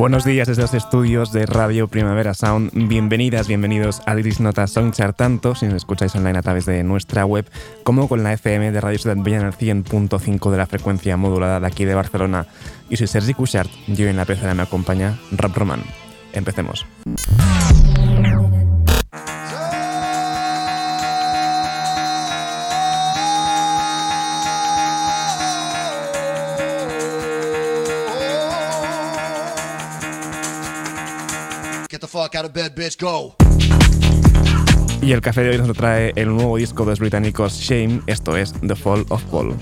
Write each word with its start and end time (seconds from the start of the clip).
Buenos 0.00 0.24
días 0.24 0.48
desde 0.48 0.62
los 0.62 0.72
estudios 0.72 1.30
de 1.30 1.44
Radio 1.44 1.86
Primavera 1.86 2.32
Sound. 2.32 2.70
Bienvenidas, 2.72 3.46
bienvenidos 3.48 4.00
a 4.06 4.18
Iris 4.18 4.40
Nota 4.40 4.66
Songchart, 4.66 5.14
tanto 5.14 5.54
si 5.54 5.66
nos 5.66 5.74
escucháis 5.74 6.14
online 6.14 6.38
a 6.38 6.42
través 6.42 6.64
de 6.64 6.82
nuestra 6.82 7.26
web 7.26 7.44
como 7.84 8.08
con 8.08 8.22
la 8.22 8.32
FM 8.32 8.72
de 8.72 8.80
Radio 8.80 8.98
Ciudad 8.98 9.18
Bella 9.18 9.40
en 9.40 9.46
el 9.48 9.52
100.5 9.52 10.50
de 10.50 10.56
la 10.56 10.66
frecuencia 10.66 11.18
modulada 11.18 11.60
de 11.60 11.66
aquí 11.66 11.84
de 11.84 11.94
Barcelona. 11.94 12.46
Y 12.88 12.96
soy 12.96 13.08
Sergi 13.08 13.34
Cushart 13.34 13.70
y 13.88 14.02
hoy 14.02 14.08
en 14.08 14.16
la 14.16 14.24
pecera 14.24 14.54
me 14.54 14.62
acompaña 14.62 15.18
Rap 15.32 15.54
Roman. 15.54 15.82
Empecemos. 16.32 16.86
Y 35.00 35.12
el 35.12 35.20
café 35.20 35.42
de 35.42 35.50
hoy 35.50 35.58
nos 35.58 35.76
trae 35.76 36.12
el 36.16 36.28
nuevo 36.28 36.56
disco 36.56 36.84
de 36.84 36.90
los 36.90 36.98
británicos 36.98 37.54
Shame, 37.54 38.02
esto 38.06 38.36
es 38.36 38.52
The 38.66 38.74
Fall 38.74 39.06
of 39.10 39.22
Paul. 39.24 39.54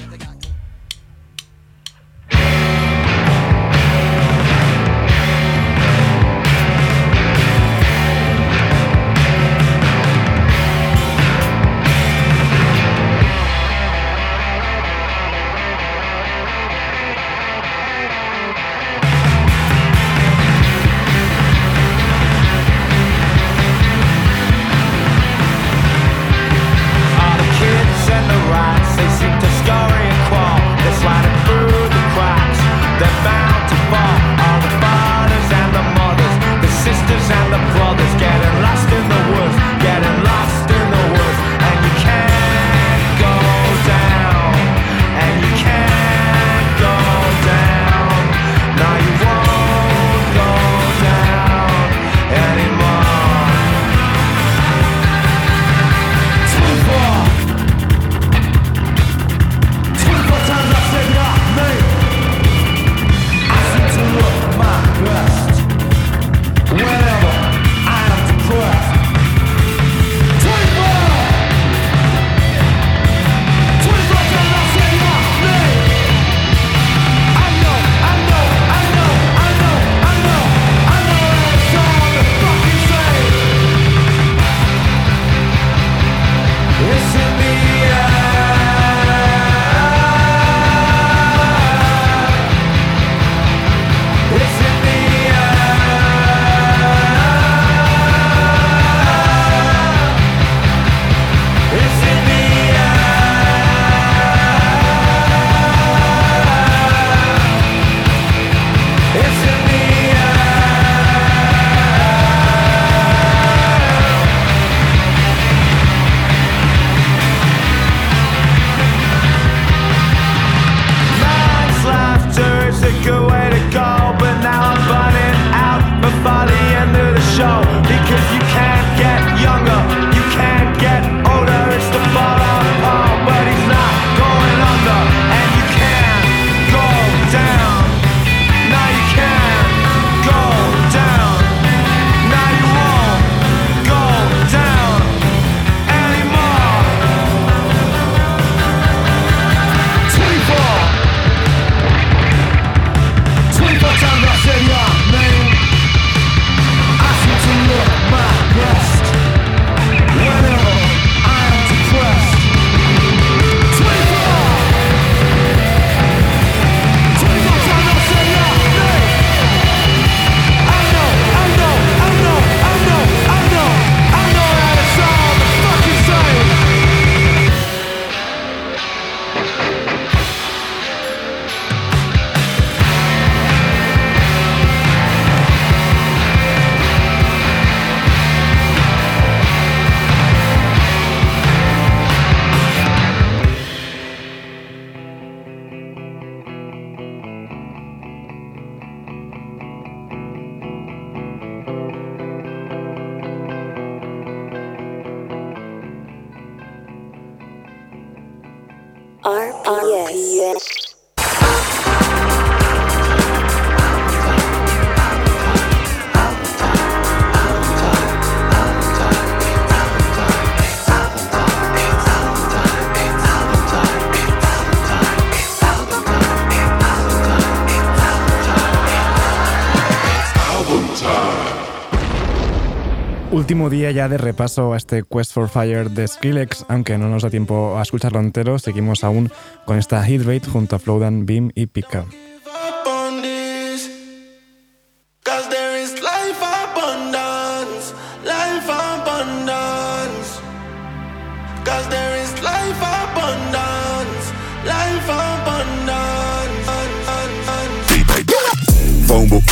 Último 233.49 233.71
día 233.71 233.91
ya 233.93 234.11
de 234.11 234.19
repaso 234.19 234.75
a 234.75 234.77
este 234.77 235.05
Quest 235.05 235.33
for 235.33 235.49
Fire 235.49 235.89
de 235.89 236.07
Skrillex, 236.07 236.67
aunque 236.69 236.99
no 236.99 237.09
nos 237.09 237.23
da 237.23 237.31
tiempo 237.31 237.79
a 237.79 237.83
escucharlo 237.83 238.21
entero, 238.21 238.59
seguimos 238.59 239.05
aún 239.05 239.31
con 239.65 239.79
esta 239.79 240.05
hit 240.05 240.21
rate 240.27 240.47
junto 240.47 240.77
a 240.77 240.79
Flowdan, 240.79 241.25
Beam 241.25 241.51
y 241.55 241.65
Pika. 241.65 242.05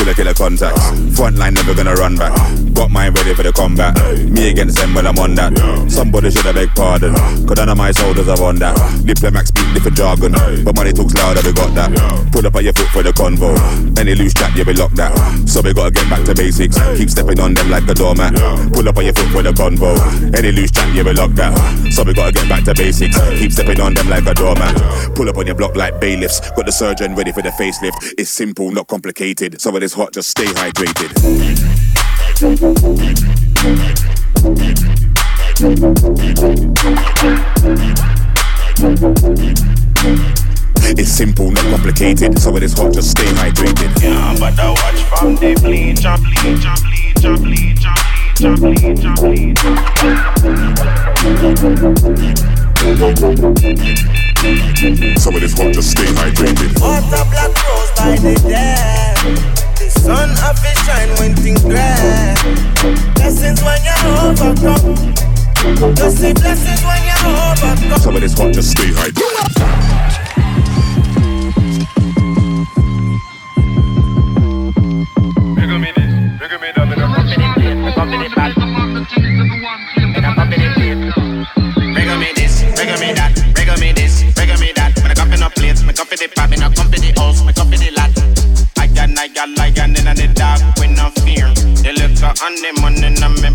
Killer, 0.07 0.15
killer 0.15 0.35
contacts. 0.35 0.91
Frontline 1.19 1.55
never 1.55 1.75
gonna 1.75 1.95
run 1.95 2.17
back. 2.17 2.33
Got 2.75 2.91
mine 2.91 3.13
ready 3.13 3.35
for 3.35 3.43
the 3.43 3.53
combat. 3.53 3.97
Me 4.31 4.51
against 4.51 4.79
them 4.79 4.95
when 4.95 5.07
I'm 5.07 5.19
on 5.19 5.35
that. 5.35 5.53
Somebody 5.91 6.31
should 6.31 6.45
have 6.45 6.55
beg 6.55 6.71
pardon. 6.77 7.15
Cause 7.47 7.57
none 7.57 7.69
of 7.69 7.77
my 7.77 7.91
soldiers 7.91 8.29
are 8.29 8.43
on 8.43 8.57
that. 8.57 8.77
Diplomat 9.05 9.49
speak 9.49 9.67
different 9.75 9.97
jargon. 9.97 10.33
But 10.65 10.77
money 10.77 10.93
talks 10.93 11.15
louder, 11.15 11.43
we 11.43 11.53
got 11.53 11.75
that. 11.75 11.91
Pull 12.31 12.47
up 12.47 12.55
on 12.55 12.65
your 12.65 12.73
foot 12.73 12.89
for 12.89 13.03
the 13.03 13.13
convo. 13.13 13.51
Any 13.99 14.15
loose 14.15 14.35
chat, 14.35 14.55
yeah, 14.55 14.65
we 14.65 14.75
lock 14.75 14.93
that. 14.93 15.11
So 15.49 15.61
we 15.61 15.75
gotta 15.75 15.91
get 15.91 16.09
back 16.09 16.25
to 16.27 16.35
basics. 16.35 16.79
Keep 16.97 17.11
stepping 17.11 17.41
on 17.41 17.55
them 17.55 17.71
like 17.71 17.89
a 17.89 17.95
doormat. 17.95 18.35
Pull 18.73 18.89
up 18.89 18.97
on 18.99 19.05
your 19.05 19.15
foot 19.15 19.29
for 19.33 19.43
the 19.43 19.53
convo. 19.53 19.91
Any 20.37 20.53
loose 20.53 20.71
chat, 20.71 20.95
yeah, 20.95 21.03
we 21.03 21.13
lock 21.15 21.33
that. 21.33 21.51
So 21.91 22.05
we 22.05 22.15
gotta 22.15 22.33
get 22.33 22.49
back 22.49 22.65
to 22.65 22.75
basics. 22.75 23.19
Keep 23.39 23.53
stepping 23.53 23.81
on 23.81 23.95
them 23.95 24.09
like 24.09 24.27
a 24.27 24.35
doormat. 24.35 24.77
Pull 25.17 25.29
up 25.29 25.39
on 25.39 25.47
your 25.47 25.57
block 25.57 25.75
like 25.75 25.99
bailiffs. 26.01 26.39
Got 26.55 26.67
the 26.67 26.73
surgeon 26.73 27.15
ready 27.17 27.33
for 27.33 27.43
the 27.43 27.51
facelift. 27.51 28.15
It's 28.19 28.31
simple, 28.31 28.71
not 28.71 28.87
complicated 28.87 29.17
hydrated. 29.17 29.61
So 29.61 29.75
it 29.77 29.83
is 29.83 29.95
hot, 29.97 30.13
just 30.13 30.29
stay 30.29 30.45
hydrated. 30.45 31.11
It's 40.99 41.11
simple, 41.11 41.51
not 41.51 41.65
complicated. 41.65 42.39
So 42.39 42.55
it 42.57 42.63
is 42.63 42.75
hot, 42.75 42.93
just 42.93 43.13
stay 43.13 43.25
hydrated. 43.25 44.03
Yeah, 44.03 44.37
but 44.39 44.59
I 44.61 44.69
watch 44.71 45.03
from 45.19 45.37
the 45.37 45.55
bleach, 45.63 46.05
I 46.05 46.17
bleach, 46.19 46.67
I 46.67 46.77
bleach, 46.85 47.25
I 47.25 47.35
bleach, 47.41 47.87
I 47.87 48.55
bleach, 48.55 49.03
I 49.03 49.15
bleach, 49.17 49.65
I 49.65 49.73
bleach. 54.85 55.19
Some 55.19 55.35
of 55.35 55.41
this 55.41 55.55
hot, 55.57 55.73
just 55.73 55.91
stay 55.93 56.05
hydrated. 56.05 56.79
Water 56.83 57.25
black 57.31 57.49
rose 57.65 57.91
by 57.97 58.17
the. 58.21 59.66
Sun 60.01 60.31
up 60.39 60.57
and 60.65 60.79
shine 60.85 61.11
when 61.19 61.35
things 61.37 61.63
glad. 61.63 62.37
Blessings 63.15 63.63
when 63.63 63.81
you're 63.85 64.03
overcome. 64.23 64.97
Blessings 65.95 66.83
when 66.85 67.03
you're 67.05 67.27
overcome. 67.27 68.01
Some 68.01 68.15
of 68.17 68.21
this 68.21 68.35
hot 68.39 68.53
just 68.53 68.71
stay 68.71 68.93
high. 68.93 69.13
Me 81.97 83.13
that, 83.13 83.35
me 83.79 83.93
this, 83.93 84.23
me 84.25 84.73
that. 84.75 84.93
When 85.03 85.11
I 85.11 85.35
in 85.35 85.43
a 85.43 85.51
plate, 85.51 85.81
in 85.81 85.87
the 85.87 85.93
pub, 86.35 87.19
house, 87.19 87.56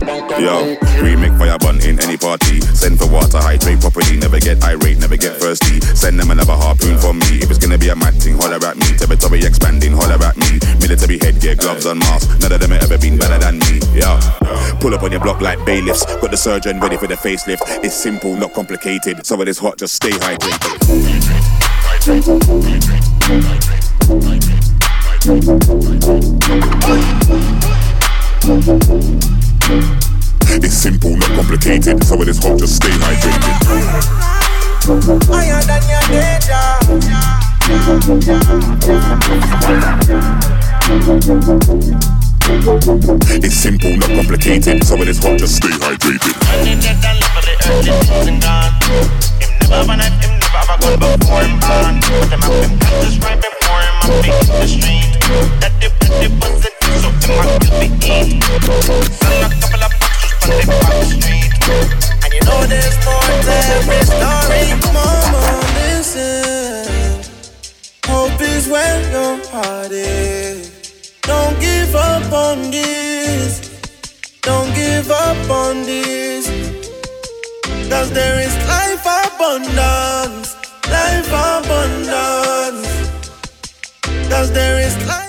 hydrated. 0.01 0.41
Yo, 0.41 0.75
we 1.03 1.15
make 1.15 1.37
fire 1.37 1.57
bun 1.59 1.79
in 1.81 1.99
any 2.01 2.17
party. 2.17 2.61
Send 2.61 2.97
for 2.99 3.07
water, 3.11 3.37
hydrate 3.37 3.79
properly. 3.79 4.17
Never 4.17 4.39
get 4.39 4.63
irate, 4.63 4.97
never 4.97 5.17
get 5.17 5.37
thirsty. 5.37 5.79
Send 5.95 6.19
them 6.19 6.31
another 6.31 6.53
harpoon 6.53 6.97
for 6.97 7.13
me. 7.13 7.39
If 7.43 7.49
it's 7.49 7.59
gonna 7.59 7.77
be 7.77 7.89
a 7.89 7.95
mad 7.95 8.15
thing, 8.15 8.35
holler 8.37 8.63
at 8.65 8.77
me. 8.77 8.97
Territory 8.97 9.43
expanding, 9.43 9.93
holler 9.93 10.23
at 10.23 10.37
me. 10.37 10.59
Military 10.79 11.19
headgear, 11.19 11.55
gloves 11.55 11.85
and 11.85 11.99
mask. 11.99 12.39
None 12.39 12.51
of 12.51 12.59
them 12.59 12.71
have 12.71 12.83
ever 12.83 12.97
been 12.97 13.17
better 13.17 13.37
than 13.37 13.59
me. 13.59 13.79
Yeah. 13.93 14.19
Pull 14.79 14.95
up 14.95 15.03
on 15.03 15.11
your 15.11 15.21
block 15.21 15.41
like 15.41 15.63
bailiffs. 15.65 16.05
Got 16.05 16.31
the 16.31 16.37
surgeon 16.37 16.79
ready 16.79 16.97
for 16.97 17.07
the 17.07 17.15
facelift. 17.15 17.61
It's 17.83 17.95
simple, 17.95 18.35
not 18.35 18.53
complicated. 18.53 19.25
So 19.25 19.39
it 19.41 19.47
is 19.47 19.59
hot, 19.59 19.77
just 19.77 19.95
stay 19.95 20.11
hydrated. 20.11 20.71
It's 25.23 25.37
simple, 30.73 31.15
not 31.15 31.29
complicated. 31.35 32.03
So 32.03 32.19
it 32.23 32.27
is 32.27 32.39
hot, 32.39 32.57
just 32.57 32.77
stay 32.77 32.89
hydrated. 32.89 33.61
Higher 35.29 35.61
than 35.61 35.83
your 35.85 36.01
danger. 36.09 36.57
It's 43.45 43.55
simple, 43.55 43.95
not 43.97 44.09
complicated. 44.09 44.83
So 44.83 44.95
it 44.95 45.07
is 45.07 45.19
hot, 45.19 45.37
just 45.37 45.57
stay 45.57 45.69
hydrated 45.69 46.31
my 54.07 54.19
the 54.31 54.67
stream. 54.67 55.11
That 55.61 55.73
that 55.81 55.93
so 63.63 63.77
the 63.81 64.91
Mama, 64.93 65.45
listen. 65.79 67.23
Hope 68.07 68.41
is 68.41 68.67
where 68.67 68.99
your 69.11 69.37
heart 69.47 69.91
is. 69.91 70.69
Don't 71.21 71.59
give 71.59 71.95
up 71.95 72.31
on 72.31 72.71
this. 72.71 73.69
Don't 74.41 74.73
give 74.75 75.09
up 75.11 75.49
on 75.49 75.83
this. 75.83 76.47
'Cause 77.89 78.09
there 78.11 78.39
is 78.39 78.53
life 78.67 79.05
abundance. 79.23 80.55
Life 80.89 81.31
abundance. 81.49 82.90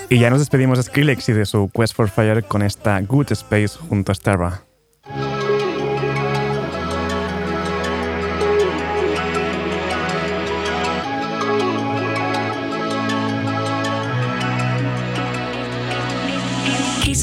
Y 0.08 0.18
ya 0.18 0.30
nos 0.30 0.40
despedimos 0.40 0.78
de 0.78 0.84
Skrillex 0.84 1.28
y 1.28 1.32
de 1.32 1.46
su 1.46 1.70
Quest 1.72 1.94
for 1.94 2.08
Fire 2.08 2.44
con 2.44 2.62
esta 2.62 3.00
Good 3.00 3.32
Space 3.32 3.78
junto 3.78 4.12
a 4.12 4.71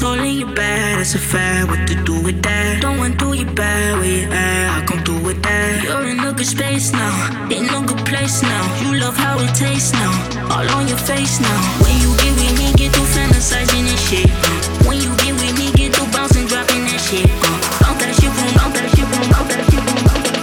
He's 0.00 0.02
holding 0.02 0.34
you 0.38 0.54
bad, 0.54 0.98
that's 0.98 1.14
a 1.14 1.18
fact. 1.18 1.68
What 1.70 1.86
to 1.88 1.94
do 2.04 2.22
with 2.22 2.42
that? 2.42 2.80
Don't 2.82 2.98
want 2.98 3.18
to 3.18 3.32
you 3.34 3.44
bad, 3.46 3.98
where 3.98 4.04
you 4.04 4.28
at? 4.30 4.82
I 4.82 4.86
come 4.86 5.04
through 5.04 5.22
with 5.24 5.42
that. 5.42 5.84
You're 5.84 6.06
in 6.08 6.20
a 6.20 6.32
good 6.32 6.46
space 6.46 6.92
now, 6.92 7.48
in 7.50 7.68
a 7.68 7.86
good 7.86 8.04
place 8.06 8.42
now. 8.42 8.62
You 8.82 8.98
love 9.00 9.16
how 9.16 9.38
it 9.38 9.54
tastes 9.54 9.92
now, 9.92 10.12
all 10.50 10.68
on 10.76 10.88
your 10.88 10.98
face 10.98 11.40
now. 11.40 11.58
When 11.84 11.94
you 12.00 12.16
get 12.16 12.32
with 12.36 12.58
me, 12.58 12.72
get 12.76 12.92
to 12.94 13.00
fantasizing 13.00 13.86
and 13.88 13.98
shit. 13.98 14.30
uh. 14.30 14.88
When 14.88 14.98
you 15.00 15.14
get 15.16 15.34
with 15.34 15.58
me, 15.58 15.70
get 15.72 15.92
to 15.94 16.04
bouncing, 16.12 16.46
dropping 16.46 16.84
that 16.88 17.00
shit. 17.00 17.28
uh. 17.28 17.84
Bounce 17.84 18.00
that 18.00 18.14
shit, 18.16 18.32
boom, 18.32 18.50
bounce 18.56 18.74
that 18.80 18.88
shit, 18.96 19.06
boom, 19.10 19.26
bounce 19.30 19.48
that 19.52 19.64
shit, 19.68 19.82
boom, 19.84 20.00
bounce 20.06 20.24
that 20.24 20.40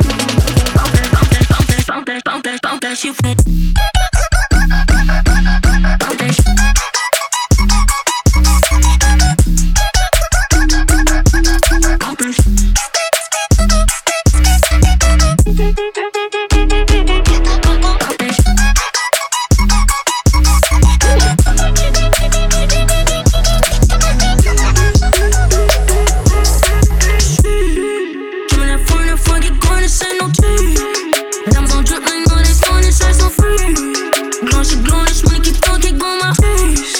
bounce 0.75 0.93
that, 0.93 1.09
bounce 1.13 1.29
that, 1.33 1.45
bounce 1.49 1.67
that, 1.67 1.85
bounce 1.87 2.05
that, 2.05 2.23
bounce 2.23 2.43
that, 2.45 2.61
bounce 2.61 2.81
that 2.81 2.97
shit, 2.97 3.15
boom. 3.21 4.06
Masz 35.07 35.23
majki, 35.23 35.51
to 35.61 35.71
my 35.93 36.33
face. 36.41 36.96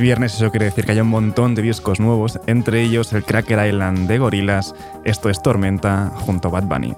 Es 0.00 0.02
viernes, 0.02 0.34
eso 0.34 0.50
quiere 0.50 0.66
decir 0.66 0.86
que 0.86 0.92
hay 0.92 1.00
un 1.00 1.08
montón 1.08 1.54
de 1.54 1.62
discos 1.62 2.00
nuevos, 2.00 2.40
entre 2.46 2.82
ellos 2.82 3.12
el 3.12 3.24
Cracker 3.24 3.66
Island 3.66 4.08
de 4.08 4.18
Gorillaz, 4.18 4.72
esto 5.04 5.28
es 5.28 5.42
Tormenta 5.42 6.10
junto 6.14 6.48
a 6.48 6.52
Bad 6.52 6.64
Bunny. 6.64 6.94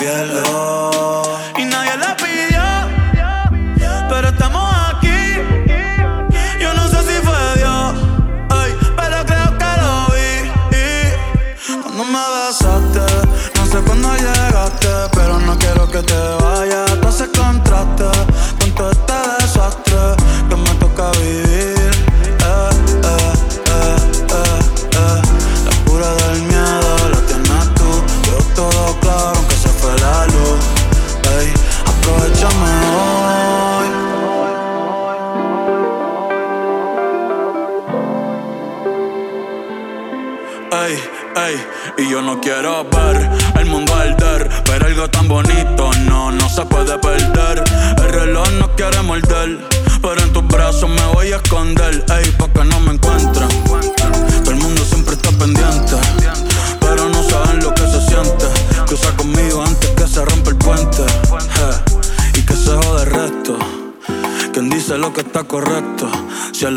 Ojos 0.00 0.30
me 0.32 0.87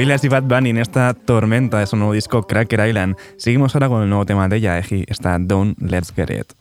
Gorillaz 0.00 0.24
y 0.24 0.28
Bad 0.28 0.44
Bunny 0.44 0.70
en 0.70 0.78
esta 0.78 1.12
tormenta 1.12 1.78
de 1.78 1.86
su 1.86 1.94
nuevo 1.94 2.14
disco 2.14 2.46
Cracker 2.46 2.88
Island. 2.88 3.16
Seguimos 3.36 3.74
ahora 3.74 3.90
con 3.90 4.02
el 4.02 4.08
nuevo 4.08 4.24
tema 4.24 4.48
de 4.48 4.58
Yaeji, 4.58 5.04
está 5.06 5.36
Don't 5.38 5.78
Let's 5.78 6.10
Get 6.16 6.30
It. 6.30 6.52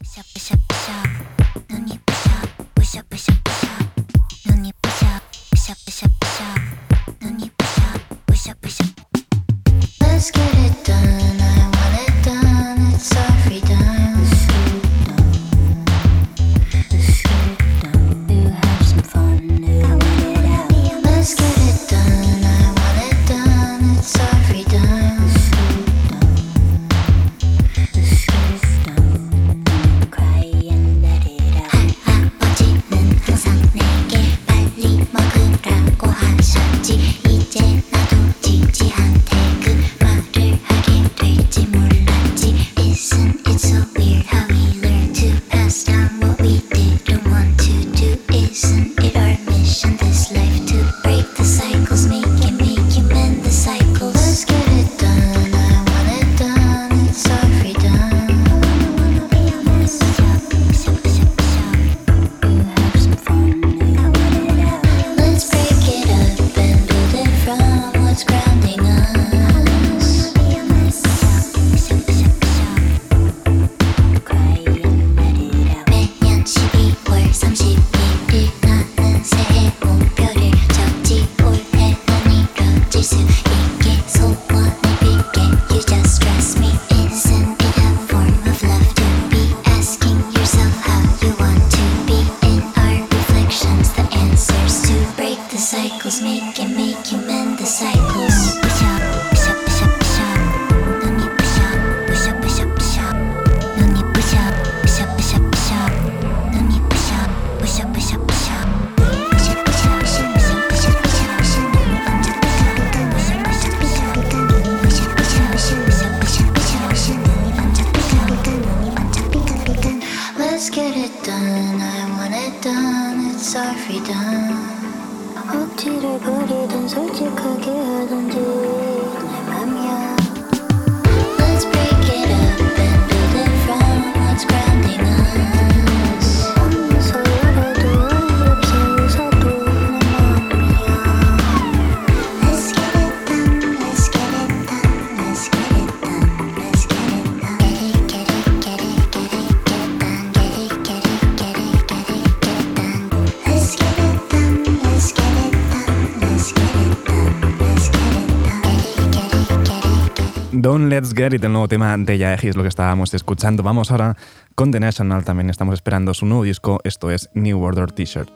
Let's 160.87 161.13
Get 161.13 161.33
It, 161.33 161.43
el 161.43 161.51
nuevo 161.51 161.67
tema 161.67 161.97
de 161.97 162.17
Yaeji 162.17 162.47
es 162.47 162.55
lo 162.55 162.61
que 162.61 162.69
estábamos 162.69 163.13
escuchando. 163.13 163.63
Vamos 163.63 163.91
ahora 163.91 164.15
con 164.55 164.71
The 164.71 164.79
National, 164.79 165.25
también 165.25 165.49
estamos 165.49 165.73
esperando 165.73 166.13
su 166.13 166.25
nuevo 166.25 166.43
disco, 166.43 166.79
esto 166.85 167.11
es 167.11 167.29
New 167.33 167.61
Order 167.61 167.91
T-shirt. 167.91 168.29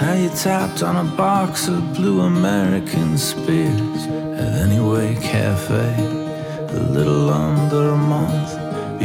How 0.00 0.14
you 0.14 0.30
tapped 0.30 0.82
box 1.16 1.68
of 1.68 1.80
blue 1.96 2.22
American 2.22 3.16
spears 3.16 4.06
at 4.36 4.62
Anyway 4.62 5.14
Cafe 5.16 5.94
a 6.70 6.80
little 6.90 7.30
under 7.30 7.90
a 7.90 7.96
month 7.96 8.57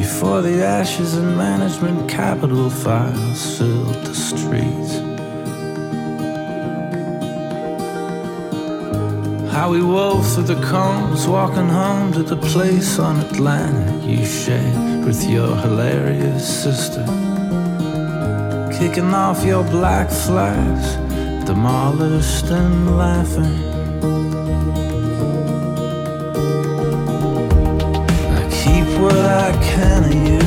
before 0.04 0.42
the 0.42 0.62
ashes 0.62 1.14
and 1.14 1.38
management 1.38 2.10
capital 2.10 2.70
files 2.70 3.58
filled 3.58 3.96
the 4.08 4.14
streets. 4.14 4.92
How 9.54 9.72
we 9.72 9.82
wove 9.82 10.28
through 10.34 10.50
the 10.56 10.62
combs, 10.62 11.26
walking 11.26 11.70
home 11.70 12.12
to 12.18 12.24
the 12.24 12.36
place 12.36 13.00
on 13.00 13.22
Atlantic 13.22 14.04
you 14.04 14.26
shared 14.26 15.06
with 15.06 15.24
your 15.36 15.56
hilarious 15.64 16.46
sister 16.64 17.06
kicking 18.78 19.14
off 19.14 19.46
your 19.46 19.64
black 19.64 20.10
flags, 20.10 20.88
demolished 21.46 22.48
and 22.48 22.98
laughing. 22.98 24.33
Of 29.80 30.14
you. 30.14 30.40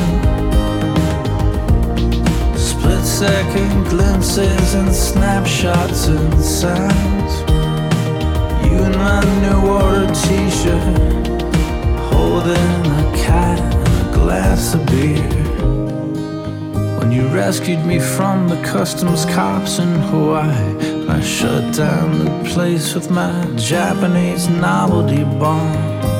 Split 2.57 3.03
second 3.03 3.85
glimpses 3.89 4.73
and 4.73 4.93
snapshots 4.93 6.07
and 6.07 6.41
sounds. 6.41 7.33
You 8.65 8.83
in 8.83 8.91
my 8.97 9.21
new 9.43 9.69
order 9.69 10.07
t 10.13 10.49
shirt, 10.49 11.27
holding 12.11 12.81
a 13.01 13.11
cat 13.17 13.59
and 13.59 14.09
a 14.09 14.13
glass 14.13 14.73
of 14.73 14.85
beer. 14.87 15.29
When 16.99 17.11
you 17.11 17.27
rescued 17.27 17.85
me 17.85 17.99
from 17.99 18.47
the 18.47 18.61
customs 18.63 19.25
cops 19.25 19.79
in 19.79 19.93
Hawaii, 20.09 21.07
I 21.09 21.21
shut 21.21 21.75
down 21.75 22.19
the 22.25 22.49
place 22.49 22.93
with 22.95 23.09
my 23.09 23.45
Japanese 23.55 24.47
novelty 24.49 25.23
bomb. 25.23 26.16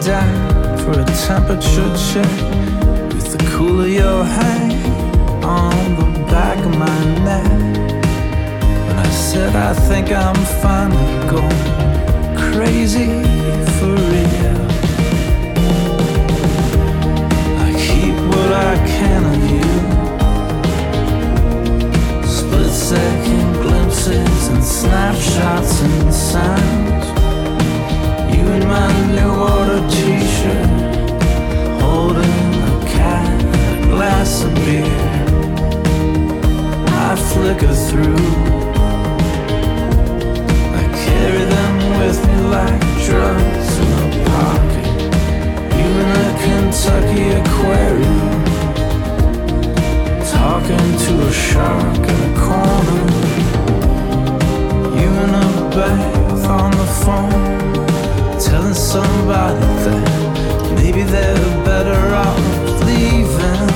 For 0.00 0.92
a 0.92 1.04
temperature 1.26 1.94
check 2.10 2.24
with 3.12 3.32
the 3.32 3.38
cool 3.50 3.82
of 3.82 3.88
your 3.90 4.24
hand 4.24 4.72
on 5.44 5.94
the 5.96 6.20
back 6.24 6.56
of 6.64 6.78
my 6.78 7.04
neck. 7.22 7.44
And 8.88 8.98
I 8.98 9.10
said, 9.10 9.54
I 9.54 9.74
think 9.74 10.10
I'm 10.10 10.34
finally 10.62 11.28
going 11.28 11.66
crazy 12.34 13.08
for 13.76 13.92
real. 13.92 14.60
I 17.60 17.70
keep 17.76 18.16
what 18.32 18.52
I 18.52 18.76
can 18.86 19.22
of 19.34 19.50
you. 19.52 19.70
Split 22.26 22.72
second 22.72 23.52
glimpses 23.60 24.48
and 24.48 24.64
snapshots 24.64 25.82
and 25.82 26.14
sounds. 26.14 27.19
My 28.66 28.88
new 29.16 29.32
order 29.52 29.80
t 29.88 29.94
shirt, 30.36 30.70
holding 31.80 32.50
a 32.62 32.84
cat 32.86 33.44
and 33.44 33.84
a 33.84 33.86
glass 33.88 34.32
of 34.44 34.52
beer. 34.54 35.00
I 36.88 37.16
flicker 37.16 37.74
through. 37.88 38.26
I 40.80 40.82
carry 41.04 41.44
them 41.56 41.74
with 42.00 42.18
me 42.28 42.36
like 42.56 42.80
drugs 43.06 43.70
in 43.82 43.90
a 43.98 44.08
pocket. 44.30 44.88
You 45.76 45.88
in 46.02 46.10
a 46.24 46.30
Kentucky 46.42 47.26
aquarium, 47.40 48.30
talking 50.36 50.88
to 51.04 51.12
a 51.26 51.32
shark 51.32 52.04
in 52.12 52.20
a 52.28 52.32
corner. 52.44 53.04
You 55.00 55.08
in 55.24 55.32
a 55.34 55.48
bath 55.74 56.44
on 56.48 56.70
the 56.70 56.88
phone, 57.02 57.59
somebody 58.74 59.58
that 59.84 60.74
maybe 60.76 61.02
they're 61.02 61.64
better 61.64 62.14
off 62.14 62.86
leaving 62.86 63.69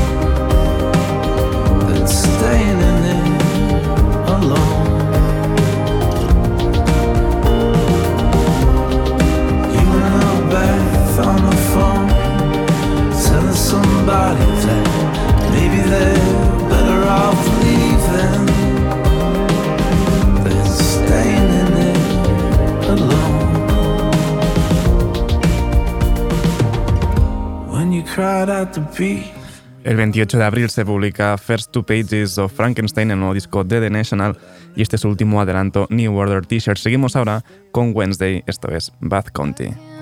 El 29.84 29.96
28 29.96 30.38
de 30.38 30.44
abril 30.44 30.70
se 30.70 30.84
publica 30.84 31.36
First 31.36 31.70
Two 31.70 31.84
Pages 31.84 32.38
of 32.38 32.52
Frankenstein, 32.52 33.10
el 33.10 33.18
nuevo 33.18 33.34
disco 33.34 33.64
de 33.64 33.80
The 33.80 33.90
National, 33.90 34.38
y 34.74 34.82
este 34.82 34.96
es 34.96 35.02
su 35.02 35.08
último 35.08 35.40
adelanto, 35.40 35.86
New 35.90 36.16
Order 36.16 36.46
T-shirt. 36.46 36.78
Seguimos 36.78 37.16
ahora 37.16 37.44
con 37.70 37.92
Wednesday, 37.94 38.42
esto 38.46 38.68
es 38.68 38.92
Bath 39.00 39.28
County. 39.30 39.93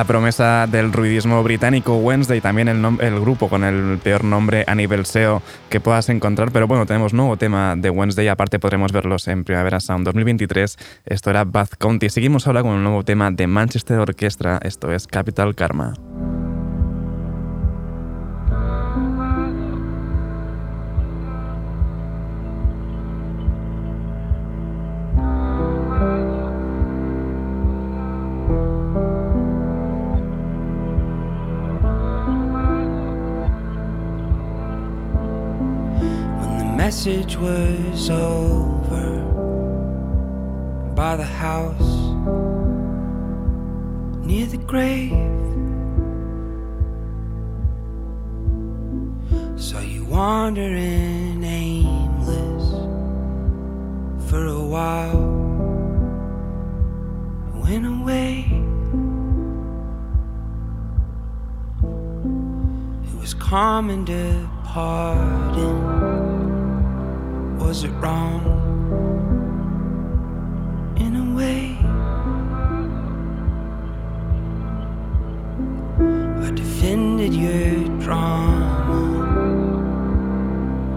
La 0.00 0.06
promesa 0.06 0.66
del 0.66 0.94
ruidismo 0.94 1.42
británico 1.42 1.96
Wednesday, 1.96 2.40
también 2.40 2.68
el, 2.68 3.20
grupo 3.20 3.50
con 3.50 3.64
el 3.64 3.98
peor 3.98 4.24
nombre 4.24 4.64
a 4.66 4.74
nivel 4.74 5.04
SEO 5.04 5.42
que 5.68 5.78
puedas 5.78 6.08
encontrar, 6.08 6.52
pero 6.52 6.66
bueno, 6.66 6.86
tenemos 6.86 7.12
nuevo 7.12 7.36
tema 7.36 7.76
de 7.76 7.90
Wednesday, 7.90 8.26
aparte 8.28 8.58
podremos 8.58 8.92
verlos 8.92 9.28
en 9.28 9.44
Primavera 9.44 9.78
Sound 9.78 10.06
2023, 10.06 10.78
esto 11.04 11.28
era 11.28 11.44
Bath 11.44 11.74
County. 11.78 12.08
Seguimos 12.08 12.46
ahora 12.46 12.62
con 12.62 12.70
un 12.70 12.82
nuevo 12.82 13.04
tema 13.04 13.30
de 13.30 13.46
Manchester 13.46 13.98
Orchestra, 13.98 14.58
esto 14.62 14.90
es 14.90 15.06
Capital 15.06 15.54
Karma. 15.54 15.92
Message 37.02 37.34
was 37.38 38.10
over 38.10 39.22
by 40.94 41.16
the 41.16 41.24
house 41.24 41.92
near 44.22 44.44
the 44.44 44.58
grave. 44.58 45.10
Saw 49.58 49.80
you 49.80 50.04
wandering 50.04 51.42
aimless 51.42 52.68
for 54.28 54.44
a 54.44 54.62
while, 54.62 55.24
went 57.62 57.86
away. 57.86 58.44
It 63.08 63.18
was 63.18 63.32
common 63.32 64.04
to 64.04 64.50
pardon 64.64 66.09
was 67.70 67.84
it 67.84 67.92
wrong? 68.02 68.42
In 70.96 71.12
a 71.14 71.26
way, 71.36 71.78
I 76.46 76.50
defended 76.50 77.32
your 77.32 77.84
drama. 78.00 78.70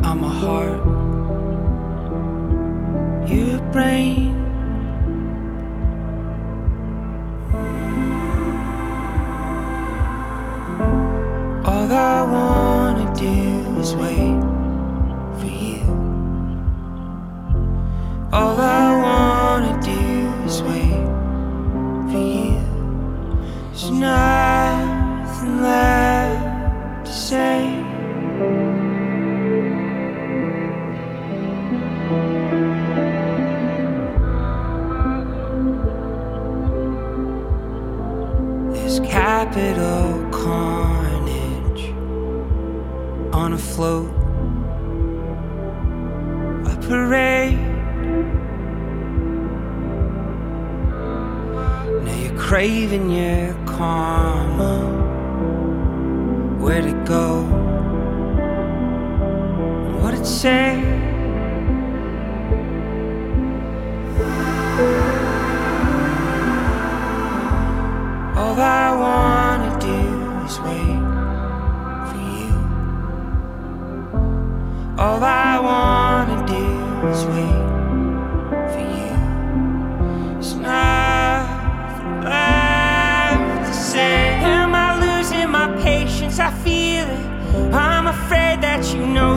I'm 0.04 0.24
a 0.24 0.34
heart, 0.42 0.82
your 3.30 3.60
brain. 3.72 4.34
All 11.64 11.92
I 11.92 12.24
wanna 12.34 13.14
do 13.14 13.80
is 13.80 13.94
wait. 13.94 14.33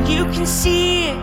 You 0.09 0.25
can 0.27 0.47
see 0.47 1.09
it. 1.09 1.17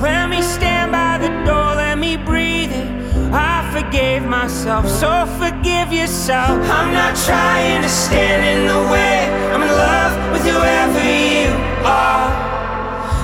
Let 0.00 0.30
me 0.30 0.42
stand 0.42 0.92
by 0.92 1.18
the 1.18 1.28
door, 1.44 1.74
let 1.74 1.98
me 1.98 2.16
breathe 2.16 2.72
it. 2.72 2.88
I 3.32 3.68
forgave 3.72 4.22
myself, 4.24 4.88
so 4.88 5.26
forgive 5.38 5.92
yourself. 5.92 6.50
I'm 6.70 6.92
not 6.92 7.14
trying 7.16 7.82
to 7.82 7.88
stand 7.88 8.42
in 8.52 8.66
the 8.66 8.80
way. 8.90 9.28
I'm 9.52 9.62
in 9.62 9.68
love 9.68 10.32
with 10.32 10.42
whoever 10.42 11.02
you 11.02 11.50
are. 11.84 12.30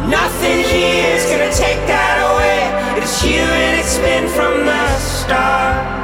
Nothing 0.09 0.65
here 0.65 1.17
is 1.17 1.25
gonna 1.27 1.53
take 1.53 1.81
that 1.87 2.17
away. 2.31 3.01
It's 3.01 3.25
you 3.25 3.41
and 3.41 3.81
it's 3.81 3.99
been 3.99 4.29
from 4.29 4.67
the 4.67 4.99
start. 4.99 6.04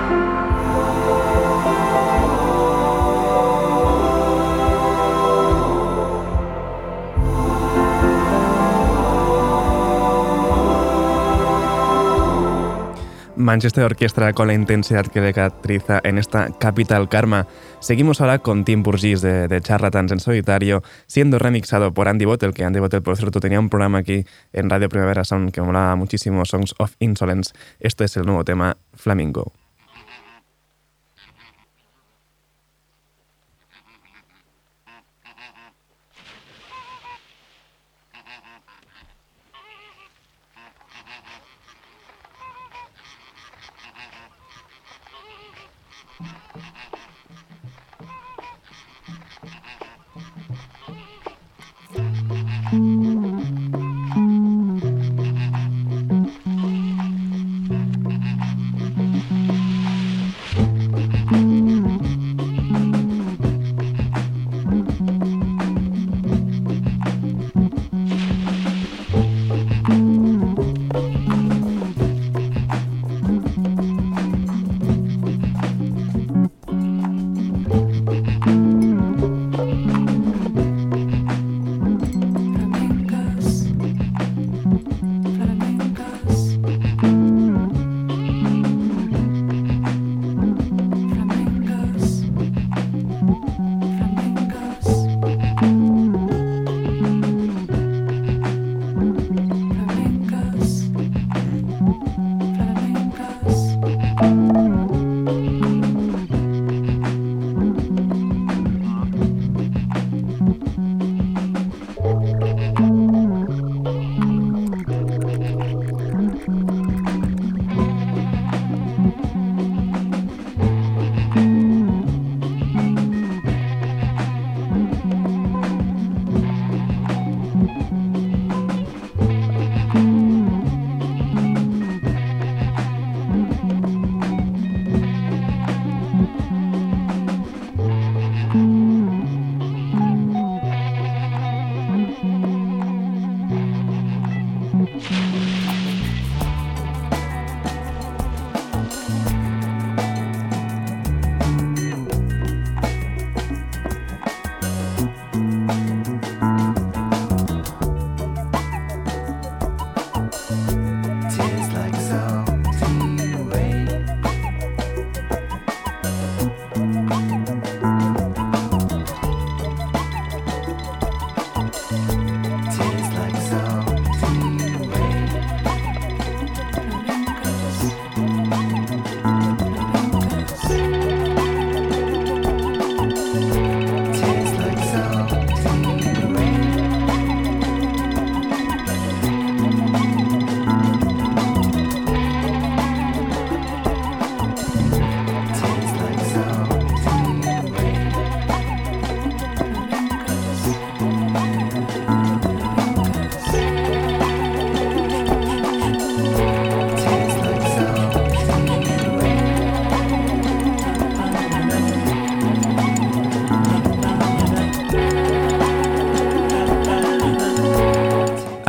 Manchester 13.40 13.84
Orchestra 13.84 14.32
con 14.32 14.46
la 14.46 14.54
intensidad 14.54 15.06
que 15.06 15.20
le 15.20 15.32
caracteriza 15.32 16.00
en 16.04 16.18
esta 16.18 16.50
Capital 16.58 17.08
Karma. 17.08 17.46
Seguimos 17.80 18.20
ahora 18.20 18.38
con 18.38 18.64
Tim 18.64 18.82
Burgess 18.82 19.22
de, 19.22 19.60
Charlatans 19.60 20.12
en 20.12 20.20
solitario, 20.20 20.82
siendo 21.06 21.38
remixado 21.38 21.92
por 21.92 22.08
Andy 22.08 22.24
Bottle, 22.24 22.52
que 22.52 22.64
Andy 22.64 22.80
Bottle, 22.80 23.00
por 23.00 23.16
cierto, 23.16 23.40
tenía 23.40 23.58
un 23.58 23.68
programa 23.68 23.98
aquí 23.98 24.24
en 24.52 24.70
Radio 24.70 24.88
Primavera 24.88 25.24
Sound 25.24 25.52
que 25.52 25.60
molaba 25.62 25.96
muchísimo, 25.96 26.44
Songs 26.44 26.74
of 26.78 26.94
Insolence. 26.98 27.52
Este 27.80 28.04
es 28.04 28.16
el 28.16 28.24
nuevo 28.24 28.44
tema, 28.44 28.76
Flamingo. 28.94 29.52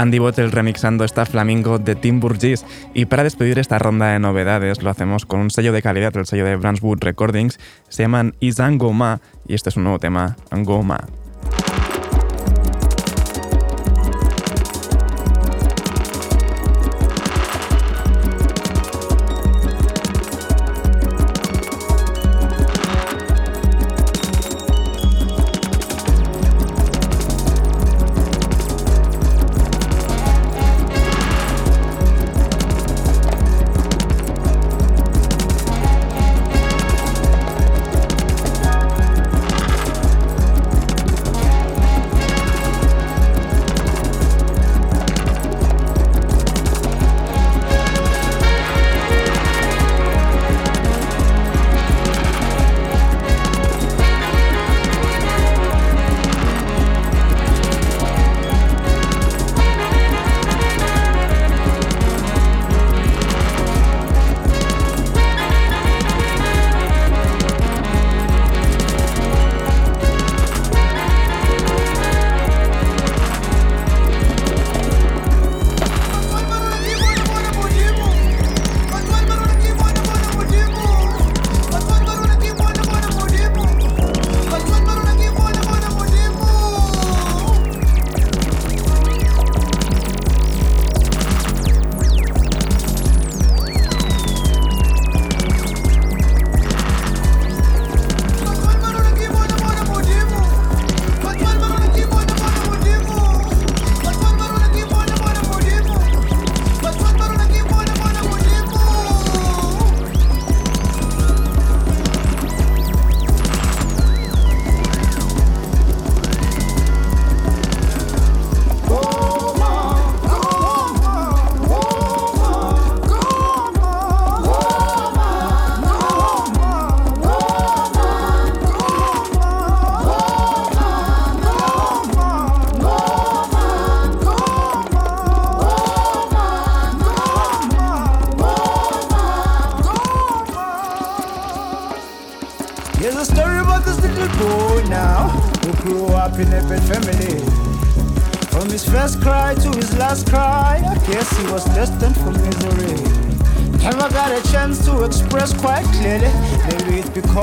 Andy 0.02 0.18
Bottle 0.18 0.48
remixando 0.48 1.04
esta 1.04 1.28
Flamingo 1.28 1.78
de 1.78 1.96
Tim 1.96 2.20
Burgess. 2.20 2.66
Y 2.96 3.06
para 3.06 3.24
despedir 3.24 3.60
esta 3.60 3.78
ronda 3.78 4.08
de 4.08 4.20
novedades, 4.20 4.82
lo 4.82 4.90
hacemos 4.90 5.28
con 5.28 5.40
un 5.40 5.52
sello 5.52 5.72
de 5.72 5.84
calidad, 5.84 6.18
el 6.18 6.26
sello 6.26 6.46
de 6.46 6.56
Brunswood 6.56 7.04
Recordings. 7.04 7.60
Se 7.88 8.04
llaman 8.04 8.34
Izangoma 8.40 9.22
y 9.48 9.54
este 9.54 9.70
es 9.70 9.78
un 9.78 9.84
nuevo 9.84 10.00
tema, 10.00 10.38
Angoma. 10.50 11.08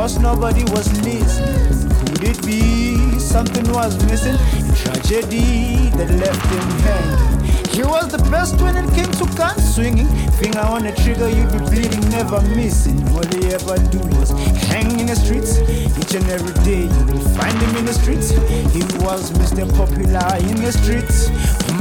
Because 0.08 0.22
nobody 0.22 0.64
was 0.72 0.88
listening. 1.02 1.90
Could 2.00 2.24
it 2.24 2.46
be 2.46 3.18
something 3.18 3.70
was 3.72 3.94
missing? 4.06 4.36
A 4.36 4.74
tragedy 4.74 5.90
that 5.96 6.08
left 6.10 6.44
him 6.48 6.66
hanging. 6.86 7.68
He 7.68 7.82
was 7.82 8.08
the 8.08 8.18
best 8.30 8.58
when 8.62 8.76
it 8.76 8.88
came 8.94 9.10
to 9.20 9.26
gun 9.36 9.58
swinging. 9.60 10.08
Finger 10.40 10.60
on 10.60 10.84
the 10.84 10.92
trigger, 10.92 11.28
you'd 11.28 11.52
be 11.52 11.58
bleeding, 11.58 12.08
never 12.08 12.40
missing. 12.56 12.96
All 13.12 13.26
he 13.36 13.52
ever 13.52 13.76
do 13.92 14.00
was 14.16 14.30
hang 14.70 14.98
in 14.98 15.06
the 15.06 15.16
streets. 15.16 15.58
Each 15.98 16.14
and 16.14 16.26
every 16.30 16.54
day 16.64 16.84
you 16.84 17.04
will 17.04 17.28
find 17.36 17.56
him 17.58 17.76
in 17.76 17.84
the 17.84 17.92
streets. 17.92 18.30
He 18.72 18.82
was 19.04 19.30
Mr. 19.32 19.68
Popular 19.76 20.24
in 20.48 20.56
the 20.56 20.72
streets. 20.72 21.28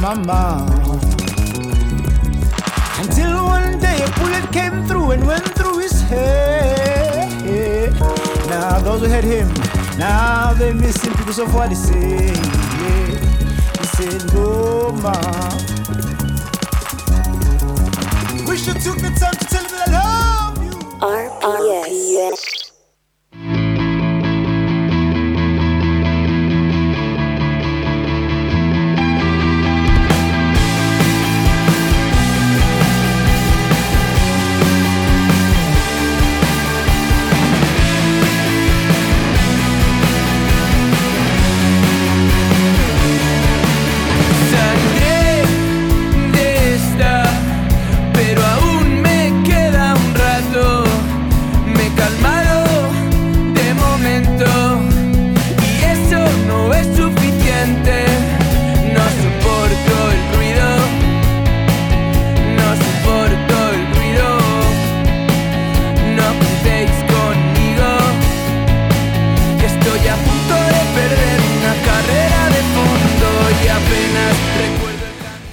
Mama. 0.02 0.68
Until 3.00 3.46
one 3.46 3.80
day 3.80 4.04
a 4.04 4.10
bullet 4.20 4.52
came 4.52 4.86
through 4.86 5.12
and 5.12 5.26
went 5.26 5.48
through 5.56 5.78
his 5.80 6.02
head. 6.02 6.87
Now 8.60 8.80
those 8.80 9.02
who 9.02 9.08
had 9.08 9.24
him, 9.24 9.48
now 10.00 10.52
they 10.54 10.74
miss 10.74 11.00
him 11.04 11.14
because 11.14 11.38
of 11.38 11.54
what 11.54 11.70
he 11.70 11.76
said. 11.76 12.36
He 13.78 13.86
said. 13.96 14.24
Wish 18.48 18.66
you 18.66 18.74
took 18.74 18.98
the 18.98 19.12
time 19.22 19.36
to 19.38 19.46
tell 19.46 19.64
me 19.64 19.70
that 19.70 19.90
I 19.90 19.92
love 19.94 20.64
you. 20.66 20.72
RPS. 21.00 22.37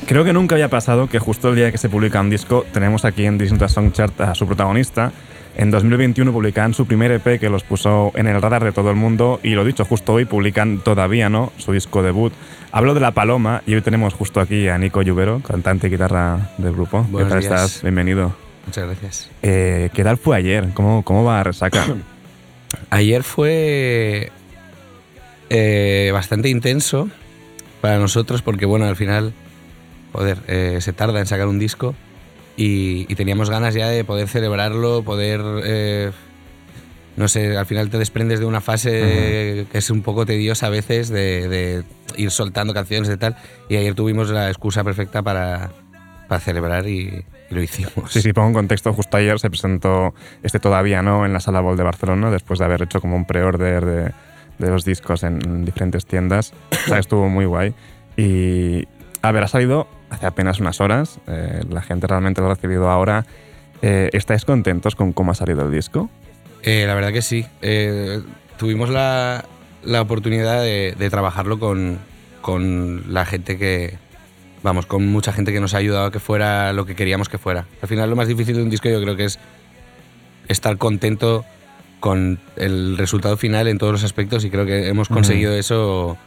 Creo 0.06 0.22
que 0.22 0.34
nunca 0.34 0.54
había 0.54 0.68
pasado 0.68 1.08
que 1.08 1.18
justo 1.18 1.48
el 1.48 1.56
día 1.56 1.72
que 1.72 1.78
se 1.78 1.88
publica 1.88 2.20
un 2.20 2.28
disco 2.28 2.66
tenemos 2.72 3.04
aquí 3.06 3.24
en 3.24 3.38
Disney 3.38 3.68
Song 3.68 3.90
Chart 3.92 4.18
a 4.20 4.34
su 4.34 4.46
protagonista. 4.46 5.12
En 5.56 5.70
2021 5.70 6.30
publican 6.32 6.74
su 6.74 6.84
primer 6.86 7.10
EP 7.12 7.40
que 7.40 7.48
los 7.48 7.62
puso 7.62 8.12
en 8.14 8.26
el 8.26 8.42
radar 8.42 8.64
de 8.64 8.72
todo 8.72 8.90
el 8.90 8.96
mundo 8.96 9.40
y 9.42 9.50
lo 9.50 9.64
dicho, 9.64 9.84
justo 9.84 10.12
hoy 10.12 10.26
publican 10.26 10.78
todavía 10.78 11.30
no 11.30 11.52
su 11.56 11.72
disco 11.72 12.02
debut. 12.02 12.32
Hablo 12.70 12.92
de 12.92 13.00
La 13.00 13.12
Paloma 13.12 13.62
y 13.66 13.74
hoy 13.74 13.80
tenemos 13.80 14.12
justo 14.14 14.40
aquí 14.40 14.68
a 14.68 14.76
Nico 14.76 15.00
Lluvero, 15.00 15.40
cantante 15.40 15.86
y 15.86 15.90
guitarra 15.90 16.50
del 16.58 16.72
grupo. 16.72 17.06
Buenos 17.08 17.28
¿Qué 17.28 17.34
tal 17.34 17.40
días. 17.40 17.64
estás? 17.64 17.82
Bienvenido. 17.82 18.34
Muchas 18.66 18.84
gracias. 18.84 19.30
Eh, 19.42 19.90
¿Qué 19.94 20.04
tal 20.04 20.18
fue 20.18 20.36
ayer? 20.36 20.68
¿Cómo, 20.74 21.02
cómo 21.02 21.24
va 21.24 21.42
Resaca? 21.42 21.84
Ayer 22.90 23.22
fue 23.22 24.32
eh, 25.48 26.10
bastante 26.12 26.48
intenso 26.48 27.08
para 27.80 27.98
nosotros 27.98 28.42
porque, 28.42 28.66
bueno, 28.66 28.86
al 28.86 28.96
final, 28.96 29.32
joder, 30.14 30.38
eh, 30.46 30.78
se 30.80 30.92
tarda 30.92 31.18
en 31.18 31.26
sacar 31.26 31.48
un 31.48 31.58
disco 31.58 31.96
y, 32.56 33.04
y 33.10 33.14
teníamos 33.16 33.50
ganas 33.50 33.74
ya 33.74 33.88
de 33.88 34.04
poder 34.04 34.28
celebrarlo, 34.28 35.02
poder, 35.02 35.40
eh, 35.64 36.12
no 37.16 37.26
sé, 37.26 37.56
al 37.56 37.66
final 37.66 37.90
te 37.90 37.98
desprendes 37.98 38.38
de 38.38 38.46
una 38.46 38.60
fase 38.60 39.66
que 39.72 39.78
es 39.78 39.90
un 39.90 40.02
poco 40.02 40.24
tediosa 40.24 40.68
a 40.68 40.70
veces 40.70 41.08
de, 41.08 41.48
de 41.48 41.84
ir 42.16 42.30
soltando 42.30 42.72
canciones 42.72 43.10
y 43.10 43.16
tal. 43.16 43.36
Y 43.68 43.76
ayer 43.76 43.96
tuvimos 43.96 44.30
la 44.30 44.48
excusa 44.48 44.84
perfecta 44.84 45.20
para, 45.20 45.72
para 46.28 46.40
celebrar 46.40 46.86
y, 46.86 47.24
y 47.50 47.54
lo 47.54 47.60
hicimos. 47.60 48.12
Sí, 48.12 48.22
sí, 48.22 48.32
pongo 48.32 48.48
en 48.48 48.54
contexto. 48.54 48.92
Justo 48.92 49.16
ayer 49.16 49.40
se 49.40 49.50
presentó 49.50 50.14
este 50.44 50.60
todavía, 50.60 51.02
¿no? 51.02 51.26
En 51.26 51.32
la 51.32 51.40
Sala 51.40 51.60
Bol 51.60 51.76
de 51.76 51.82
Barcelona, 51.82 52.30
después 52.30 52.60
de 52.60 52.66
haber 52.66 52.82
hecho 52.82 53.00
como 53.00 53.16
un 53.16 53.26
pre-order 53.26 53.84
de, 53.84 54.12
de 54.58 54.70
los 54.70 54.84
discos 54.84 55.24
en 55.24 55.64
diferentes 55.64 56.06
tiendas. 56.06 56.52
O 56.70 56.88
sea, 56.88 57.00
estuvo 57.00 57.28
muy 57.28 57.46
guay. 57.46 57.74
Y, 58.16 58.86
a 59.22 59.32
ver, 59.32 59.42
ha 59.42 59.48
salido 59.48 59.88
hace 60.10 60.26
apenas 60.26 60.60
unas 60.60 60.80
horas. 60.80 61.18
eh, 61.26 61.62
la 61.68 61.82
gente 61.82 62.06
realmente 62.06 62.40
lo 62.40 62.48
ha 62.48 62.54
recibido 62.54 62.90
ahora. 62.90 63.24
Eh, 63.82 64.10
¿Estáis 64.12 64.44
contentos 64.44 64.94
con 64.94 65.12
cómo 65.12 65.32
ha 65.32 65.34
salido 65.34 65.62
el 65.62 65.72
disco? 65.72 66.08
Eh, 66.62 66.84
la 66.86 66.94
verdad 66.94 67.12
que 67.12 67.22
sí. 67.22 67.46
Tuvimos 68.56 68.88
la, 68.88 69.44
la 69.82 70.00
oportunidad 70.00 70.62
de, 70.62 70.94
de 70.98 71.10
trabajarlo 71.10 71.58
con, 71.58 71.98
con 72.40 73.12
la 73.12 73.26
gente 73.26 73.58
que, 73.58 73.98
vamos, 74.62 74.86
con 74.86 75.06
mucha 75.06 75.32
gente 75.32 75.52
que 75.52 75.60
nos 75.60 75.74
ha 75.74 75.78
ayudado 75.78 76.06
a 76.06 76.12
que 76.12 76.20
fuera 76.20 76.72
lo 76.72 76.86
que 76.86 76.94
queríamos 76.94 77.28
que 77.28 77.36
fuera. 77.38 77.66
Al 77.82 77.88
final 77.88 78.08
lo 78.08 78.16
más 78.16 78.28
difícil 78.28 78.56
de 78.56 78.62
un 78.62 78.70
disco 78.70 78.88
yo 78.88 79.02
creo 79.02 79.16
que 79.16 79.24
es 79.24 79.38
estar 80.48 80.76
contento 80.78 81.44
con 82.00 82.38
el 82.56 82.96
resultado 82.98 83.36
final 83.36 83.66
en 83.66 83.78
todos 83.78 83.92
los 83.92 84.04
aspectos 84.04 84.44
y 84.44 84.50
creo 84.50 84.66
que 84.66 84.88
hemos 84.88 85.08
conseguido 85.08 85.54
eso 85.54 86.18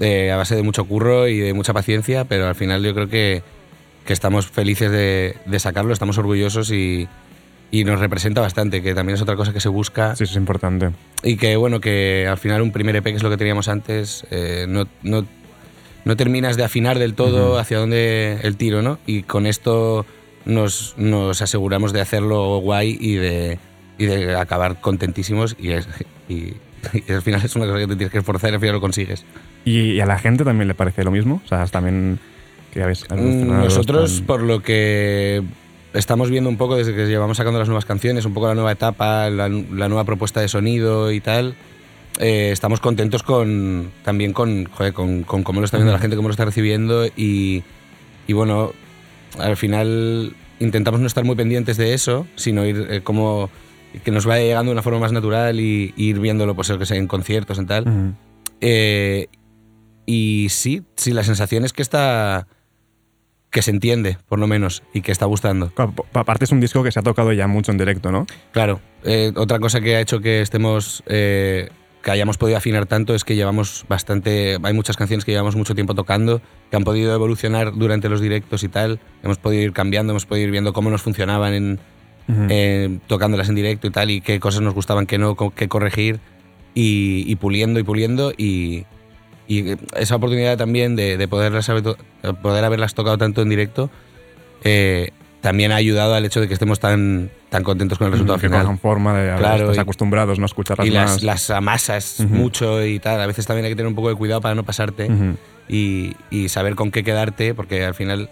eh, 0.00 0.30
a 0.30 0.36
base 0.36 0.56
de 0.56 0.62
mucho 0.62 0.84
curro 0.84 1.28
y 1.28 1.38
de 1.38 1.54
mucha 1.54 1.72
paciencia, 1.72 2.24
pero 2.24 2.46
al 2.48 2.54
final 2.54 2.82
yo 2.82 2.94
creo 2.94 3.08
que, 3.08 3.42
que 4.04 4.12
estamos 4.12 4.46
felices 4.48 4.90
de, 4.90 5.36
de 5.46 5.58
sacarlo, 5.58 5.92
estamos 5.92 6.18
orgullosos 6.18 6.70
y, 6.70 7.08
y 7.70 7.84
nos 7.84 8.00
representa 8.00 8.40
bastante, 8.40 8.82
que 8.82 8.94
también 8.94 9.16
es 9.16 9.22
otra 9.22 9.36
cosa 9.36 9.52
que 9.52 9.60
se 9.60 9.68
busca. 9.68 10.14
Sí, 10.16 10.24
eso 10.24 10.32
es 10.32 10.36
importante. 10.36 10.90
Y 11.22 11.36
que 11.36 11.56
bueno, 11.56 11.80
que 11.80 12.26
al 12.28 12.38
final 12.38 12.62
un 12.62 12.72
primer 12.72 12.94
EP, 12.96 13.04
que 13.04 13.16
es 13.16 13.22
lo 13.22 13.30
que 13.30 13.36
teníamos 13.36 13.68
antes, 13.68 14.26
eh, 14.30 14.66
no, 14.68 14.86
no, 15.02 15.26
no 16.04 16.16
terminas 16.16 16.56
de 16.56 16.64
afinar 16.64 16.98
del 16.98 17.14
todo 17.14 17.50
Ujú. 17.50 17.58
hacia 17.58 17.78
dónde 17.78 18.38
el 18.42 18.56
tiro, 18.56 18.82
¿no? 18.82 18.98
Y 19.06 19.22
con 19.22 19.46
esto 19.46 20.06
nos, 20.44 20.94
nos 20.98 21.42
aseguramos 21.42 21.92
de 21.92 22.00
hacerlo 22.00 22.58
guay 22.58 22.96
y 23.00 23.14
de, 23.14 23.58
y 23.98 24.06
de 24.06 24.36
acabar 24.36 24.80
contentísimos 24.80 25.56
y, 25.58 25.70
y, 26.32 26.54
y 27.08 27.12
al 27.12 27.22
final 27.22 27.40
es 27.44 27.54
una 27.56 27.66
cosa 27.66 27.78
que 27.78 27.86
te 27.86 27.96
tienes 27.96 28.12
que 28.12 28.18
esforzar 28.18 28.50
y 28.50 28.54
al 28.54 28.60
final 28.60 28.74
lo 28.76 28.80
consigues. 28.80 29.24
¿Y, 29.64 29.92
y 29.92 30.00
a 30.00 30.06
la 30.06 30.18
gente 30.18 30.44
también 30.44 30.68
le 30.68 30.74
parece 30.74 31.04
lo 31.04 31.10
mismo? 31.10 31.40
O 31.44 31.48
sea, 31.48 31.66
también 31.66 32.18
que 32.72 32.82
habéis... 32.82 33.04
habéis 33.10 33.36
Mm, 33.44 33.48
Nosotros, 33.48 34.16
tan- 34.18 34.26
por 34.26 34.42
lo 34.42 34.62
que 34.62 35.42
estamos 35.92 36.28
viendo 36.30 36.50
un 36.50 36.56
poco 36.56 36.76
desde 36.76 36.94
que 36.94 37.06
llevamos 37.06 37.36
sacando 37.36 37.58
las 37.58 37.68
nuevas 37.68 37.84
canciones, 37.84 38.24
un 38.24 38.34
poco 38.34 38.48
la 38.48 38.54
nueva 38.54 38.72
etapa, 38.72 39.30
la, 39.30 39.48
la 39.48 39.88
nueva 39.88 40.04
propuesta 40.04 40.40
de 40.40 40.48
sonido 40.48 41.12
y 41.12 41.20
tal, 41.20 41.54
eh, 42.18 42.50
estamos 42.52 42.80
contentos 42.80 43.22
con 43.22 43.90
también 44.04 44.32
con, 44.32 44.64
joder, 44.66 44.92
con, 44.92 45.22
con 45.22 45.42
cómo 45.44 45.60
lo 45.60 45.64
está 45.64 45.76
viendo 45.76 45.92
la 45.92 45.98
gente, 46.00 46.16
cómo 46.16 46.28
lo 46.28 46.32
está 46.32 46.44
recibiendo 46.44 47.06
y, 47.06 47.62
y 48.26 48.32
bueno, 48.32 48.72
al 49.38 49.56
final 49.56 50.34
intentamos 50.60 51.00
no 51.00 51.06
estar 51.06 51.24
muy 51.24 51.36
pendientes 51.36 51.76
de 51.76 51.94
eso, 51.94 52.26
sino 52.36 52.64
ir 52.66 52.86
eh, 52.90 53.00
como 53.02 53.50
que 54.02 54.10
nos 54.10 54.26
vaya 54.26 54.42
llegando 54.44 54.70
de 54.70 54.74
una 54.74 54.82
forma 54.82 54.98
más 55.00 55.12
natural 55.12 55.60
y, 55.60 55.92
y 55.96 56.08
ir 56.10 56.18
viéndolo 56.20 56.54
pues, 56.54 56.70
que 56.72 56.86
sé, 56.86 56.96
en 56.96 57.06
conciertos 57.06 57.58
y 57.60 57.66
tal. 57.66 58.14
Eh, 58.60 59.28
y 60.06 60.48
sí, 60.50 60.82
sí, 60.96 61.12
la 61.12 61.22
sensación 61.24 61.64
es 61.64 61.72
que 61.72 61.82
está. 61.82 62.46
que 63.50 63.62
se 63.62 63.70
entiende, 63.70 64.18
por 64.28 64.38
lo 64.38 64.46
menos, 64.46 64.82
y 64.92 65.00
que 65.02 65.12
está 65.12 65.26
gustando. 65.26 65.70
Claro, 65.70 65.92
pa- 65.92 66.20
Aparte 66.20 66.44
es 66.44 66.52
un 66.52 66.60
disco 66.60 66.82
que 66.82 66.90
se 66.92 66.98
ha 66.98 67.02
tocado 67.02 67.32
ya 67.32 67.46
mucho 67.46 67.70
en 67.72 67.78
directo, 67.78 68.10
¿no? 68.10 68.26
Claro, 68.52 68.80
eh, 69.04 69.32
otra 69.36 69.58
cosa 69.60 69.80
que 69.80 69.96
ha 69.96 70.00
hecho 70.00 70.20
que 70.20 70.40
estemos. 70.40 71.02
eh, 71.06 71.68
que 72.02 72.10
hayamos 72.10 72.36
podido 72.36 72.58
afinar 72.58 72.84
tanto 72.84 73.14
es 73.14 73.24
que 73.24 73.34
llevamos 73.34 73.86
bastante. 73.88 74.58
Hay 74.62 74.74
muchas 74.74 74.98
canciones 74.98 75.24
que 75.24 75.30
llevamos 75.32 75.56
mucho 75.56 75.74
tiempo 75.74 75.94
tocando, 75.94 76.42
que 76.70 76.76
han 76.76 76.84
podido 76.84 77.14
evolucionar 77.14 77.72
durante 77.74 78.10
los 78.10 78.20
directos 78.20 78.62
y 78.62 78.68
tal. 78.68 79.00
Hemos 79.22 79.38
podido 79.38 79.62
ir 79.62 79.72
cambiando, 79.72 80.12
hemos 80.12 80.26
podido 80.26 80.44
ir 80.44 80.50
viendo 80.50 80.74
cómo 80.74 80.90
nos 80.90 81.00
funcionaban 81.00 81.54
en, 81.54 81.80
Eh, 82.28 82.98
tocándolas 83.06 83.48
en 83.50 83.54
directo 83.54 83.86
y 83.86 83.90
tal, 83.90 84.10
y 84.10 84.20
qué 84.20 84.40
cosas 84.40 84.62
nos 84.62 84.74
gustaban, 84.74 85.06
qué 85.06 85.18
no, 85.18 85.36
qué 85.36 85.68
corregir, 85.68 86.20
y, 86.74 87.24
y 87.26 87.36
puliendo 87.36 87.78
y 87.80 87.82
puliendo. 87.82 88.32
Y, 88.36 88.86
y 89.46 89.76
esa 89.96 90.16
oportunidad 90.16 90.56
también 90.56 90.96
de, 90.96 91.18
de 91.18 91.28
poderlas 91.28 91.70
poder 92.42 92.64
haberlas 92.64 92.94
tocado 92.94 93.18
tanto 93.18 93.42
en 93.42 93.50
directo 93.50 93.90
eh, 94.62 95.10
también 95.42 95.72
ha 95.72 95.76
ayudado 95.76 96.14
al 96.14 96.24
hecho 96.24 96.40
de 96.40 96.48
que 96.48 96.54
estemos 96.54 96.80
tan, 96.80 97.30
tan 97.50 97.62
contentos 97.62 97.98
con 97.98 98.06
el 98.06 98.12
resultado 98.12 98.38
que 98.38 98.46
final. 98.46 98.62
cojan 98.62 98.78
forma 98.78 99.14
de 99.18 99.36
Claro, 99.36 99.64
estás 99.64 99.78
acostumbrados 99.82 100.38
¿no? 100.38 100.46
a 100.46 100.46
escucharlas 100.46 100.86
y 100.86 100.90
las, 100.90 101.10
más. 101.10 101.22
las 101.22 101.50
amasas 101.50 102.20
mucho 102.30 102.82
y 102.82 102.98
tal. 102.98 103.20
A 103.20 103.26
veces 103.26 103.46
también 103.46 103.66
hay 103.66 103.72
que 103.72 103.76
tener 103.76 103.88
un 103.88 103.94
poco 103.94 104.08
de 104.08 104.14
cuidado 104.14 104.40
para 104.40 104.54
no 104.54 104.62
pasarte 104.62 105.10
y 105.68 106.48
saber 106.48 106.74
con 106.76 106.90
qué 106.90 107.04
quedarte, 107.04 107.52
porque 107.52 107.84
al 107.84 107.94
final 107.94 108.30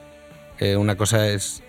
eh, 0.58 0.76
una 0.76 0.96
cosa 0.96 1.28
es. 1.28 1.62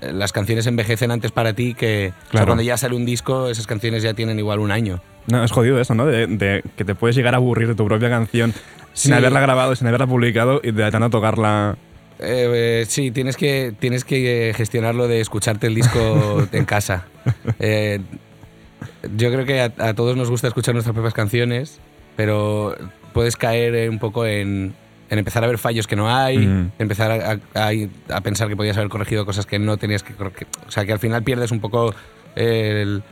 Las 0.00 0.32
canciones 0.32 0.66
envejecen 0.66 1.10
antes 1.10 1.32
para 1.32 1.52
ti 1.54 1.74
que 1.74 2.08
o 2.08 2.20
sea, 2.20 2.30
Claro. 2.30 2.46
cuando 2.46 2.62
ya 2.62 2.76
sale 2.76 2.94
un 2.96 3.04
disco, 3.06 3.48
esas 3.48 3.66
canciones 3.66 4.02
ya 4.02 4.14
tienen 4.14 4.38
igual 4.38 4.58
un 4.60 4.70
año. 4.70 5.00
No, 5.26 5.42
es 5.42 5.50
jodido 5.50 5.80
eso, 5.80 5.94
¿no? 5.94 6.06
De, 6.06 6.26
de 6.26 6.62
que 6.76 6.84
te 6.84 6.94
puedes 6.94 7.16
llegar 7.16 7.34
a 7.34 7.38
aburrir 7.38 7.66
de 7.68 7.74
tu 7.74 7.84
propia 7.86 8.08
canción 8.10 8.52
sin 8.92 9.12
Sí. 9.12 9.18
haberla 9.18 9.40
grabado, 9.40 9.74
sin 9.74 9.86
haberla 9.88 10.06
publicado 10.06 10.60
y 10.62 10.70
de 10.72 10.90
tanto 10.90 11.10
tocarla. 11.10 11.76
Eh, 12.18 12.80
eh, 12.82 12.84
sí, 12.88 13.10
tienes 13.10 13.36
que, 13.36 13.74
tienes 13.78 14.04
que 14.04 14.50
eh, 14.50 14.54
gestionarlo 14.54 15.06
de 15.08 15.20
escucharte 15.20 15.66
el 15.66 15.74
disco 15.74 16.46
en 16.52 16.64
casa. 16.64 17.04
Eh, 17.58 18.00
yo 19.16 19.30
creo 19.32 19.44
que 19.44 19.60
a, 19.60 19.72
a 19.78 19.94
todos 19.94 20.16
nos 20.16 20.30
gusta 20.30 20.48
escuchar 20.48 20.74
nuestras 20.74 20.94
propias 20.94 21.14
canciones, 21.14 21.80
pero 22.16 22.74
puedes 23.12 23.36
caer 23.36 23.88
un 23.90 23.98
poco 23.98 24.26
en, 24.26 24.74
en 25.10 25.18
empezar 25.18 25.44
a 25.44 25.46
ver 25.46 25.58
fallos 25.58 25.86
que 25.86 25.96
no 25.96 26.14
hay, 26.14 26.38
Mm. 26.38 26.70
empezar 26.78 27.10
a, 27.10 27.38
a- 27.54 27.70
a 28.16 28.20
pensar 28.22 28.48
que 28.48 28.56
podías 28.56 28.76
haber 28.76 28.88
corregido 28.88 29.24
cosas 29.26 29.46
que 29.46 29.58
no 29.58 29.76
tenías 29.76 30.02
que 30.02 30.14
corregir. 30.14 30.46
O 30.66 30.70
sea, 30.70 30.84
que 30.84 30.92
al 30.92 30.98
final 30.98 31.22
pierdes 31.22 31.50
un 31.50 31.60
poco 31.60 31.94
el- 32.34 33.02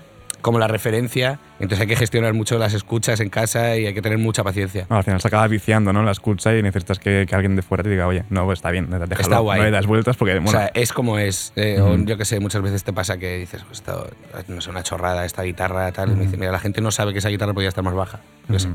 como 0.42 0.58
la 0.58 0.68
referencia, 0.68 1.38
entonces 1.58 1.80
hay 1.80 1.86
que 1.86 1.96
gestionar 1.96 2.34
mucho 2.34 2.58
las 2.58 2.74
escuchas 2.74 3.18
en 3.20 3.30
casa 3.30 3.78
y 3.78 3.86
hay 3.86 3.94
que 3.94 4.02
tener 4.02 4.18
mucha 4.18 4.44
paciencia. 4.44 4.86
No, 4.90 4.98
al 4.98 5.02
final 5.02 5.18
se 5.18 5.28
acaba 5.28 5.46
viciando, 5.48 5.90
¿no? 5.94 6.02
La 6.02 6.10
escucha 6.12 6.54
y 6.54 6.62
necesitas 6.62 6.98
que, 6.98 7.24
que 7.26 7.34
alguien 7.34 7.56
de 7.56 7.62
fuera 7.62 7.82
te 7.82 7.88
diga, 7.88 8.06
oye, 8.06 8.24
no, 8.28 8.44
pues 8.44 8.58
está 8.58 8.70
bien, 8.70 8.90
déjalo, 8.90 9.06
Está 9.20 9.38
guay. 9.38 9.58
no 9.60 9.64
le 9.64 9.70
das 9.70 9.86
vueltas 9.86 10.18
porque, 10.18 10.36
o 10.36 10.46
sea, 10.48 10.70
es 10.74 10.92
como 10.92 11.18
es. 11.18 11.54
eh, 11.56 11.78
o 11.80 11.94
Ujú. 11.94 12.04
yo 12.04 12.18
que 12.18 12.26
sé, 12.26 12.40
muchas 12.40 12.60
veces 12.60 12.84
te 12.84 12.92
pasa 12.92 13.16
que 13.16 13.38
dices, 13.38 13.62
pues 13.62 13.78
esto, 13.78 14.06
no 14.48 14.60
sé, 14.60 14.68
una 14.68 14.82
chorrada, 14.82 15.24
esta 15.24 15.42
guitarra, 15.44 15.90
tal. 15.92 16.12
Y 16.12 16.14
me 16.14 16.26
mira, 16.36 16.52
la 16.52 16.58
gente 16.60 16.82
no 16.82 16.90
sabe 16.90 17.14
que 17.14 17.20
esa 17.20 17.30
guitarra 17.30 17.54
podía 17.54 17.68
estar 17.70 17.82
más 17.82 17.94
baja. 17.94 18.20
Yo 18.50 18.58
sé. 18.58 18.68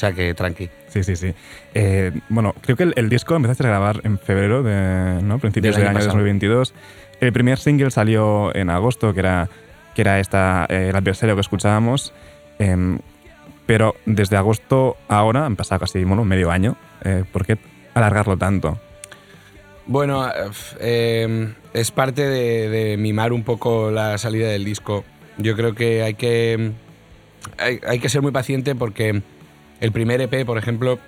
Sea 0.00 0.14
que 0.14 0.32
tranqui. 0.32 0.70
Sí, 0.88 1.04
sí, 1.04 1.14
sí. 1.14 1.34
Eh, 1.74 2.10
bueno, 2.30 2.54
creo 2.62 2.74
que 2.74 2.84
el, 2.84 2.94
el 2.96 3.10
disco 3.10 3.36
empezaste 3.36 3.64
a 3.64 3.68
grabar 3.68 4.00
en 4.04 4.18
febrero, 4.18 4.62
de, 4.62 5.20
¿no? 5.22 5.38
Principios 5.38 5.76
Del 5.76 5.84
año 5.84 5.90
año, 5.90 5.98
pasado. 5.98 6.14
2022. 6.14 6.72
El 7.20 7.32
primer 7.34 7.58
single 7.58 7.90
salió 7.90 8.50
en 8.56 8.70
agosto, 8.70 9.12
que 9.12 9.20
era, 9.20 9.50
que 9.94 10.00
era 10.00 10.18
esta, 10.18 10.64
eh, 10.70 10.86
el 10.88 10.96
adversario 10.96 11.34
que 11.34 11.42
escuchábamos. 11.42 12.14
Em, 12.58 12.98
pero 13.66 13.94
desde 14.06 14.38
agosto 14.38 14.96
a 15.06 15.18
ahora, 15.18 15.44
han 15.44 15.56
pasado 15.56 15.80
casi 15.80 16.02
bueno, 16.02 16.24
medio 16.24 16.50
año. 16.50 16.78
Eh, 17.04 17.24
¿Por 17.30 17.44
qué 17.44 17.58
alargarlo 17.92 18.38
tanto? 18.38 18.80
Bueno, 19.84 20.26
eh, 20.80 21.52
es 21.74 21.90
parte 21.90 22.26
de, 22.26 22.70
de 22.70 22.96
mimar 22.96 23.34
un 23.34 23.44
poco 23.44 23.90
la 23.90 24.16
salida 24.16 24.48
del 24.48 24.64
disco. 24.64 25.04
Yo 25.36 25.54
creo 25.56 25.74
que 25.74 26.02
hay 26.02 26.14
que, 26.14 26.72
hay, 27.58 27.80
hay 27.86 27.98
que 27.98 28.08
ser 28.08 28.22
muy 28.22 28.32
paciente 28.32 28.74
porque 28.74 29.22
el 29.80 29.92
primer 29.92 30.20
EP, 30.20 30.44
por 30.44 30.58
ejemplo, 30.58 30.98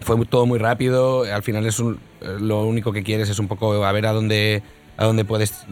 fue 0.00 0.24
todo 0.26 0.46
muy 0.46 0.58
rápido. 0.58 1.24
Al 1.24 1.42
final 1.42 1.66
es 1.66 1.78
un- 1.78 1.98
lo 2.40 2.62
único 2.62 2.92
que 2.92 3.02
quieres 3.02 3.28
es 3.28 3.38
un 3.38 3.48
poco 3.48 3.84
a 3.84 3.92
ver 3.92 4.06
a 4.06 4.12
dónde, 4.12 4.62
a 4.96 5.04
dónde 5.04 5.24
puedes 5.24 5.64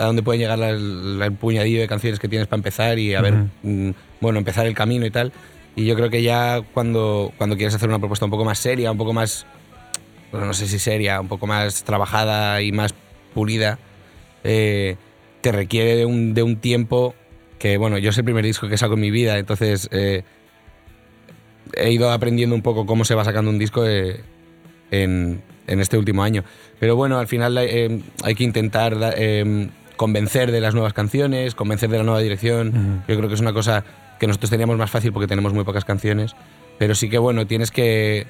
a 0.00 0.04
dónde 0.04 0.22
puede 0.22 0.38
llegar 0.38 0.60
la- 0.60 0.70
la- 0.72 1.26
el 1.26 1.32
puñadillo 1.32 1.80
de 1.80 1.88
canciones 1.88 2.20
que 2.20 2.28
tienes 2.28 2.46
para 2.46 2.58
empezar 2.58 3.00
y 3.00 3.14
a 3.16 3.20
ver, 3.20 3.34
mm, 3.64 3.90
bueno, 4.20 4.38
empezar 4.38 4.64
el 4.66 4.74
camino 4.74 5.04
y 5.04 5.10
tal. 5.10 5.32
Y 5.74 5.86
yo 5.86 5.96
creo 5.96 6.08
que 6.08 6.22
ya 6.22 6.60
cuando, 6.72 7.32
cuando 7.36 7.56
quieres 7.56 7.74
hacer 7.74 7.88
una 7.88 7.98
propuesta 7.98 8.24
un 8.24 8.30
poco 8.30 8.44
más 8.44 8.60
seria, 8.60 8.92
un 8.92 8.98
poco 8.98 9.12
más, 9.12 9.44
bueno, 10.30 10.46
no 10.46 10.54
sé 10.54 10.68
si 10.68 10.78
seria, 10.78 11.20
un 11.20 11.26
poco 11.26 11.48
más 11.48 11.82
trabajada 11.82 12.62
y 12.62 12.70
más 12.70 12.94
pulida, 13.34 13.80
eh, 14.44 14.94
te 15.40 15.50
requiere 15.50 15.96
de 15.96 16.04
un, 16.06 16.32
de 16.32 16.44
un 16.44 16.56
tiempo 16.60 17.16
que, 17.58 17.76
bueno, 17.76 17.98
yo 17.98 18.10
es 18.10 18.18
el 18.18 18.24
primer 18.24 18.44
disco 18.44 18.68
que 18.68 18.78
saco 18.78 18.94
en 18.94 19.00
mi 19.00 19.10
vida, 19.10 19.36
entonces 19.38 19.88
eh, 19.90 20.22
he 21.78 21.92
ido 21.92 22.10
aprendiendo 22.10 22.54
un 22.54 22.62
poco 22.62 22.86
cómo 22.86 23.04
se 23.04 23.14
va 23.14 23.24
sacando 23.24 23.50
un 23.50 23.58
disco 23.58 23.86
eh, 23.86 24.20
en, 24.90 25.40
en 25.66 25.80
este 25.80 25.96
último 25.98 26.22
año. 26.22 26.44
Pero 26.80 26.96
bueno, 26.96 27.18
al 27.18 27.26
final 27.26 27.56
eh, 27.58 28.00
hay 28.22 28.34
que 28.34 28.44
intentar 28.44 28.96
eh, 29.16 29.68
convencer 29.96 30.52
de 30.52 30.60
las 30.60 30.74
nuevas 30.74 30.92
canciones, 30.92 31.54
convencer 31.54 31.90
de 31.90 31.98
la 31.98 32.04
nueva 32.04 32.20
dirección. 32.20 32.68
Ujú. 32.68 33.02
Yo 33.12 33.16
creo 33.16 33.28
que 33.28 33.34
es 33.34 33.40
una 33.40 33.52
cosa 33.52 33.84
que 34.20 34.26
nosotros 34.26 34.50
teníamos 34.50 34.76
más 34.76 34.90
fácil 34.90 35.12
porque 35.12 35.26
tenemos 35.26 35.52
muy 35.52 35.64
pocas 35.64 35.84
canciones. 35.84 36.34
Pero 36.78 36.94
sí 36.94 37.08
que 37.10 37.18
bueno, 37.18 37.46
tienes 37.46 37.70
que, 37.70 38.26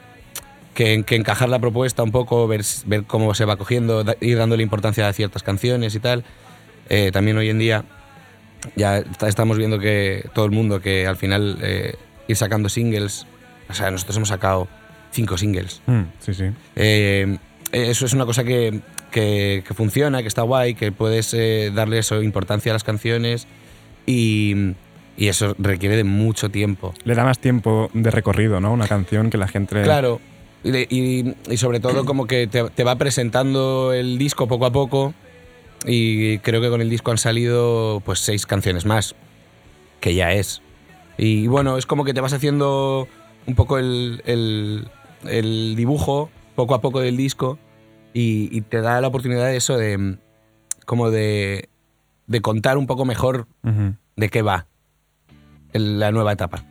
que, 0.74 1.03
que 1.05 1.16
encajar 1.16 1.49
la 1.49 1.59
propuesta 1.59 2.03
un 2.03 2.11
poco, 2.12 2.46
ver, 2.49 2.62
ver 2.86 3.05
cómo 3.05 3.34
se 3.34 3.44
va 3.44 3.57
cogiendo, 3.57 4.05
da- 4.05 4.16
ir 4.20 4.38
dándole 4.38 4.62
importancia 4.62 5.07
a 5.09 5.12
ciertas 5.12 5.42
canciones 5.42 5.94
y 5.94 6.01
tal. 6.01 6.24
Eh, 6.88 7.11
también 7.12 7.36
hoy 7.36 7.51
en 7.51 7.59
día 7.59 7.84
ya 8.74 9.05
estamos 9.26 9.57
viendo 9.59 9.78
que 9.78 10.28
todo 10.34 10.46
el 10.46 10.51
mundo 10.51 10.80
que 10.80 11.07
al 11.07 11.16
final 11.16 11.59
eh, 11.62 11.94
ir 12.26 12.36
sacando 12.36 12.68
singles, 12.68 13.26
o 13.69 13.75
sea, 13.75 13.91
nosotros 13.91 14.16
hemos 14.16 14.29
sacado 14.29 14.69
cinco 15.12 15.37
singles. 15.39 15.81
Mm, 15.87 16.03
sí, 16.21 16.35
sí. 16.35 16.45
Eh, 16.77 17.39
eso 17.73 18.07
es 18.07 18.12
una 18.12 18.25
cosa 18.27 18.45
que, 18.45 18.81
que- 19.11 19.62
que 19.66 19.75
funciona, 19.75 20.23
que 20.23 20.29
está 20.29 20.43
guay, 20.43 20.75
que 20.75 20.93
puedes 20.93 21.35
eh, 21.35 21.71
darle 21.75 21.99
eso, 21.99 22.23
importancia 22.23 22.73
a 22.73 22.75
las 22.75 22.85
canciones 22.85 23.47
y, 24.07 24.75
y 25.16 25.29
eso 25.29 25.55
requiere 25.59 25.97
de 25.97 26.05
mucho 26.05 26.51
tiempo. 26.51 26.95
Le 27.05 27.14
da 27.14 27.25
más 27.25 27.39
tiempo 27.39 27.91
de 27.93 28.11
recorrido, 28.11 28.61
¿no? 28.61 28.73
Una 28.73 28.87
canción 28.87 29.31
que 29.31 29.39
la 29.39 29.49
gente. 29.49 29.83
Claro, 29.83 30.21
y, 30.64 30.71
y- 30.95 31.35
y 31.51 31.57
sobre 31.57 31.81
todo 31.81 32.05
como 32.05 32.27
que 32.27 32.47
te, 32.47 32.64
te 32.71 32.85
va 32.85 32.97
presentando 32.97 33.93
el 33.93 34.19
disco 34.19 34.49
poco 34.49 34.66
a 34.66 34.73
poco 34.73 35.14
y 35.87 36.39
creo 36.39 36.61
que 36.61 36.69
con 36.71 36.81
el 36.81 36.91
disco 36.91 37.11
han 37.11 37.19
salido 37.19 38.03
pues 38.05 38.19
seis 38.21 38.47
canciones 38.47 38.85
más, 38.87 39.14
que 40.01 40.14
ya 40.14 40.33
es. 40.33 40.61
Y 41.16 41.47
bueno, 41.49 41.77
es 41.79 41.87
como 41.87 42.05
que 42.05 42.14
te 42.14 42.21
vas 42.21 42.33
haciendo 42.33 43.09
un 43.49 43.55
poco 43.55 43.78
el, 43.78 44.22
el- 44.26 44.88
el 45.24 45.74
dibujo 45.74 46.30
poco 46.55 46.74
a 46.74 46.80
poco 46.80 47.01
del 47.01 47.16
disco 47.16 47.59
y, 48.14 48.49
y 48.57 48.61
te 48.61 48.80
da 48.80 49.01
la 49.01 49.09
oportunidad 49.09 49.46
de 49.46 49.57
eso 49.57 49.76
de 49.76 50.16
como 50.86 51.11
de, 51.11 51.68
de 52.26 52.40
contar 52.40 52.78
un 52.78 52.86
poco 52.86 53.05
mejor 53.05 53.46
de 54.16 54.28
qué 54.28 54.42
va 54.42 54.66
el- 55.72 55.99
la 55.99 56.12
nueva 56.12 56.32
etapa. 56.32 56.64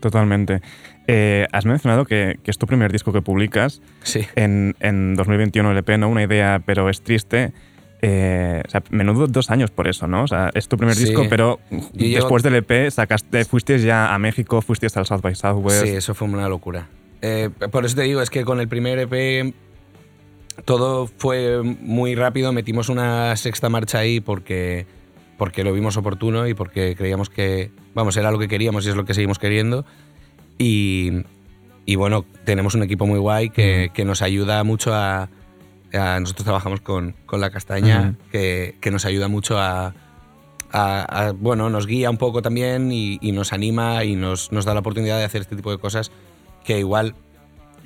Totalmente. 0.00 0.60
Eh, 1.08 1.46
has 1.52 1.66
mencionado 1.66 2.04
que, 2.04 2.38
que 2.44 2.50
es 2.50 2.58
tu 2.58 2.66
primer 2.66 2.92
disco 2.92 3.12
que 3.12 3.20
publicas. 3.22 3.82
Sí. 4.04 4.26
En, 4.36 4.76
en 4.80 5.14
2021 5.14 5.72
el 5.72 5.78
EP, 5.78 5.98
¿no? 5.98 6.08
Una 6.08 6.22
idea, 6.22 6.62
pero 6.64 6.88
es 6.88 7.02
triste. 7.02 7.52
Eh, 8.00 8.62
o 8.66 8.70
sea, 8.70 8.82
menudo 8.90 9.26
dos 9.26 9.50
años 9.50 9.70
por 9.70 9.88
eso, 9.88 10.06
¿no? 10.06 10.22
O 10.22 10.26
sea, 10.28 10.50
es 10.54 10.68
tu 10.68 10.76
primer 10.76 10.94
Sí. 10.94 11.06
disco, 11.06 11.24
pero 11.28 11.58
después 11.94 12.42
del 12.44 12.54
EP 12.56 12.90
sacaste, 12.90 13.44
fuiste 13.44 13.78
ya 13.80 14.14
a 14.14 14.18
México, 14.18 14.62
fuiste 14.62 14.86
al 14.94 15.04
South 15.06 15.20
by 15.20 15.34
Southwest. 15.34 15.82
Sí, 15.84 15.90
eso 15.90 16.14
fue 16.14 16.28
una 16.28 16.48
locura. 16.48 16.86
Eh, 17.22 17.50
por 17.72 17.84
eso 17.84 17.96
te 17.96 18.02
digo, 18.02 18.22
es 18.22 18.30
que 18.30 18.44
con 18.44 18.60
el 18.60 18.68
primer 18.68 18.98
EP 19.00 19.52
todo 20.64 21.08
fue 21.18 21.62
muy 21.62 22.14
rápido. 22.14 22.52
Metimos 22.52 22.88
una 22.88 23.34
sexta 23.36 23.68
marcha 23.68 23.98
ahí 23.98 24.20
porque, 24.20 24.86
porque 25.36 25.64
lo 25.64 25.72
vimos 25.72 25.96
oportuno 25.96 26.46
y 26.46 26.54
porque 26.54 26.94
creíamos 26.96 27.30
que, 27.30 27.70
vamos, 27.94 28.16
era 28.16 28.30
lo 28.30 28.38
que 28.38 28.48
queríamos 28.48 28.86
y 28.86 28.90
es 28.90 28.96
lo 28.96 29.04
que 29.04 29.14
seguimos 29.14 29.38
queriendo. 29.38 29.84
Y, 30.58 31.24
y 31.86 31.96
bueno, 31.96 32.24
tenemos 32.44 32.74
un 32.74 32.82
equipo 32.82 33.06
muy 33.06 33.18
guay 33.18 33.50
que, 33.50 33.90
que 33.94 34.04
nos 34.04 34.22
ayuda 34.22 34.62
mucho 34.64 34.94
a- 34.94 35.28
Nosotros 35.92 36.44
trabajamos 36.44 36.80
con, 36.80 37.14
con 37.26 37.40
La 37.40 37.50
Castaña, 37.50 38.14
Ujú. 38.18 38.30
que, 38.30 38.76
que 38.80 38.90
nos 38.90 39.04
ayuda 39.04 39.28
mucho 39.28 39.58
a, 39.58 39.94
a- 40.72 41.26
a- 41.28 41.32
bueno, 41.32 41.70
nos 41.70 41.86
guía 41.86 42.10
un 42.10 42.18
poco 42.18 42.42
también 42.42 42.92
y, 42.92 43.18
y 43.22 43.32
nos 43.32 43.52
anima 43.52 44.04
y 44.04 44.14
nos, 44.16 44.52
nos 44.52 44.64
da 44.64 44.74
la 44.74 44.80
oportunidad 44.80 45.18
de 45.18 45.24
hacer 45.24 45.40
este 45.40 45.56
tipo 45.56 45.70
de 45.70 45.78
cosas 45.78 46.10
que 46.64 46.78
igual 46.78 47.14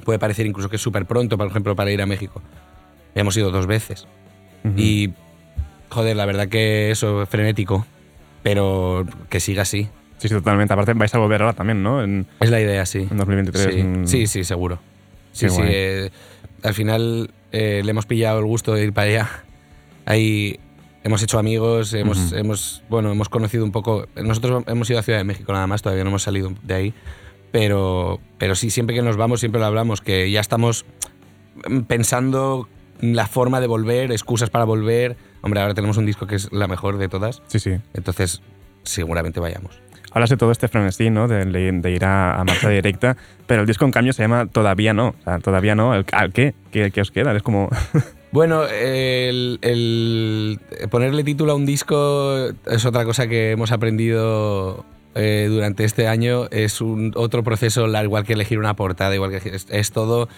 puede 0.04 0.18
parecer 0.18 0.46
incluso 0.46 0.68
que 0.68 0.76
es 0.76 0.82
súper 0.82 1.06
pronto, 1.06 1.38
por 1.38 1.46
ejemplo, 1.46 1.76
para 1.76 1.90
ir 1.92 2.02
a 2.02 2.06
México. 2.06 2.42
Hemos 3.14 3.36
ido 3.36 3.50
dos 3.52 3.66
veces. 3.66 4.08
Ujú. 4.64 4.74
Y, 4.76 5.12
joder, 5.90 6.16
la 6.16 6.26
verdad 6.26 6.48
que 6.48 6.90
eso 6.90 7.22
es 7.22 7.28
frenético, 7.28 7.86
pero 8.42 9.06
que 9.28 9.38
siga 9.38 9.62
así. 9.62 9.88
Sí, 10.18 10.28
sí, 10.28 10.34
totalmente. 10.34 10.72
Aparte 10.72 10.92
vais 10.94 11.14
a 11.14 11.18
volver 11.18 11.42
ahora 11.42 11.52
también, 11.52 11.82
¿no? 11.82 12.02
En, 12.02 12.26
Es 12.40 12.50
la 12.50 12.60
idea, 12.60 12.84
sí. 12.86 13.06
en 13.10 13.16
2023. 13.16 13.74
Sí, 13.74 13.82
mm, 13.82 14.06
sí, 14.06 14.26
sí, 14.26 14.44
seguro. 14.44 14.78
Sí, 15.32 15.46
Qué 15.46 15.50
sí. 15.50 15.56
guay. 15.58 15.70
eh, 15.72 16.10
al 16.62 16.74
final 16.74 17.30
eh, 17.52 17.82
le 17.84 17.90
hemos 17.90 18.06
pillado 18.06 18.38
el 18.38 18.44
gusto 18.46 18.74
de 18.74 18.84
ir 18.84 18.92
para 18.92 19.08
allá. 19.08 19.30
Ahí 20.06 20.58
hemos 21.04 21.22
hecho 21.22 21.38
amigos, 21.38 21.92
hemos, 21.94 22.18
Ujú. 22.18 22.36
hemos, 22.36 22.82
bueno, 22.88 23.12
hemos 23.12 23.28
conocido 23.28 23.64
un 23.64 23.72
poco. 23.72 24.06
Nosotros 24.16 24.64
hemos 24.66 24.88
ido 24.90 24.98
a 24.98 25.02
Ciudad 25.02 25.18
de 25.18 25.24
México 25.24 25.52
nada 25.52 25.66
más, 25.66 25.82
todavía 25.82 26.04
no 26.04 26.10
hemos 26.10 26.22
salido 26.22 26.52
de 26.62 26.74
ahí. 26.74 26.94
Pero, 27.52 28.18
pero 28.38 28.54
sí, 28.54 28.70
siempre 28.70 28.96
que 28.96 29.02
nos 29.02 29.16
vamos, 29.16 29.40
siempre 29.40 29.60
lo 29.60 29.66
hablamos, 29.66 30.00
que 30.00 30.30
ya 30.30 30.40
estamos 30.40 30.86
pensando 31.86 32.68
la 33.00 33.26
forma 33.26 33.60
de 33.60 33.66
volver, 33.66 34.10
excusas 34.12 34.48
para 34.50 34.64
volver. 34.64 35.16
Hombre, 35.42 35.60
ahora 35.60 35.74
tenemos 35.74 35.96
un 35.96 36.06
disco 36.06 36.26
que 36.26 36.36
es 36.36 36.52
la 36.52 36.66
mejor 36.68 36.98
de 36.98 37.08
todas. 37.08 37.42
Sí, 37.48 37.58
sí. 37.58 37.72
Entonces, 37.94 38.40
seguramente 38.84 39.40
vayamos. 39.40 39.80
Hablas 40.14 40.30
de 40.30 40.36
todo 40.36 40.52
este 40.52 40.68
frenesí, 40.68 41.10
¿no? 41.10 41.28
De, 41.28 41.90
ir 41.90 42.04
a, 42.04 42.40
a 42.40 42.44
marcha 42.44 42.68
directa, 42.68 43.16
pero 43.46 43.62
el 43.62 43.66
disco 43.66 43.84
en 43.84 43.90
cambio 43.90 44.12
se 44.12 44.22
llama 44.22 44.46
Todavía 44.46 44.92
no. 44.92 45.08
O 45.08 45.24
sea, 45.24 45.38
todavía 45.38 45.74
no. 45.74 45.94
¿El- 45.94 46.04
¿Al 46.12 46.32
qué? 46.32 46.54
¿Qué, 46.70 47.00
os 47.00 47.10
queda? 47.10 47.34
Es 47.34 47.42
como... 47.42 47.68
Bueno, 48.32 48.64
el, 48.66 49.58
ponerle 50.90 51.22
título 51.22 51.52
a 51.52 51.54
un 51.54 51.66
disco 51.66 52.48
es 52.66 52.86
otra 52.86 53.04
cosa 53.04 53.26
que 53.28 53.50
hemos 53.50 53.72
aprendido 53.72 54.86
eh, 55.14 55.48
durante 55.50 55.84
este 55.84 56.08
año. 56.08 56.46
Es 56.50 56.80
un 56.80 57.12
otro 57.14 57.44
proceso, 57.44 57.86
igual 57.86 58.24
que 58.24 58.32
elegir 58.32 58.58
una 58.58 58.72
portada, 58.72 59.14
igual 59.14 59.32
que 59.32 59.54
es 59.54 59.92
todo 59.92 60.30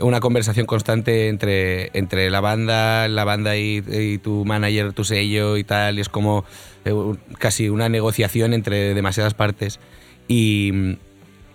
una 0.00 0.20
conversación 0.20 0.66
constante 0.66 1.28
entre, 1.28 1.90
entre 1.96 2.28
la 2.30 2.40
banda, 2.40 3.06
la 3.08 3.24
banda 3.24 3.56
y, 3.56 3.82
y 3.86 4.18
tu 4.18 4.44
manager, 4.44 4.92
tu 4.92 5.04
sello 5.04 5.56
y 5.56 5.64
tal. 5.64 5.98
Y 5.98 6.00
es 6.00 6.08
como 6.08 6.44
eh, 6.84 6.92
casi 7.38 7.68
una 7.68 7.88
negociación 7.88 8.54
entre 8.54 8.94
demasiadas 8.94 9.34
partes. 9.34 9.78
Y, 10.26 10.96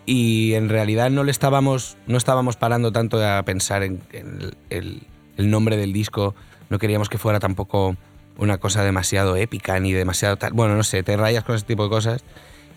y 0.05 0.53
en 0.53 0.69
realidad 0.69 1.09
no 1.11 1.23
le 1.23 1.31
estábamos 1.31 1.97
no 2.07 2.17
estábamos 2.17 2.55
parando 2.55 2.91
tanto 2.91 3.23
a 3.25 3.43
pensar 3.43 3.83
en, 3.83 4.01
en 4.11 4.51
el- 4.69 5.01
el 5.37 5.49
nombre 5.49 5.77
del 5.77 5.93
disco 5.93 6.35
no 6.69 6.79
queríamos 6.79 7.09
que 7.09 7.17
fuera 7.17 7.39
tampoco 7.39 7.95
una 8.37 8.57
cosa 8.57 8.83
demasiado 8.83 9.35
épica 9.35 9.79
ni 9.79 9.93
demasiado 9.93 10.35
tal 10.37 10.53
bueno 10.53 10.75
no 10.75 10.83
sé 10.83 11.03
te 11.03 11.15
rayas 11.15 11.43
con 11.43 11.55
ese 11.55 11.65
tipo 11.65 11.83
de 11.83 11.89
cosas 11.89 12.23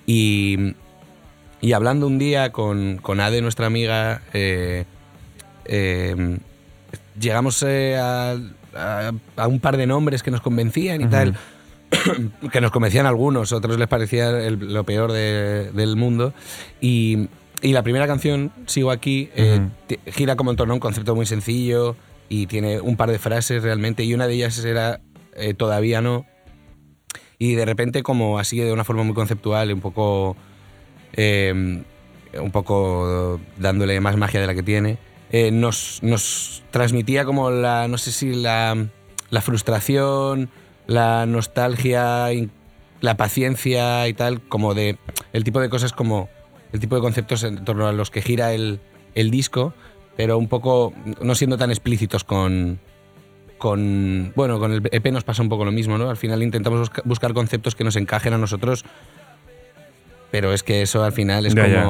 y, 0.06 0.74
y 1.60 1.72
hablando 1.72 2.06
un 2.06 2.18
día 2.18 2.52
con, 2.52 2.98
con 2.98 3.18
Ade 3.20 3.40
nuestra 3.42 3.66
amiga 3.66 4.22
eh, 4.34 4.84
eh, 5.64 6.38
llegamos 7.18 7.62
eh, 7.66 7.96
a, 7.98 8.36
a- 8.74 9.12
a 9.36 9.46
un 9.48 9.60
par 9.60 9.76
de 9.76 9.86
nombres 9.86 10.22
que 10.22 10.30
nos 10.30 10.40
convencían 10.40 11.00
y 11.02 11.06
tal 11.06 11.36
que 12.52 12.60
nos 12.60 12.70
convencían 12.70 13.06
algunos, 13.06 13.52
otros 13.52 13.78
les 13.78 13.88
parecía 13.88 14.30
el- 14.30 14.72
lo 14.72 14.84
peor 14.84 15.12
de- 15.12 15.70
del 15.72 15.96
mundo. 15.96 16.32
Y, 16.80 17.28
y 17.60 17.72
la 17.72 17.82
primera 17.82 18.06
canción, 18.06 18.50
Sigo 18.66 18.90
aquí, 18.90 19.28
eh, 19.36 19.60
gira 20.06 20.36
como 20.36 20.50
en 20.50 20.56
torno 20.56 20.72
a 20.72 20.76
un 20.76 20.80
concepto 20.80 21.14
muy 21.14 21.26
sencillo 21.26 21.96
y 22.28 22.46
tiene 22.46 22.80
un 22.80 22.96
par 22.96 23.10
de 23.10 23.18
frases 23.18 23.62
realmente, 23.62 24.04
y 24.04 24.14
una 24.14 24.26
de 24.26 24.34
ellas 24.34 24.58
era 24.64 25.00
Todavía 25.56 26.00
no. 26.02 26.26
Y 27.38 27.54
de 27.54 27.64
repente, 27.64 28.02
como 28.02 28.38
así 28.38 28.58
de 28.58 28.72
una 28.72 28.84
forma 28.84 29.02
muy 29.02 29.14
conceptual, 29.14 29.70
y 29.70 29.72
un 29.72 29.80
poco. 29.80 30.36
un 31.18 32.50
poco 32.52 33.40
dándole 33.58 34.00
más 34.00 34.16
magia 34.16 34.40
de 34.40 34.46
la 34.46 34.54
que 34.54 34.62
tiene, 34.62 34.98
eh, 35.32 35.50
nos, 35.50 35.98
nos 36.02 36.62
transmitía 36.70 37.24
como 37.24 37.50
la. 37.50 37.88
no 37.88 37.98
sé 37.98 38.12
si 38.12 38.34
la, 38.34 38.86
la 39.30 39.40
frustración, 39.40 40.48
la 40.86 41.26
nostalgia, 41.26 42.28
la 43.00 43.16
paciencia 43.16 44.06
y 44.08 44.14
tal, 44.14 44.40
como 44.42 44.74
de. 44.74 44.98
el 45.32 45.42
tipo 45.44 45.60
de 45.60 45.68
cosas 45.68 45.92
como. 45.92 46.28
el 46.72 46.80
tipo 46.80 46.94
de 46.94 47.00
conceptos 47.00 47.42
en 47.44 47.64
torno 47.64 47.86
a 47.88 47.92
los 47.92 48.10
que 48.10 48.22
gira 48.22 48.52
el, 48.52 48.80
el 49.14 49.30
disco, 49.30 49.74
pero 50.16 50.36
un 50.38 50.48
poco 50.48 50.92
no 51.20 51.34
siendo 51.34 51.56
tan 51.58 51.70
explícitos 51.70 52.24
con. 52.24 52.78
con. 53.58 54.32
bueno, 54.36 54.58
con 54.58 54.72
el 54.72 54.82
EP 54.92 55.06
nos 55.12 55.24
pasa 55.24 55.42
un 55.42 55.48
poco 55.48 55.64
lo 55.64 55.72
mismo, 55.72 55.96
¿no? 55.98 56.10
Al 56.10 56.16
final 56.16 56.42
intentamos 56.42 56.78
busca- 56.80 57.02
buscar 57.04 57.32
conceptos 57.32 57.74
que 57.74 57.84
nos 57.84 57.96
encajen 57.96 58.34
a 58.34 58.38
nosotros, 58.38 58.84
pero 60.30 60.52
es 60.52 60.62
que 60.62 60.82
eso 60.82 61.02
al 61.04 61.12
final 61.12 61.46
es 61.46 61.54
Ya, 61.54 61.66
ya. 61.66 61.86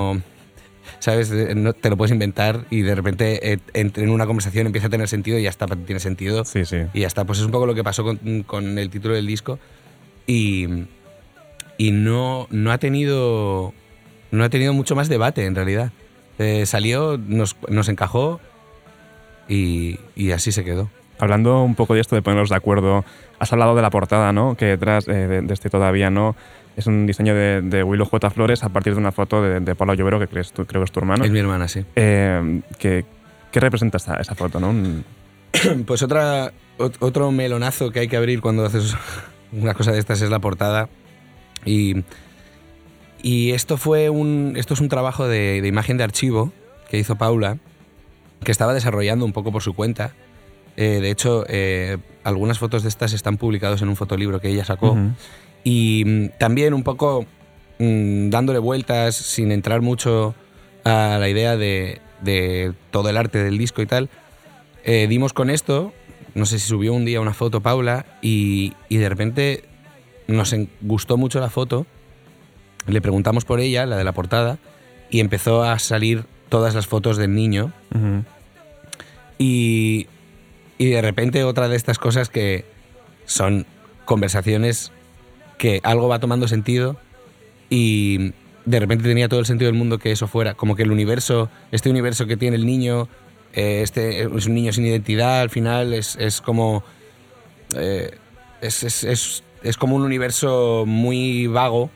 ¿Sabes? 1.02 1.32
No, 1.32 1.72
te 1.72 1.90
lo 1.90 1.96
puedes 1.96 2.12
inventar 2.12 2.60
y 2.70 2.82
de 2.82 2.94
repente 2.94 3.54
eh, 3.54 3.58
en, 3.74 3.92
en 3.96 4.08
una 4.10 4.24
conversación 4.24 4.66
empieza 4.66 4.86
a 4.86 4.90
tener 4.90 5.08
sentido 5.08 5.36
y 5.36 5.42
ya 5.42 5.50
está, 5.50 5.66
tiene 5.66 5.98
sentido. 5.98 6.44
Sí, 6.44 6.64
sí. 6.64 6.76
Y 6.94 7.00
ya 7.00 7.08
está. 7.08 7.24
Pues 7.24 7.40
es 7.40 7.44
un 7.44 7.50
poco 7.50 7.66
lo 7.66 7.74
que 7.74 7.82
pasó 7.82 8.04
con, 8.04 8.44
con 8.44 8.78
el 8.78 8.88
título 8.88 9.16
del 9.16 9.26
disco. 9.26 9.58
Y, 10.28 10.68
y 11.76 11.90
no, 11.90 12.46
no 12.50 12.70
ha 12.70 12.78
tenido. 12.78 13.74
No 14.30 14.44
ha 14.44 14.48
tenido 14.48 14.74
mucho 14.74 14.94
más 14.94 15.08
debate 15.08 15.44
en 15.44 15.56
realidad. 15.56 15.90
Eh, 16.38 16.66
salió, 16.66 17.18
nos, 17.18 17.56
nos 17.68 17.88
encajó 17.88 18.40
y, 19.48 19.98
y 20.14 20.30
así 20.30 20.52
se 20.52 20.62
quedó. 20.62 20.88
Hablando 21.18 21.64
un 21.64 21.74
poco 21.74 21.94
de 21.94 22.00
esto 22.00 22.14
de 22.14 22.22
ponernos 22.22 22.50
de 22.50 22.56
acuerdo, 22.56 23.04
has 23.40 23.52
hablado 23.52 23.74
de 23.74 23.82
la 23.82 23.90
portada, 23.90 24.32
¿no? 24.32 24.56
Que 24.56 24.66
detrás 24.66 25.08
eh, 25.08 25.26
de, 25.26 25.42
de 25.42 25.52
este 25.52 25.68
todavía 25.68 26.10
no 26.10 26.36
es 26.76 26.86
un 26.86 27.06
diseño 27.06 27.34
de, 27.34 27.60
de 27.62 27.82
Willow 27.82 28.06
J. 28.06 28.30
Flores 28.30 28.62
a 28.64 28.68
partir 28.70 28.94
de 28.94 28.98
una 29.00 29.12
foto 29.12 29.42
de, 29.42 29.60
de 29.60 29.74
Paula 29.74 29.94
Llovero, 29.94 30.18
que 30.18 30.28
crees 30.28 30.52
tú- 30.52 30.64
creo 30.66 30.80
que 30.82 30.86
es 30.86 30.92
tu 30.92 31.00
hermano. 31.00 31.24
Es 31.24 31.30
mi 31.30 31.38
hermana, 31.38 31.68
sí. 31.68 31.84
Eh, 31.96 32.60
¿Qué 32.78 33.04
representa 33.60 33.98
esa, 33.98 34.14
esa 34.16 34.34
foto, 34.34 34.58
no? 34.60 34.70
Un- 34.70 35.04
Pues 35.86 36.02
otra, 36.02 36.52
ot- 36.78 36.96
otro 37.00 37.30
melonazo 37.30 37.90
que 37.90 38.00
hay 38.00 38.08
que 38.08 38.16
abrir 38.16 38.40
cuando 38.40 38.64
haces 38.64 38.94
una 39.52 39.74
cosa 39.74 39.92
de 39.92 39.98
estas 39.98 40.22
es 40.22 40.30
la 40.30 40.38
portada. 40.38 40.88
Y, 41.64 42.02
y 43.22 43.52
esto 43.52 43.76
fue 43.76 44.08
un, 44.10 44.54
esto 44.56 44.74
es 44.74 44.80
un 44.80 44.88
trabajo 44.88 45.28
de, 45.28 45.60
de 45.60 45.68
imagen 45.68 45.96
de 45.98 46.04
archivo 46.04 46.52
que 46.90 46.98
hizo 46.98 47.16
Paula, 47.16 47.58
que 48.42 48.50
estaba 48.50 48.74
desarrollando 48.74 49.24
un 49.24 49.32
poco 49.32 49.52
por 49.52 49.62
su 49.62 49.74
cuenta. 49.74 50.12
Eh, 50.76 51.00
de 51.02 51.10
hecho, 51.10 51.44
eh, 51.48 51.98
algunas 52.24 52.58
fotos 52.58 52.82
de 52.82 52.88
estas 52.88 53.12
están 53.12 53.36
publicadas 53.36 53.82
en 53.82 53.88
un 53.90 53.96
fotolibro 53.96 54.40
que 54.40 54.48
ella 54.48 54.64
sacó. 54.64 54.96
Y 55.64 56.04
mm, 56.06 56.38
también 56.38 56.74
un 56.74 56.82
poco 56.82 57.26
mm, 57.78 58.30
dándole 58.30 58.58
vueltas 58.58 59.14
sin 59.14 59.52
entrar 59.52 59.80
mucho 59.80 60.34
a 60.84 61.18
la 61.20 61.28
idea 61.28 61.56
de, 61.56 62.00
de 62.22 62.72
todo 62.90 63.08
el 63.08 63.16
arte 63.16 63.42
del 63.42 63.58
disco 63.58 63.82
y 63.82 63.86
tal, 63.86 64.08
eh, 64.84 65.06
dimos 65.08 65.32
con 65.32 65.50
esto, 65.50 65.92
no 66.34 66.46
sé 66.46 66.58
si 66.58 66.66
subió 66.66 66.92
un 66.92 67.04
día 67.04 67.20
una 67.20 67.34
foto 67.34 67.60
Paula 67.60 68.06
y, 68.20 68.72
y 68.88 68.96
de 68.96 69.08
repente 69.08 69.64
nos 70.26 70.54
gustó 70.80 71.16
mucho 71.16 71.40
la 71.40 71.50
foto, 71.50 71.86
le 72.86 73.00
preguntamos 73.00 73.44
por 73.44 73.60
ella, 73.60 73.86
la 73.86 73.96
de 73.96 74.04
la 74.04 74.12
portada, 74.12 74.58
y 75.10 75.20
empezó 75.20 75.62
a 75.62 75.78
salir 75.78 76.24
todas 76.48 76.74
las 76.74 76.86
fotos 76.86 77.16
del 77.16 77.34
niño. 77.34 77.72
Y, 79.38 80.06
y 80.78 80.86
de 80.86 81.02
repente 81.02 81.44
otra 81.44 81.68
de 81.68 81.76
estas 81.76 81.98
cosas 81.98 82.28
que 82.28 82.64
son 83.24 83.66
conversaciones 84.04 84.90
que 85.62 85.78
algo 85.84 86.08
va 86.08 86.18
tomando 86.18 86.48
sentido 86.48 86.96
y 87.70 88.32
de 88.64 88.80
repente 88.80 89.04
tenía 89.04 89.28
todo 89.28 89.38
el 89.38 89.46
sentido 89.46 89.68
del 89.70 89.78
mundo 89.78 89.98
que 89.98 90.10
eso 90.10 90.26
fuera. 90.26 90.54
Como 90.54 90.74
que 90.74 90.82
el 90.82 90.90
universo, 90.90 91.50
este 91.70 91.88
universo 91.88 92.26
que 92.26 92.36
tiene 92.36 92.56
el 92.56 92.66
niño, 92.66 93.06
eh, 93.52 93.80
este 93.84 94.22
es 94.22 94.46
un 94.46 94.54
niño 94.54 94.72
sin 94.72 94.84
identidad, 94.86 95.40
al 95.40 95.50
final 95.50 95.92
es, 95.94 96.16
es 96.16 96.40
como... 96.40 96.82
eh, 97.76 98.10
es, 98.60 98.82
es- 98.82 99.04
es- 99.04 99.44
es 99.62 99.76
como 99.76 99.94
un 99.94 100.02
universo 100.02 100.82
muy 100.84 101.46
vago, 101.46 101.88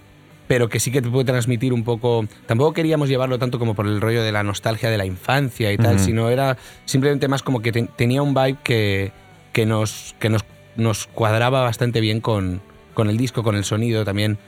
pero 0.46 0.68
que 0.68 0.78
sí 0.78 0.92
que 0.92 1.02
te 1.02 1.08
puede 1.10 1.24
transmitir 1.24 1.72
un 1.72 1.82
poco... 1.82 2.24
Tampoco 2.46 2.72
queríamos 2.72 3.08
llevarlo 3.08 3.40
tanto 3.40 3.58
como 3.58 3.74
por 3.74 3.88
el 3.88 4.00
rollo 4.00 4.22
de 4.22 4.30
la 4.30 4.44
nostalgia 4.44 4.90
de 4.90 4.96
la 4.98 5.06
infancia 5.06 5.72
y 5.72 5.76
tal, 5.76 5.96
sino 5.98 6.30
era 6.30 6.56
simplemente 6.84 7.26
más 7.26 7.42
como 7.42 7.62
que 7.62 7.72
te- 7.72 7.88
tenía 7.96 8.22
un 8.22 8.32
vibe 8.32 8.58
que, 8.62 9.10
que, 9.52 9.66
nos, 9.66 10.14
que 10.20 10.28
nos, 10.28 10.44
nos 10.76 11.08
cuadraba 11.08 11.62
bastante 11.62 12.00
bien 12.00 12.20
con, 12.20 12.60
con 12.96 13.10
el 13.10 13.18
disco, 13.18 13.42
con 13.42 13.54
el 13.56 13.64
sonido 13.64 14.04
también. 14.06 14.38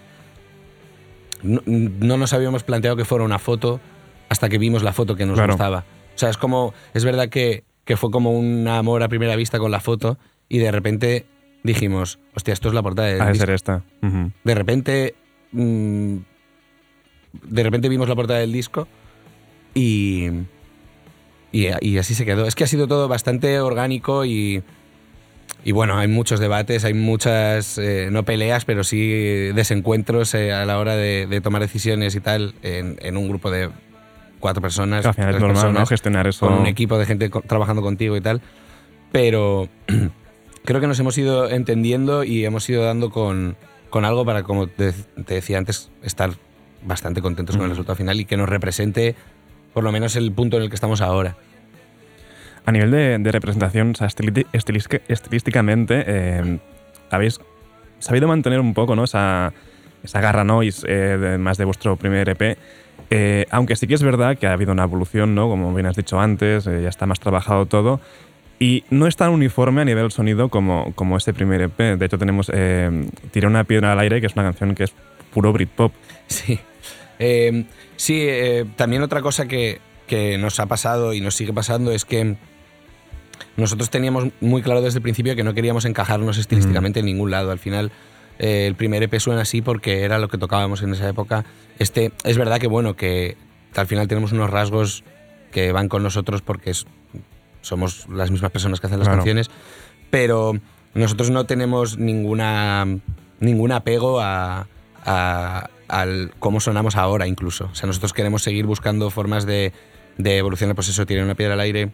No, 1.42 1.60
no 1.66 2.16
nos 2.16 2.32
habíamos 2.32 2.64
planteado 2.64 2.96
que 2.96 3.04
fuera 3.04 3.24
una 3.24 3.38
foto 3.38 3.78
hasta 4.30 4.48
que 4.48 4.56
vimos 4.58 4.82
la 4.82 4.92
foto 4.94 5.14
que 5.16 5.26
nos 5.26 5.34
Claro. 5.36 5.52
gustaba. 5.52 5.84
O 6.14 6.18
sea, 6.18 6.30
es 6.30 6.38
como, 6.38 6.72
es 6.94 7.04
verdad 7.04 7.28
que, 7.28 7.62
que 7.84 7.96
fue 7.98 8.10
como 8.10 8.32
un 8.32 8.66
amor 8.66 9.02
a 9.02 9.08
primera 9.08 9.36
vista 9.36 9.58
con 9.58 9.70
la 9.70 9.80
foto 9.80 10.18
y 10.48 10.58
de 10.58 10.72
repente 10.72 11.26
dijimos, 11.62 12.18
hostia, 12.34 12.54
esto 12.54 12.68
es 12.68 12.74
la 12.74 12.82
portada 12.82 13.08
del 13.08 13.20
Ha 13.20 13.26
de 13.26 13.34
ser 13.34 13.50
esta. 13.50 13.84
De 14.44 14.54
repente, 14.54 15.14
mm, 15.52 16.16
de 17.44 17.62
repente 17.62 17.88
vimos 17.90 18.08
la 18.08 18.14
portada 18.16 18.40
del 18.40 18.52
disco 18.52 18.88
y, 19.74 20.28
y, 21.52 21.66
y 21.82 21.98
así 21.98 22.14
se 22.14 22.24
quedó. 22.24 22.46
Es 22.46 22.54
que 22.54 22.64
ha 22.64 22.66
sido 22.66 22.88
todo 22.88 23.08
bastante 23.08 23.60
orgánico 23.60 24.24
y, 24.24 24.62
y 25.64 25.72
bueno, 25.72 25.98
hay 25.98 26.08
muchos 26.08 26.40
debates, 26.40 26.84
hay 26.84 26.94
muchas, 26.94 27.78
eh, 27.78 28.08
no 28.10 28.22
peleas, 28.24 28.64
pero 28.64 28.84
sí 28.84 29.08
desencuentros 29.54 30.34
eh, 30.34 30.52
a 30.52 30.64
la 30.64 30.78
hora 30.78 30.94
de, 30.96 31.26
de 31.26 31.40
tomar 31.40 31.60
decisiones 31.62 32.14
y 32.14 32.20
tal 32.20 32.54
en, 32.62 32.96
en 33.00 33.16
un 33.16 33.28
grupo 33.28 33.50
de 33.50 33.68
cuatro 34.40 34.62
personas. 34.62 35.02
Que 35.02 35.08
al 35.08 35.14
final 35.14 35.34
es 35.34 35.40
normal, 35.40 35.86
Gestionar 35.86 36.26
eso. 36.26 36.46
Con 36.46 36.58
un 36.58 36.66
equipo 36.66 36.96
de 36.98 37.06
gente 37.06 37.28
co- 37.30 37.42
trabajando 37.42 37.82
contigo 37.82 38.16
y 38.16 38.20
tal. 38.20 38.40
Pero 39.12 39.68
creo 40.64 40.80
que 40.80 40.86
nos 40.86 40.98
hemos 41.00 41.16
ido 41.18 41.48
entendiendo 41.48 42.24
y 42.24 42.44
hemos 42.44 42.68
ido 42.68 42.84
dando 42.84 43.10
con, 43.10 43.56
con 43.90 44.04
algo 44.04 44.24
para, 44.24 44.42
como 44.44 44.68
te, 44.68 44.92
te 44.92 45.34
decía 45.34 45.58
antes, 45.58 45.90
estar 46.02 46.30
bastante 46.84 47.20
contentos 47.20 47.56
con 47.56 47.64
el 47.64 47.70
resultado 47.70 47.96
final 47.96 48.20
y 48.20 48.24
que 48.24 48.36
nos 48.36 48.48
represente 48.48 49.16
por 49.74 49.82
lo 49.84 49.90
menos 49.92 50.14
el 50.16 50.30
punto 50.32 50.56
en 50.56 50.62
el 50.62 50.68
que 50.68 50.74
estamos 50.76 51.00
ahora. 51.00 51.36
A 52.68 52.70
nivel 52.70 52.90
de, 52.90 53.32
representación, 53.32 53.94
estilísticamente, 54.52 56.04
eh, 56.06 56.58
habéis 57.08 57.40
sabido 57.98 58.28
mantener 58.28 58.60
un 58.60 58.74
poco 58.74 58.94
¿no? 58.94 59.04
esa, 59.04 59.54
esa 60.02 60.20
garra 60.20 60.44
noise 60.44 60.84
eh, 60.86 61.38
más 61.40 61.56
de 61.56 61.64
vuestro 61.64 61.96
primer 61.96 62.28
EP. 62.28 62.58
Eh, 63.08 63.46
aunque 63.50 63.74
sí 63.74 63.86
que 63.86 63.94
es 63.94 64.02
verdad 64.02 64.36
que 64.36 64.46
ha 64.46 64.52
habido 64.52 64.72
una 64.72 64.82
evolución, 64.82 65.34
¿no? 65.34 65.48
como 65.48 65.72
bien 65.72 65.86
has 65.86 65.96
dicho 65.96 66.20
antes, 66.20 66.66
eh, 66.66 66.82
ya 66.82 66.90
está 66.90 67.06
más 67.06 67.20
trabajado 67.20 67.64
todo. 67.64 68.02
Y 68.58 68.84
no 68.90 69.06
es 69.06 69.16
tan 69.16 69.30
uniforme 69.30 69.80
a 69.80 69.86
nivel 69.86 70.12
sonido 70.12 70.50
como, 70.50 70.92
como 70.94 71.16
este 71.16 71.32
primer 71.32 71.62
EP. 71.62 71.98
De 71.98 72.04
hecho, 72.04 72.18
tenemos 72.18 72.50
eh, 72.52 73.08
Tiré 73.30 73.46
una 73.46 73.64
piedra 73.64 73.92
al 73.92 73.98
aire, 73.98 74.20
que 74.20 74.26
es 74.26 74.34
una 74.34 74.42
canción 74.42 74.74
que 74.74 74.84
es 74.84 74.92
puro 75.32 75.54
Britpop. 75.54 75.94
Sí. 76.26 76.60
Sí, 77.96 78.28
también 78.76 79.02
otra 79.02 79.22
cosa 79.22 79.48
que, 79.48 79.80
que 80.06 80.38
nos 80.38 80.60
ha 80.60 80.66
pasado 80.66 81.14
y 81.14 81.20
nos 81.22 81.34
sigue 81.34 81.52
pasando 81.52 81.90
es 81.92 82.04
que 82.04 82.36
nosotros 83.58 83.90
teníamos 83.90 84.28
muy 84.40 84.62
claro 84.62 84.80
desde 84.80 84.98
el 84.98 85.02
principio 85.02 85.36
que 85.36 85.44
no 85.44 85.52
queríamos 85.52 85.84
encajarnos 85.84 86.38
estilísticamente 86.38 87.00
en 87.00 87.06
ningún 87.06 87.30
lado. 87.30 87.50
Al 87.50 87.58
final, 87.58 87.92
eh, 88.38 88.66
el 88.66 88.74
primer 88.76 89.02
EP 89.02 89.18
suena 89.20 89.42
así 89.42 89.60
porque 89.60 90.02
era 90.04 90.18
lo 90.18 90.28
que 90.28 90.38
tocábamos 90.38 90.82
en 90.82 90.92
esa 90.94 91.08
época. 91.08 91.44
Este, 91.78 92.12
es 92.24 92.38
verdad 92.38 92.58
que, 92.58 92.68
bueno, 92.68 92.96
que 92.96 93.36
al 93.76 93.86
final 93.86 94.08
tenemos 94.08 94.32
unos 94.32 94.48
rasgos 94.48 95.04
que 95.52 95.72
van 95.72 95.88
con 95.88 96.02
nosotros 96.02 96.40
porque 96.40 96.70
es- 96.70 96.86
somos 97.60 98.08
las 98.08 98.30
mismas 98.30 98.50
personas 98.50 98.80
que 98.80 98.86
hacen 98.86 98.98
las 99.00 99.08
Claro. 99.08 99.18
canciones, 99.18 99.50
pero 100.10 100.54
nosotros 100.94 101.30
no 101.30 101.44
tenemos 101.44 101.98
ninguna 101.98 102.86
ningún 103.40 103.70
apego 103.72 104.20
a, 104.20 104.66
a- 105.04 105.70
al 105.88 106.32
cómo 106.38 106.60
sonamos 106.60 106.96
ahora 106.96 107.26
incluso. 107.26 107.68
O 107.72 107.74
sea, 107.74 107.86
nosotros 107.86 108.12
queremos 108.12 108.42
seguir 108.42 108.66
buscando 108.66 109.10
formas 109.10 109.46
de, 109.46 109.72
de 110.16 110.38
evolucionar, 110.38 110.74
pues 110.74 110.88
eso, 110.88 111.06
tiene 111.06 111.22
una 111.24 111.34
piedra 111.34 111.54
al 111.54 111.60
aire. 111.60 111.90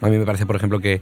A 0.00 0.08
mí 0.08 0.16
me 0.18 0.24
parece, 0.24 0.46
por 0.46 0.56
ejemplo, 0.56 0.80
que, 0.80 1.00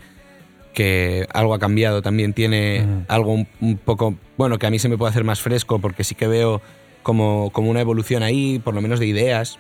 que 0.75 1.27
algo 1.33 1.55
ha 1.55 1.59
cambiado, 1.59 2.03
también 2.03 2.33
tiene 2.33 2.83
Mm. 2.83 3.05
algo 3.09 3.33
un, 3.33 3.47
un 3.61 3.77
poco, 3.79 4.15
bueno, 4.37 4.59
que 4.59 4.67
a 4.67 4.71
mí 4.71 4.79
se 4.79 4.89
me 4.89 4.97
puede 4.99 5.11
hacer 5.11 5.25
más 5.25 5.41
fresco 5.41 5.79
porque 5.79 6.05
sí 6.05 6.15
que 6.15 6.27
veo 6.27 6.61
como, 7.03 7.51
como 7.53 7.71
una 7.71 7.81
evolución 7.81 8.23
ahí, 8.23 8.59
por 8.59 8.75
lo 8.75 8.81
menos 8.81 8.99
de 9.01 9.07
ideas. 9.07 9.59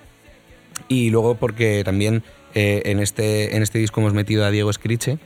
Y 0.88 1.10
luego 1.10 1.36
porque 1.36 1.82
también 1.84 2.22
eh, 2.54 2.82
en, 2.86 2.98
este, 3.00 3.56
en 3.56 3.62
este 3.62 3.78
disco 3.78 4.00
hemos 4.00 4.12
metido 4.14 4.44
a 4.44 4.50
Diego 4.50 4.70
Escriche 4.70 5.18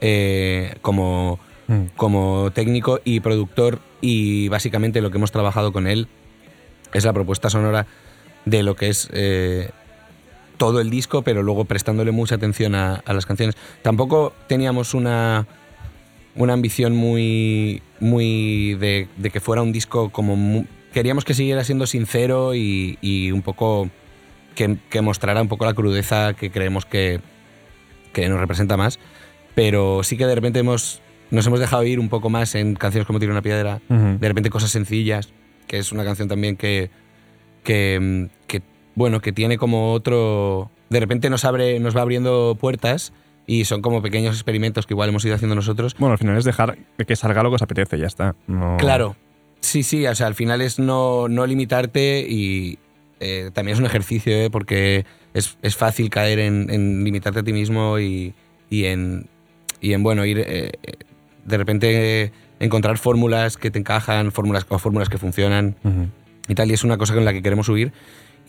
eh, 0.00 0.74
como, 0.82 1.38
Mm. 1.68 1.84
como 1.94 2.50
técnico 2.52 3.00
y 3.04 3.20
productor 3.20 3.78
y 4.00 4.48
básicamente 4.48 5.00
lo 5.00 5.12
que 5.12 5.18
hemos 5.18 5.30
trabajado 5.30 5.72
con 5.72 5.86
él 5.86 6.08
es 6.92 7.04
la 7.04 7.12
propuesta 7.12 7.48
sonora 7.48 7.86
de 8.44 8.64
lo 8.64 8.74
que 8.74 8.88
es 8.88 9.08
eh, 9.12 9.70
todo 10.60 10.82
el 10.82 10.90
disco, 10.90 11.22
pero 11.22 11.42
luego 11.42 11.64
prestándole 11.64 12.10
mucha 12.10 12.34
atención 12.34 12.74
a, 12.74 12.96
a 12.96 13.14
las 13.14 13.24
canciones. 13.24 13.56
Tampoco 13.80 14.34
teníamos 14.46 14.92
una, 14.92 15.46
una 16.36 16.52
ambición 16.52 16.94
muy, 16.94 17.82
muy 17.98 18.74
de, 18.74 19.08
de 19.16 19.30
que 19.30 19.40
fuera 19.40 19.62
un 19.62 19.72
disco 19.72 20.10
como... 20.10 20.66
queríamos 20.92 21.24
que 21.24 21.32
siguiera 21.32 21.64
siendo 21.64 21.86
sincero 21.86 22.54
y, 22.54 22.98
y 23.00 23.32
un 23.32 23.40
poco... 23.40 23.88
Que, 24.54 24.76
que 24.90 25.00
mostrara 25.00 25.40
un 25.40 25.48
poco 25.48 25.64
la 25.64 25.72
crudeza 25.72 26.34
que 26.34 26.50
creemos 26.50 26.84
que, 26.84 27.20
que 28.12 28.28
nos 28.28 28.38
representa 28.38 28.76
más. 28.76 28.98
Pero 29.54 30.02
sí 30.02 30.18
que 30.18 30.26
de 30.26 30.34
repente 30.34 30.58
hemos, 30.58 31.00
nos 31.30 31.46
hemos 31.46 31.60
dejado 31.60 31.84
ir 31.84 31.98
un 31.98 32.10
poco 32.10 32.28
más 32.28 32.54
en 32.54 32.74
canciones 32.74 33.06
como 33.06 33.18
Tira 33.18 33.32
una 33.32 33.40
piedra, 33.40 33.80
de 33.88 34.28
repente 34.28 34.50
cosas 34.50 34.72
sencillas, 34.72 35.30
que 35.66 35.78
es 35.78 35.90
una 35.90 36.04
canción 36.04 36.28
también 36.28 36.56
que, 36.56 36.90
que, 37.64 37.98
mm, 38.00 38.24
que, 38.39 38.39
bueno, 39.00 39.20
que 39.20 39.32
tiene 39.32 39.56
como 39.56 39.92
otro... 39.94 40.70
De 40.90 41.00
repente 41.00 41.30
nos, 41.30 41.46
abre, 41.46 41.80
nos 41.80 41.96
va 41.96 42.02
abriendo 42.02 42.54
puertas 42.60 43.12
y 43.46 43.64
son 43.64 43.80
como 43.80 44.02
pequeños 44.02 44.34
experimentos 44.34 44.86
que 44.86 44.92
igual 44.92 45.08
hemos 45.08 45.24
ido 45.24 45.34
haciendo 45.34 45.54
nosotros. 45.54 45.96
Bueno, 45.98 46.12
al 46.12 46.18
final 46.18 46.36
es 46.36 46.44
dejar 46.44 46.76
que 47.06 47.16
salga 47.16 47.42
lo 47.42 47.48
que 47.50 47.54
os 47.56 47.62
apetece, 47.62 47.98
ya 47.98 48.06
está. 48.06 48.34
No- 48.46 48.76
Claro, 48.78 49.16
sí, 49.60 49.82
sí, 49.82 50.06
o 50.06 50.14
sea, 50.14 50.26
al 50.26 50.34
final 50.34 50.60
es 50.60 50.78
no, 50.78 51.28
no 51.28 51.46
limitarte 51.46 52.26
y 52.28 52.78
eh, 53.20 53.50
también 53.54 53.74
es 53.74 53.80
un 53.80 53.86
ejercicio, 53.86 54.34
¿eh? 54.36 54.50
porque 54.50 55.06
es, 55.32 55.56
es 55.62 55.76
fácil 55.76 56.10
caer 56.10 56.38
en, 56.40 56.68
en 56.70 57.02
limitarte 57.04 57.40
a 57.40 57.42
ti 57.42 57.52
mismo 57.54 57.98
y, 57.98 58.34
y 58.68 58.84
en, 58.84 59.28
y 59.80 59.94
en, 59.94 60.02
bueno, 60.02 60.26
ir 60.26 60.44
eh, 60.46 60.72
de 61.46 61.56
repente 61.56 62.32
encontrar 62.58 62.98
fórmulas 62.98 63.56
que 63.56 63.70
te 63.70 63.78
encajan, 63.78 64.32
fórmulas 64.32 64.66
o 64.68 64.78
fórmulas 64.78 65.08
que 65.08 65.16
funcionan 65.18 65.76
Ujú. 65.84 66.08
y 66.48 66.54
tal, 66.54 66.70
y 66.70 66.74
es 66.74 66.84
una 66.84 66.98
cosa 66.98 67.14
con 67.14 67.24
la 67.24 67.32
que 67.32 67.42
queremos 67.42 67.64
subir. 67.66 67.92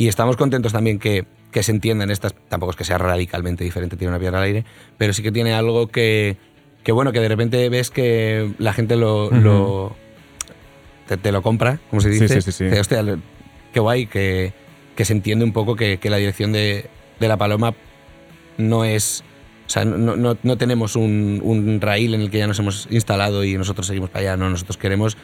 Y 0.01 0.07
estamos 0.07 0.35
contentos 0.35 0.73
también 0.73 0.97
que, 0.97 1.25
que 1.51 1.61
se 1.61 1.71
entiendan 1.71 2.09
estas, 2.09 2.33
tampoco 2.49 2.71
es 2.71 2.75
que 2.75 2.83
sea 2.83 2.97
radicalmente 2.97 3.63
diferente, 3.63 3.97
tiene 3.97 4.09
una 4.09 4.17
piedra 4.19 4.39
al 4.39 4.45
aire, 4.45 4.65
pero 4.97 5.13
sí 5.13 5.21
que 5.21 5.31
tiene 5.31 5.53
algo 5.53 5.89
que, 5.89 6.37
que 6.83 6.91
bueno, 6.91 7.11
que 7.11 7.19
de 7.19 7.27
repente 7.27 7.69
ves 7.69 7.91
que 7.91 8.51
la 8.57 8.73
gente 8.73 8.95
lo, 8.95 9.95
te, 11.07 11.17
te 11.17 11.31
lo 11.31 11.43
compra, 11.43 11.77
como 11.91 12.01
se 12.01 12.09
dice. 12.09 12.27
sí, 12.27 12.41
sí, 12.41 12.51
sí. 12.51 12.79
"Hostia, 12.79 13.05
qué 13.71 13.79
guay, 13.79 14.07
que, 14.07 14.53
que 14.95 15.05
se 15.05 15.13
entiende 15.13 15.45
un 15.45 15.53
poco 15.53 15.75
que, 15.75 15.99
que 15.99 16.09
la 16.09 16.17
dirección 16.17 16.51
de, 16.51 16.89
de 17.19 17.27
la 17.27 17.37
paloma 17.37 17.75
no 18.57 18.83
es... 18.83 19.23
O 19.67 19.69
sea, 19.69 19.85
no, 19.85 20.15
no, 20.15 20.35
no 20.41 20.57
tenemos 20.57 20.95
un, 20.95 21.41
un 21.43 21.79
raíl 21.79 22.15
en 22.15 22.21
el 22.21 22.31
que 22.31 22.39
ya 22.39 22.47
nos 22.47 22.57
hemos 22.57 22.87
instalado 22.89 23.43
y 23.43 23.55
nosotros 23.55 23.85
seguimos 23.85 24.09
para 24.09 24.21
allá, 24.31 24.37
no, 24.37 24.49
nosotros 24.49 24.77
queremos... 24.77 25.15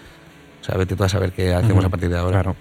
O 0.62 0.64
sea, 0.64 0.78
vete 0.78 0.96
tú 0.96 1.04
a 1.04 1.10
saber 1.10 1.32
qué 1.32 1.52
hacemos 1.56 1.84
a 1.84 1.90
partir 1.90 2.10
de 2.10 2.18
ahora. 2.20 2.44
Claro. 2.44 2.56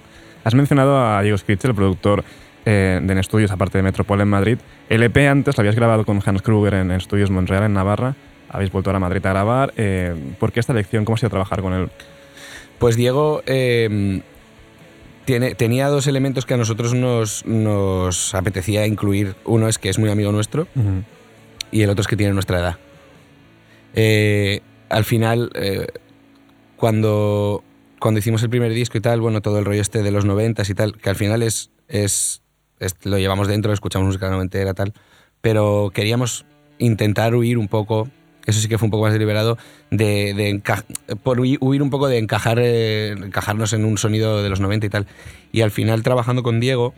Has 0.47 0.55
mencionado 0.55 1.05
a 1.05 1.21
Diego 1.23 1.37
Skritz, 1.37 1.65
el 1.65 1.75
productor 1.75 2.23
eh, 2.65 3.01
de 3.03 3.13
En 3.13 3.19
Estudios, 3.19 3.51
aparte 3.51 3.79
de 3.79 3.83
Metropol 3.83 4.21
en 4.21 4.29
Madrid. 4.29 4.59
El 4.89 5.03
EP 5.03 5.17
antes 5.29 5.57
lo 5.57 5.63
habías 5.63 5.75
grabado 5.75 6.05
con 6.05 6.23
Hans 6.25 6.41
Kruger 6.41 6.75
en, 6.75 6.93
en 6.93 6.99
Estudios 6.99 7.33
Montreal, 7.33 7.65
en 7.65 7.73
Navarra. 7.73 8.15
Habéis 8.49 8.71
vuelto 8.71 8.91
ahora 8.91 8.99
a 8.99 9.01
Madrid 9.01 9.27
a 9.27 9.31
grabar. 9.31 9.75
Eh, 9.77 10.15
¿Por 10.39 10.53
qué 10.53 10.61
esta 10.61 10.73
elección? 10.73 11.05
¿Cómo 11.05 11.17
ha 11.17 11.19
sido 11.19 11.31
trabajar 11.31 11.63
con 11.63 11.73
él? 11.73 11.91
Pues 12.79 12.95
Diego, 12.95 13.43
eh, 13.47 14.23
tiene, 15.25 15.57
tenía 15.57 15.89
dos 15.89 16.07
elementos 16.07 16.47
que 16.47 16.55
a 16.55 16.59
nosotros 16.59 16.95
nos, 16.95 17.45
nos 17.45 18.33
apetecía 18.33 18.87
incluir. 18.87 19.35
Uno 19.47 19.67
es 19.67 19.81
que 19.81 19.89
es 19.89 19.99
muy 19.99 20.11
amigo 20.11 20.31
nuestro 20.31 20.69
y 21.73 21.83
el 21.83 21.91
otro 21.91 22.03
es 22.03 22.07
que 22.07 22.17
tiene 22.17 22.33
nuestra 22.33 22.61
edad. 22.61 22.77
Eh, 23.95 24.61
al 24.91 25.03
final, 25.03 25.51
cuando, 26.77 27.65
cuando 28.01 28.19
hicimos 28.19 28.43
el 28.43 28.51
primer 28.51 28.73
disco 28.73 28.99
y 28.99 29.01
tal, 29.01 29.21
bueno, 29.21 29.41
todo 29.41 29.59
el 29.59 29.65
rollo 29.65 29.81
este 29.81 30.03
de 30.03 30.11
los 30.11 30.25
noventas 30.25 30.69
y 30.71 30.75
tal, 30.75 30.97
que 30.99 31.09
al 31.11 31.17
final 31.17 31.43
es, 31.43 31.71
es, 31.89 32.43
es- 32.79 32.97
lo 33.05 33.19
llevamos 33.19 33.49
dentro, 33.49 33.73
escuchamos 33.73 34.07
música 34.07 34.31
noventera 34.31 34.75
tal, 34.75 34.93
pero 35.41 35.91
queríamos 35.95 36.45
intentar 36.79 37.35
huir 37.35 37.57
un 37.59 37.69
poco, 37.69 38.09
eso 38.47 38.61
sí 38.61 38.69
que 38.69 38.77
fue 38.79 38.87
un 38.87 38.91
poco 38.91 39.05
más 39.05 39.13
deliberado, 39.13 39.57
de, 39.91 40.35
de 40.35 40.51
enca- 40.55 40.85
por 41.23 41.41
huir, 41.41 41.59
huir 41.61 41.83
un 41.83 41.91
poco 41.91 42.09
de 42.09 42.19
encajar, 42.19 42.59
eh, 42.61 43.13
encajarnos 43.13 43.73
en 43.73 43.85
un 43.85 43.97
sonido 43.99 44.43
de 44.43 44.49
los 44.51 44.61
90 44.61 44.87
y 44.87 44.91
tal. 44.91 45.07
Y 45.53 45.63
al 45.63 45.71
final 45.71 46.03
trabajando 46.03 46.43
con 46.43 46.61
Diego, 46.61 46.93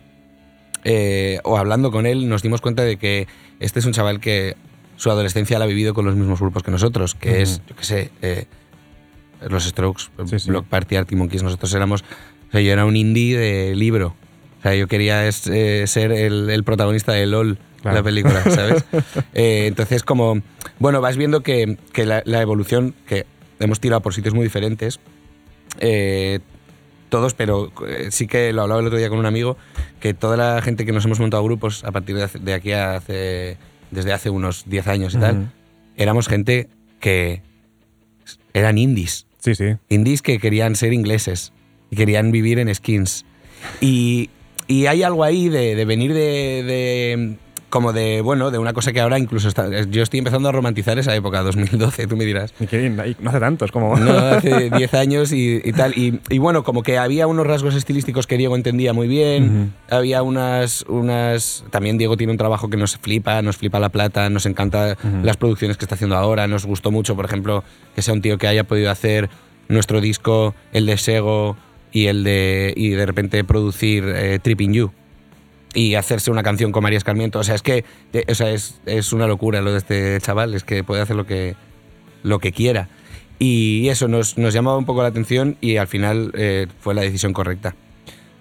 eh, 0.83 1.39
o 1.43 1.57
hablando 1.57 1.91
con 1.91 2.05
él, 2.05 2.29
nos 2.29 2.41
dimos 2.41 2.61
cuenta 2.61 2.83
de 2.83 2.97
que 2.97 3.27
este 3.59 3.79
es 3.79 3.85
un 3.85 3.93
chaval 3.93 4.19
que 4.19 4.55
su 4.95 5.09
adolescencia 5.09 5.59
la 5.59 5.65
ha 5.65 5.67
vivido 5.67 5.93
con 5.93 6.05
los 6.05 6.15
mismos 6.15 6.39
grupos 6.39 6.63
que 6.63 6.71
nosotros, 6.71 7.15
que 7.15 7.41
es, 7.41 7.61
yo 7.67 7.75
qué 7.75 7.83
sé, 7.85 8.11
eh, 8.21 8.45
los 9.47 9.63
Strokes, 9.63 10.03
Sí, 10.25 10.39
sí. 10.39 10.49
Block 10.49 10.65
Party, 10.65 10.95
Arctic 10.95 11.17
Monkeys, 11.17 11.43
nosotros 11.43 11.73
éramos, 11.73 12.01
o 12.49 12.51
sea, 12.51 12.61
yo 12.61 12.71
era 12.71 12.85
un 12.85 12.95
indie 12.95 13.37
de 13.37 13.75
libro. 13.75 14.15
O 14.59 14.61
sea, 14.61 14.75
yo 14.75 14.87
quería 14.87 15.25
es- 15.27 15.47
eh, 15.47 15.85
ser 15.87 16.11
el, 16.11 16.49
el 16.49 16.63
protagonista 16.63 17.13
de 17.13 17.25
LOL, 17.25 17.57
Claro. 17.81 17.97
la 17.97 18.03
película, 18.03 18.43
¿sabes? 18.43 18.83
Eh, 19.33 19.65
entonces, 19.67 20.03
como, 20.03 20.41
bueno, 20.79 20.99
vas 20.99 21.15
viendo 21.15 21.41
que, 21.43 21.77
que 21.93 22.05
la, 22.05 22.21
la 22.25 22.41
evolución, 22.41 22.93
que 23.07 23.25
hemos 23.61 23.79
tirado 23.79 24.01
por 24.01 24.13
sitios 24.13 24.33
muy 24.33 24.43
diferentes, 24.43 24.99
eh, 25.79 26.39
todos, 27.07 27.33
pero 27.33 27.71
eh, 27.87 28.09
sí 28.11 28.27
que 28.27 28.51
lo 28.53 28.63
hablaba 28.63 28.81
el 28.81 28.87
otro 28.87 28.99
día 28.99 29.07
con 29.09 29.17
un 29.17 29.25
amigo, 29.25 29.55
que 30.01 30.13
toda 30.13 30.35
la 30.35 30.61
gente 30.61 30.85
que 30.85 30.91
nos 30.91 31.05
hemos 31.05 31.19
montado 31.21 31.43
grupos 31.43 31.83
a 31.85 31.91
partir 31.93 32.15
de, 32.17 32.23
hace- 32.23 32.39
de 32.39 32.53
aquí 32.53 32.71
a 32.73 32.95
hace, 32.97 33.57
desde 33.91 34.11
hace 34.13 34.29
unos 34.29 34.65
10 34.67 34.87
años 34.87 35.15
y 35.15 35.17
tal, 35.19 35.51
éramos 35.95 36.27
gente 36.27 36.69
que 36.99 37.41
eran 38.53 38.77
indies. 38.77 39.25
Sí, 39.39 39.55
sí. 39.55 39.75
Indies 39.89 40.21
que 40.21 40.39
querían 40.39 40.75
ser 40.75 40.93
ingleses 40.93 41.53
y 41.89 41.95
querían 41.95 42.31
vivir 42.31 42.59
en 42.59 42.73
skins. 42.73 43.25
Y, 43.81 44.29
y 44.67 44.85
hay 44.85 45.03
algo 45.03 45.23
ahí 45.23 45.49
de, 45.49 45.75
de 45.75 45.85
venir 45.85 46.13
de, 46.13 46.63
de- 46.63 47.35
como 47.69 47.93
de, 47.93 48.21
bueno, 48.21 48.51
de 48.51 48.57
una 48.57 48.73
cosa 48.73 48.91
que 48.91 48.99
ahora 48.99 49.19
incluso 49.19 49.47
está, 49.47 49.69
yo 49.83 50.03
estoy 50.03 50.19
empezando 50.19 50.49
a 50.49 50.51
romantizar 50.51 50.97
esa 50.99 51.15
época, 51.15 51.41
2012, 51.41 52.07
tú 52.07 52.17
me 52.17 52.25
dirás. 52.25 52.53
Ahí 52.99 53.15
no 53.19 53.29
hace 53.29 53.39
tanto, 53.39 53.65
es 53.65 53.71
como... 53.71 53.95
No, 53.97 54.11
hace 54.17 54.69
10 54.75 54.93
años 54.95 55.31
y, 55.31 55.61
y 55.63 55.71
tal. 55.73 55.97
Y, 55.97 56.19
y 56.29 56.37
bueno, 56.39 56.63
como 56.63 56.83
que 56.83 56.97
había 56.97 57.27
unos 57.27 57.45
rasgos 57.45 57.75
estilísticos 57.75 58.27
que 58.27 58.37
Diego 58.37 58.55
entendía 58.55 58.93
muy 58.93 59.07
bien. 59.07 59.73
Había 59.89 60.23
unas, 60.23 60.83
unas. 60.87 61.63
También 61.69 61.97
Diego 61.97 62.17
tiene 62.17 62.31
un 62.31 62.37
trabajo 62.37 62.69
que 62.69 62.77
nos 62.77 62.97
flipa, 62.97 63.41
nos 63.41 63.57
flipa 63.57 63.79
la 63.79 63.89
plata, 63.89 64.29
nos 64.29 64.45
encanta 64.45 64.97
las 65.23 65.37
producciones 65.37 65.77
que 65.77 65.85
está 65.85 65.95
haciendo 65.95 66.15
ahora. 66.15 66.47
Nos 66.47 66.65
gustó 66.65 66.91
mucho, 66.91 67.15
por 67.15 67.25
ejemplo, 67.25 67.63
que 67.95 68.01
sea 68.01 68.13
un 68.13 68.21
tío 68.21 68.37
que 68.37 68.47
haya 68.47 68.63
podido 68.63 68.91
hacer 68.91 69.29
nuestro 69.67 70.01
disco, 70.01 70.55
el 70.73 70.85
de 70.85 70.97
Sego 70.97 71.57
y 71.91 72.07
el 72.07 72.23
de. 72.23 72.73
y 72.75 72.89
de 72.89 73.05
repente 73.05 73.43
producir 73.43 74.03
eh, 74.07 74.39
Tripping 74.41 74.73
You. 74.73 74.91
Y 75.73 75.95
hacerse 75.95 76.31
una 76.31 76.41
canción 76.43 76.71
con 76.71 76.81
María 76.83 76.97
Escarmiento. 76.97 77.39
O 77.39 77.43
sea, 77.43 77.55
es 77.55 77.61
que 77.61 77.85
eh, 78.13 78.25
o 78.27 78.33
sea, 78.35 78.49
es, 78.49 78.79
es 78.85 79.13
una 79.13 79.27
locura 79.27 79.61
lo 79.61 79.71
de 79.71 79.77
este 79.77 80.17
chaval. 80.21 80.53
Es 80.55 80.63
que 80.63 80.83
puede 80.83 81.01
hacer 81.01 81.15
lo 81.15 81.25
que, 81.25 81.55
lo 82.23 82.39
que 82.39 82.51
quiera. 82.51 82.87
Y 83.37 83.87
eso 83.89 84.07
nos, 84.07 84.37
nos 84.37 84.53
llamaba 84.53 84.77
un 84.77 84.85
poco 84.85 85.01
la 85.03 85.09
atención 85.09 85.57
y 85.61 85.77
al 85.77 85.87
final 85.87 86.31
eh, 86.35 86.67
fue 86.79 86.93
la 86.95 87.01
decisión 87.01 87.33
correcta. 87.33 87.75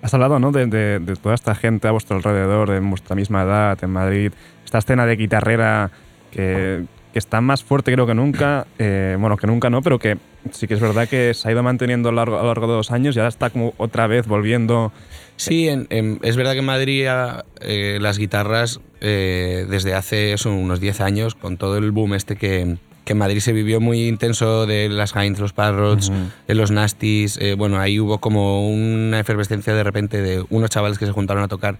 Has 0.03 0.15
hablado 0.15 0.39
¿no? 0.39 0.53
de, 0.53 0.67
de- 0.67 0.99
de 1.01 1.17
toda 1.17 1.35
esta 1.35 1.55
gente 1.55 1.87
a 1.87 1.91
vuestro 1.91 2.17
alrededor, 2.17 2.71
en 2.71 2.89
vuestra 2.89 3.15
misma 3.15 3.43
edad, 3.43 3.79
en 3.83 3.91
Madrid. 3.91 4.33
Esta 4.65 4.79
escena 4.79 5.07
de 5.07 5.17
guitarrera 5.17 5.91
que, 6.31 6.85
que 7.13 7.19
está 7.19 7.41
más 7.41 7.63
fuerte 7.63 7.93
creo 7.93 8.07
que 8.07 8.15
nunca. 8.15 8.67
eh, 8.79 9.17
bueno, 9.21 9.37
que 9.37 9.47
nunca 9.47 9.71
no, 9.71 9.83
pero 9.83 9.99
que 9.99 10.17
sí 10.53 10.67
que 10.67 10.75
es 10.75 10.81
verdad 10.81 11.09
que 11.09 11.35
se 11.35 11.49
ha 11.49 11.53
ido 11.53 11.63
manteniendo 11.63 12.09
a 12.09 12.13
lo 12.13 12.17
largo, 12.17 12.39
a 12.39 12.43
lo 12.43 12.49
largo 12.49 12.67
de 12.69 12.77
los 12.77 12.91
años 12.91 13.17
y 13.17 13.19
ahora 13.19 13.29
está 13.29 13.51
como 13.51 13.75
otra 13.79 14.07
vez 14.07 14.27
volviendo. 14.27 14.93
Sí, 15.37 15.69
en- 15.69 15.87
en- 15.91 16.19
es 16.23 16.37
verdad 16.37 16.53
que 16.53 16.59
en 16.61 16.65
Madrid 16.65 17.07
ah, 17.07 17.45
eh, 17.61 17.99
las 18.01 18.19
guitarras 18.19 18.81
eh, 19.01 19.67
desde 19.71 19.95
hace 19.95 20.35
unos 20.47 20.81
10 20.81 21.01
años, 21.01 21.35
con 21.35 21.57
todo 21.57 21.77
el 21.79 21.93
boom 21.93 22.15
este 22.15 22.35
que, 22.37 22.77
que 23.05 23.13
en 23.13 23.19
Madrid 23.19 23.39
se 23.41 23.53
vivió 23.53 23.81
muy 23.81 24.09
intenso 24.09 24.67
de 24.67 24.89
las 24.89 25.15
Heinz, 25.15 25.39
los 25.39 25.53
Parrots, 25.53 26.09
Ujú. 26.09 26.19
de 26.49 26.55
los 26.55 26.71
Nasties, 26.73 27.39
eh, 27.41 27.55
bueno, 27.55 27.79
ahí 27.79 28.01
hubo 28.01 28.19
como 28.19 28.69
una 28.69 29.21
efervescencia 29.21 29.73
de 29.75 29.85
repente 29.85 30.21
de 30.21 30.45
unos 30.51 30.71
chavales 30.71 30.99
que 30.99 31.07
se 31.07 31.13
juntaron 31.13 31.45
a 31.45 31.49
tocar 31.49 31.79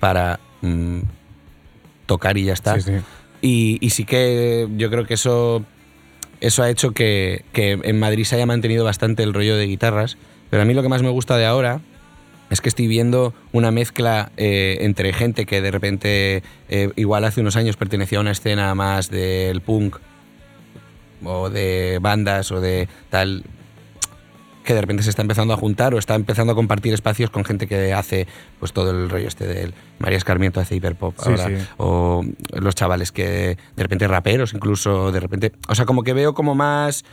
para 0.00 0.40
mm, 0.62 0.98
tocar 2.06 2.36
y 2.38 2.44
ya 2.44 2.52
está. 2.52 2.74
Sí, 2.80 2.82
sí. 2.92 2.92
Y, 3.42 3.78
y 3.80 3.90
sí 3.90 4.04
que 4.04 4.66
yo 4.76 4.90
creo 4.90 5.06
que 5.06 5.14
eso, 5.14 5.64
eso 6.40 6.62
ha 6.62 6.70
hecho 6.70 6.92
que, 6.92 7.44
que 7.52 7.78
en 7.82 7.98
Madrid 7.98 8.24
se 8.24 8.36
haya 8.36 8.46
mantenido 8.46 8.84
bastante 8.84 9.22
el 9.22 9.34
rollo 9.34 9.56
de 9.56 9.66
guitarras. 9.66 10.16
Pero 10.50 10.62
a 10.62 10.66
mí 10.66 10.74
lo 10.74 10.82
que 10.82 10.88
más 10.88 11.02
me 11.02 11.10
gusta 11.10 11.36
de 11.36 11.46
ahora 11.46 11.80
es 12.50 12.60
que 12.60 12.68
estoy 12.68 12.86
viendo 12.86 13.34
una 13.52 13.70
mezcla 13.70 14.30
eh, 14.36 14.78
entre 14.80 15.12
gente 15.12 15.46
que 15.46 15.60
de 15.60 15.70
repente, 15.70 16.42
eh, 16.68 16.90
igual 16.96 17.24
hace 17.24 17.40
unos 17.40 17.56
años 17.56 17.76
pertenecía 17.76 18.18
a 18.18 18.20
una 18.20 18.30
escena 18.30 18.74
más 18.74 19.10
del 19.10 19.60
punk 19.60 19.96
o 21.24 21.50
de 21.50 21.98
bandas 22.00 22.52
o 22.52 22.60
de 22.60 22.88
tal 23.10 23.42
que 24.66 24.74
de 24.74 24.80
repente 24.82 25.02
se 25.04 25.10
está 25.10 25.22
empezando 25.22 25.54
a 25.54 25.56
juntar 25.56 25.94
o 25.94 25.98
está 25.98 26.14
empezando 26.16 26.52
a 26.52 26.56
compartir 26.56 26.92
espacios 26.92 27.30
con 27.30 27.44
gente 27.44 27.66
que 27.66 27.94
hace 27.94 28.26
pues 28.58 28.72
todo 28.72 28.90
el 28.90 29.08
rollo 29.08 29.28
este 29.28 29.46
del 29.46 29.72
María 29.98 30.18
Escarmiento 30.18 30.60
hace 30.60 30.74
hiperpop 30.76 31.14
Sí, 31.18 31.30
ahora 31.30 31.46
sí. 31.46 31.54
o 31.78 32.24
los 32.52 32.74
chavales 32.74 33.12
que 33.12 33.56
de 33.76 33.82
repente 33.82 34.06
raperos 34.08 34.52
incluso 34.52 35.12
de 35.12 35.20
repente 35.20 35.52
o 35.68 35.74
sea 35.74 35.86
como 35.86 36.02
que 36.02 36.12
veo 36.12 36.34
como 36.34 36.54
más 36.54 37.04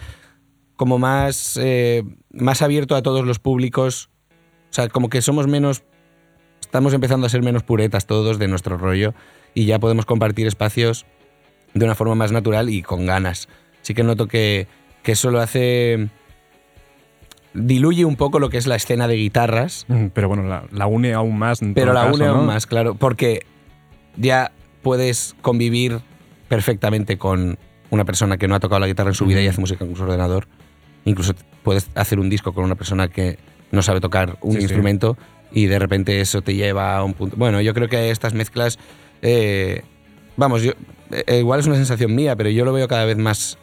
como 0.76 0.98
más 0.98 1.58
eh, 1.62 2.04
más 2.32 2.62
abierto 2.62 2.96
a 2.96 3.04
todos 3.04 3.24
los 3.26 3.38
públicos 3.40 4.10
o 4.72 4.74
sea 4.74 4.90
como 4.90 5.10
que 5.10 5.22
somos 5.22 5.48
menos 5.48 5.84
estamos 6.60 6.94
empezando 6.94 7.28
a 7.28 7.30
ser 7.30 7.44
menos 7.44 7.62
puretas 7.64 8.08
todos 8.08 8.40
de 8.40 8.48
nuestro 8.48 8.78
rollo 8.78 9.14
y 9.54 9.66
ya 9.66 9.78
podemos 9.80 10.08
compartir 10.08 10.48
espacios 10.48 11.06
de 11.76 11.86
una 11.86 11.94
forma 11.94 12.16
más 12.16 12.32
natural 12.32 12.72
y 12.72 12.82
con 12.82 13.06
ganas 13.06 13.48
sí 13.84 13.94
que 13.94 14.02
noto 14.04 14.28
que, 14.28 14.68
que 15.04 15.12
eso 15.12 15.30
lo 15.30 15.40
hace 15.40 16.10
diluye 17.54 18.06
un 18.06 18.16
poco 18.16 18.40
lo 18.40 18.50
que 18.50 18.58
es 18.58 18.68
la 18.68 18.76
escena 18.76 19.08
de 19.08 19.16
guitarras 19.16 19.86
Pero 20.14 20.28
bueno, 20.28 20.44
la, 20.44 20.64
la 20.72 20.88
une 20.88 21.14
aún 21.14 21.38
más. 21.38 21.62
en 21.62 21.74
pero 21.74 21.88
todo 21.88 21.94
la 21.96 22.02
caso, 22.08 22.16
une 22.16 22.26
aún 22.26 22.46
más, 22.46 22.66
claro, 22.68 22.96
porque 22.96 23.46
ya 24.18 24.52
puedes 24.82 25.36
convivir 25.42 26.00
perfectamente 26.48 27.18
con 27.18 27.58
una 27.90 28.06
persona 28.06 28.38
que 28.38 28.48
no 28.48 28.56
ha 28.56 28.60
tocado 28.60 28.80
la 28.80 28.88
guitarra 28.88 29.10
en 29.12 29.16
su 29.16 29.26
vida 29.26 29.42
y 29.42 29.48
hace 29.48 29.62
música 29.62 29.86
con 29.86 29.96
su 29.96 30.04
ordenador. 30.04 30.48
Incluso 31.06 31.34
puedes 31.64 31.90
hacer 31.96 32.20
un 32.20 32.30
disco 32.30 32.54
con 32.54 32.64
una 32.64 32.76
persona 32.76 33.08
que 33.08 33.38
no 33.72 33.82
sabe 33.82 34.02
tocar 34.02 34.38
un 34.42 34.54
Sí, 34.54 34.58
sí. 34.58 34.64
instrumento 34.64 35.18
y 35.52 35.66
de 35.68 35.80
repente 35.80 36.20
eso 36.22 36.42
te 36.42 36.56
lleva 36.56 36.98
a 36.98 37.04
un 37.04 37.14
punto. 37.14 37.36
Bueno, 37.38 37.62
yo 37.62 37.74
creo 37.74 37.88
que 37.88 38.10
estas 38.10 38.34
mezclas, 38.34 38.80
eh, 39.22 39.84
vamos, 40.38 40.64
yo 40.64 40.74
eh, 41.12 41.40
igual 41.40 41.60
es 41.60 41.68
una 41.68 41.76
sensación 41.76 42.16
mía, 42.16 42.36
pero 42.36 42.50
yo 42.50 42.66
lo 42.66 42.74
veo 42.74 42.88
cada 42.88 43.06
vez 43.06 43.18
más. 43.18 43.58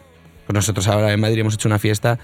Nosotros 0.47 0.87
ahora 0.87 1.11
en 1.13 1.19
Madrid 1.19 1.39
hemos 1.39 1.53
hecho 1.55 1.67
una 1.69 1.79
fiesta 1.79 2.19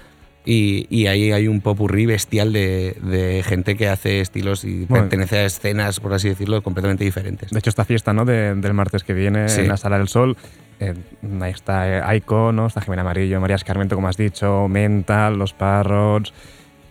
y, 0.50 0.86
y 0.88 1.08
ahí 1.08 1.30
hay 1.30 1.46
un 1.46 1.60
popurrí 1.60 2.06
bestial 2.06 2.54
de, 2.54 2.96
de 3.02 3.42
gente 3.44 3.76
que 3.76 3.86
hace 3.88 4.22
estilos 4.22 4.64
y 4.64 4.86
Bueno. 4.86 5.04
pertenece 5.04 5.36
a 5.40 5.44
escenas, 5.44 6.00
por 6.00 6.14
así 6.14 6.30
decirlo, 6.30 6.62
completamente 6.62 7.04
diferentes. 7.04 7.50
De 7.50 7.58
hecho, 7.58 7.68
esta 7.68 7.84
fiesta 7.84 8.14
¿no? 8.14 8.24
de- 8.24 8.54
del 8.54 8.72
martes 8.72 9.04
que 9.04 9.12
viene 9.12 9.50
Sí. 9.50 9.60
en 9.60 9.68
la 9.68 9.76
Sala 9.76 9.98
del 9.98 10.08
Sol, 10.08 10.38
eh, 10.80 10.94
ahí 11.42 11.50
está 11.50 11.86
eh, 11.88 12.00
Aiko, 12.02 12.52
¿no? 12.52 12.66
está 12.66 12.80
Jimena 12.80 13.02
Amarillo, 13.02 13.38
María 13.42 13.56
Escarmento, 13.56 13.94
como 13.94 14.08
has 14.08 14.16
dicho, 14.16 14.68
Mental, 14.68 15.36
Los 15.36 15.52
Parrots. 15.52 16.32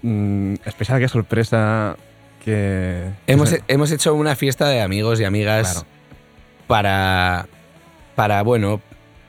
Mm, 0.04 0.54
especial, 0.66 1.00
qué 1.00 1.08
sorpresa 1.08 1.98
que... 2.46 3.10
Hemos, 3.26 3.56
hemos 3.68 3.92
hecho 3.92 4.14
una 4.14 4.36
fiesta 4.36 4.70
de 4.70 4.82
amigos 4.82 5.20
y 5.20 5.24
amigas 5.24 5.72
Claro. 5.72 5.88
para, 6.68 7.48
para, 8.16 8.44
bueno, 8.44 8.82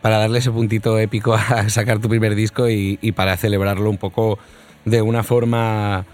para 0.03 0.18
darle 0.18 0.38
ese 0.38 0.51
puntito 0.51 0.99
épico 0.99 1.34
a 1.34 1.68
sacar 1.68 1.99
tu 1.99 2.09
primer 2.09 2.34
disco 2.34 2.68
y, 2.68 2.99
y 3.03 3.12
para 3.12 3.36
celebrarlo 3.36 3.90
un 3.90 3.99
poco 3.99 4.38
de 4.84 5.03
una 5.03 5.22
forma 5.22 6.05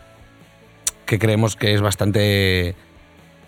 que 1.07 1.19
creemos 1.19 1.57
que 1.57 1.75
es 1.75 1.81
bastante 1.81 2.75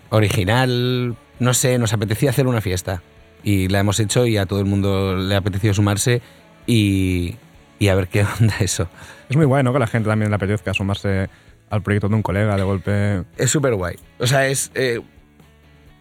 original. 0.09 1.15
No 1.39 1.53
sé, 1.53 1.77
nos 1.77 1.93
apetecía 1.93 2.29
hacer 2.29 2.47
una 2.47 2.61
fiesta 2.61 3.01
y 3.43 3.67
la 3.67 3.79
hemos 3.79 3.99
hecho 3.99 4.25
y 4.25 4.37
a 4.37 4.45
todo 4.45 4.59
el 4.59 4.65
mundo 4.65 5.15
le 5.15 5.35
ha 5.35 5.39
apetecido 5.39 5.73
sumarse 5.73 6.21
y, 6.65 7.35
y 7.79 7.87
a 7.87 7.95
ver 7.95 8.07
qué 8.07 8.25
onda 8.39 8.55
eso. 8.59 8.87
Es 9.29 9.35
muy 9.35 9.45
guay, 9.45 9.63
¿no? 9.63 9.73
Que 9.73 9.79
la 9.79 9.87
gente 9.87 10.09
también 10.09 10.31
le 10.31 10.35
apetezca 10.35 10.73
sumarse 10.73 11.29
al 11.69 11.81
proyecto 11.81 12.07
de 12.09 12.15
un 12.15 12.21
colega 12.21 12.55
de 12.55 12.63
golpe. 12.63 13.23
Es 13.37 13.51
súper 13.51 13.75
guay. 13.75 13.95
O 14.19 14.27
sea, 14.27 14.47
es. 14.47 14.71
eh, 14.73 15.01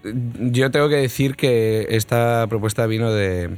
yo 0.04 0.70
tengo 0.70 0.88
que 0.88 0.96
decir 0.96 1.34
que 1.34 1.86
esta 1.90 2.46
propuesta 2.48 2.86
vino 2.86 3.12
de, 3.12 3.56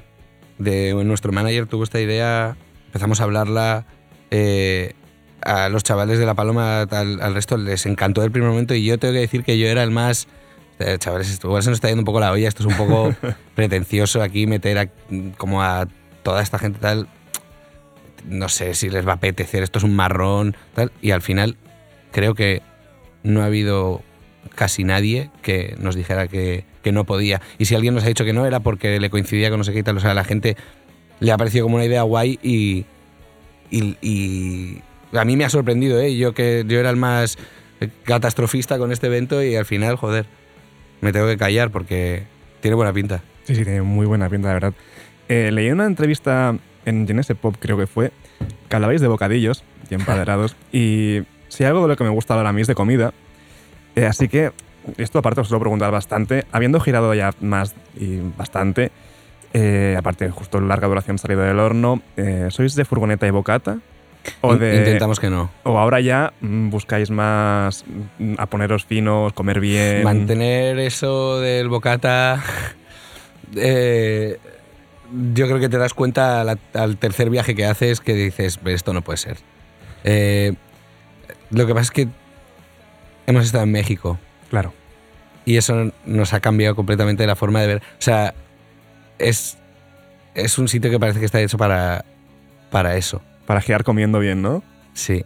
de 0.58 0.92
nuestro 1.04 1.32
manager, 1.32 1.66
tuvo 1.66 1.84
esta 1.84 2.00
idea, 2.00 2.56
empezamos 2.86 3.20
a 3.20 3.24
hablarla. 3.24 3.86
eh, 4.30 4.94
a 5.40 5.68
los 5.68 5.84
chavales 5.84 6.18
de 6.18 6.26
La 6.26 6.34
Paloma, 6.34 6.82
al, 6.82 7.20
al 7.22 7.34
resto, 7.34 7.56
les 7.56 7.86
encantó 7.86 8.24
el 8.24 8.32
primer 8.32 8.50
momento 8.50 8.74
y 8.74 8.84
yo 8.84 8.98
tengo 8.98 9.14
que 9.14 9.20
decir 9.20 9.44
que 9.44 9.56
yo 9.56 9.68
era 9.68 9.84
el 9.84 9.92
más... 9.92 10.26
eh, 10.80 10.96
chavales, 10.98 11.30
esto 11.30 11.46
igual 11.46 11.62
se 11.62 11.70
nos 11.70 11.76
está 11.76 11.88
yendo 11.88 12.00
un 12.00 12.04
poco 12.06 12.18
la 12.20 12.32
olla, 12.32 12.48
esto 12.48 12.64
es 12.64 12.66
un 12.66 12.76
poco 12.76 13.14
pretencioso 13.54 14.20
aquí 14.20 14.46
meter 14.48 14.78
a- 14.78 14.90
como 15.36 15.62
a 15.62 15.86
toda 16.24 16.42
esta 16.42 16.58
gente 16.58 16.80
tal. 16.80 17.06
No 18.26 18.48
sé 18.48 18.74
si 18.74 18.90
les 18.90 19.06
va 19.06 19.12
a 19.12 19.14
apetecer, 19.14 19.62
esto 19.62 19.78
es 19.78 19.84
un 19.84 19.94
marrón, 19.94 20.56
tal. 20.74 20.90
Y 21.00 21.12
al 21.12 21.22
final 21.22 21.56
creo 22.10 22.34
que 22.34 22.60
no 23.22 23.42
ha 23.42 23.46
habido 23.46 24.02
casi 24.56 24.82
nadie 24.84 25.30
que 25.40 25.76
nos 25.78 25.94
dijera 25.94 26.26
que, 26.26 26.64
que 26.88 26.92
no 26.92 27.04
podía. 27.04 27.42
Y 27.58 27.66
si 27.66 27.74
alguien 27.74 27.94
nos 27.94 28.04
ha 28.04 28.08
dicho 28.08 28.24
que 28.24 28.32
no, 28.32 28.46
era 28.46 28.60
porque 28.60 28.98
le 28.98 29.10
coincidía 29.10 29.50
con 29.50 29.58
no 29.58 29.64
sé 29.64 29.72
qué 29.72 29.80
y 29.80 29.82
tal. 29.82 29.98
O 29.98 30.00
sea, 30.00 30.12
a 30.12 30.14
la 30.14 30.24
gente 30.24 30.56
le 31.20 31.32
ha 31.32 31.36
parecido 31.36 31.66
como 31.66 31.76
una 31.76 31.84
idea 31.84 32.02
guay 32.02 32.38
y, 32.42 32.86
y, 33.70 33.96
y 34.00 34.82
a 35.12 35.24
mí 35.24 35.36
me 35.36 35.44
ha 35.44 35.50
sorprendido, 35.50 36.00
¿eh? 36.00 36.16
Yo 36.16 36.32
que 36.32 36.64
yo 36.66 36.80
era 36.80 36.88
el 36.88 36.96
más 36.96 37.36
catastrofista 38.04 38.78
con 38.78 38.90
este 38.90 39.06
evento 39.06 39.42
y 39.42 39.54
al 39.54 39.66
final, 39.66 39.96
joder, 39.96 40.26
me 41.00 41.12
tengo 41.12 41.26
que 41.26 41.36
callar 41.36 41.70
porque 41.70 42.24
tiene 42.60 42.74
buena 42.74 42.92
pinta. 42.92 43.22
Sí, 43.44 43.54
sí, 43.54 43.64
tiene 43.64 43.82
muy 43.82 44.06
buena 44.06 44.28
pinta, 44.28 44.48
de 44.48 44.54
verdad. 44.54 44.74
Eh, 45.28 45.50
leí 45.52 45.70
una 45.70 45.84
entrevista 45.84 46.56
en 46.86 47.06
Genese 47.06 47.34
Pop, 47.34 47.56
creo 47.58 47.76
que 47.76 47.86
fue, 47.86 48.12
que 48.68 48.76
hablabais 48.76 49.00
de 49.00 49.08
bocadillos 49.08 49.62
y 49.90 49.94
empadrados. 49.94 50.56
y 50.72 51.22
si 51.48 51.64
algo 51.64 51.82
de 51.82 51.88
lo 51.88 51.96
que 51.96 52.04
me 52.04 52.10
gusta 52.10 52.34
hablar 52.34 52.46
a 52.46 52.52
mí 52.52 52.60
es 52.60 52.66
de 52.66 52.74
comida. 52.74 53.12
Eh, 53.96 54.06
así 54.06 54.28
que, 54.28 54.52
esto 54.96 55.18
aparte 55.18 55.40
os 55.40 55.50
lo 55.50 55.60
preguntar 55.60 55.90
bastante. 55.90 56.46
Habiendo 56.52 56.80
girado 56.80 57.14
ya 57.14 57.32
más 57.40 57.74
y 57.96 58.20
bastante, 58.36 58.90
eh, 59.52 59.94
aparte 59.98 60.30
justo 60.30 60.60
larga 60.60 60.88
duración 60.88 61.18
salido 61.18 61.42
del 61.42 61.58
horno, 61.58 62.02
eh, 62.16 62.48
¿sois 62.50 62.74
de 62.74 62.84
furgoneta 62.84 63.26
y 63.26 63.30
bocata? 63.30 63.78
O 64.40 64.56
de, 64.56 64.76
Intentamos 64.76 65.20
que 65.20 65.30
no. 65.30 65.50
O 65.62 65.78
ahora 65.78 66.00
ya 66.00 66.32
mm, 66.40 66.70
buscáis 66.70 67.10
más 67.10 67.84
mm, 68.18 68.34
a 68.38 68.46
poneros 68.46 68.84
finos, 68.84 69.32
comer 69.32 69.60
bien. 69.60 70.04
Mantener 70.04 70.78
eso 70.78 71.40
del 71.40 71.68
bocata. 71.68 72.42
eh, 73.56 74.38
yo 75.32 75.46
creo 75.46 75.58
que 75.58 75.68
te 75.68 75.78
das 75.78 75.94
cuenta 75.94 76.42
al, 76.42 76.58
al 76.74 76.96
tercer 76.98 77.30
viaje 77.30 77.54
que 77.54 77.64
haces 77.64 78.00
que 78.00 78.14
dices, 78.14 78.62
"Ve, 78.62 78.74
esto 78.74 78.92
no 78.92 79.02
puede 79.02 79.16
ser. 79.16 79.38
Eh, 80.04 80.54
lo 81.50 81.66
que 81.66 81.74
pasa 81.74 81.84
es 81.84 81.90
que 81.90 82.08
hemos 83.26 83.44
estado 83.44 83.64
en 83.64 83.72
México. 83.72 84.18
Claro. 84.50 84.72
Y 85.48 85.56
eso 85.56 85.92
nos 86.04 86.34
ha 86.34 86.40
cambiado 86.40 86.76
completamente 86.76 87.26
la 87.26 87.34
forma 87.34 87.62
de 87.62 87.66
ver. 87.66 87.78
O 87.78 88.02
sea, 88.02 88.34
es, 89.18 89.56
es 90.34 90.58
un 90.58 90.68
sitio 90.68 90.90
que 90.90 91.00
parece 91.00 91.20
que 91.20 91.24
está 91.24 91.40
hecho 91.40 91.56
para, 91.56 92.04
para 92.68 92.98
eso. 92.98 93.22
Para 93.46 93.62
girar 93.62 93.82
comiendo 93.82 94.18
bien, 94.18 94.42
¿no? 94.42 94.62
Sí, 94.92 95.24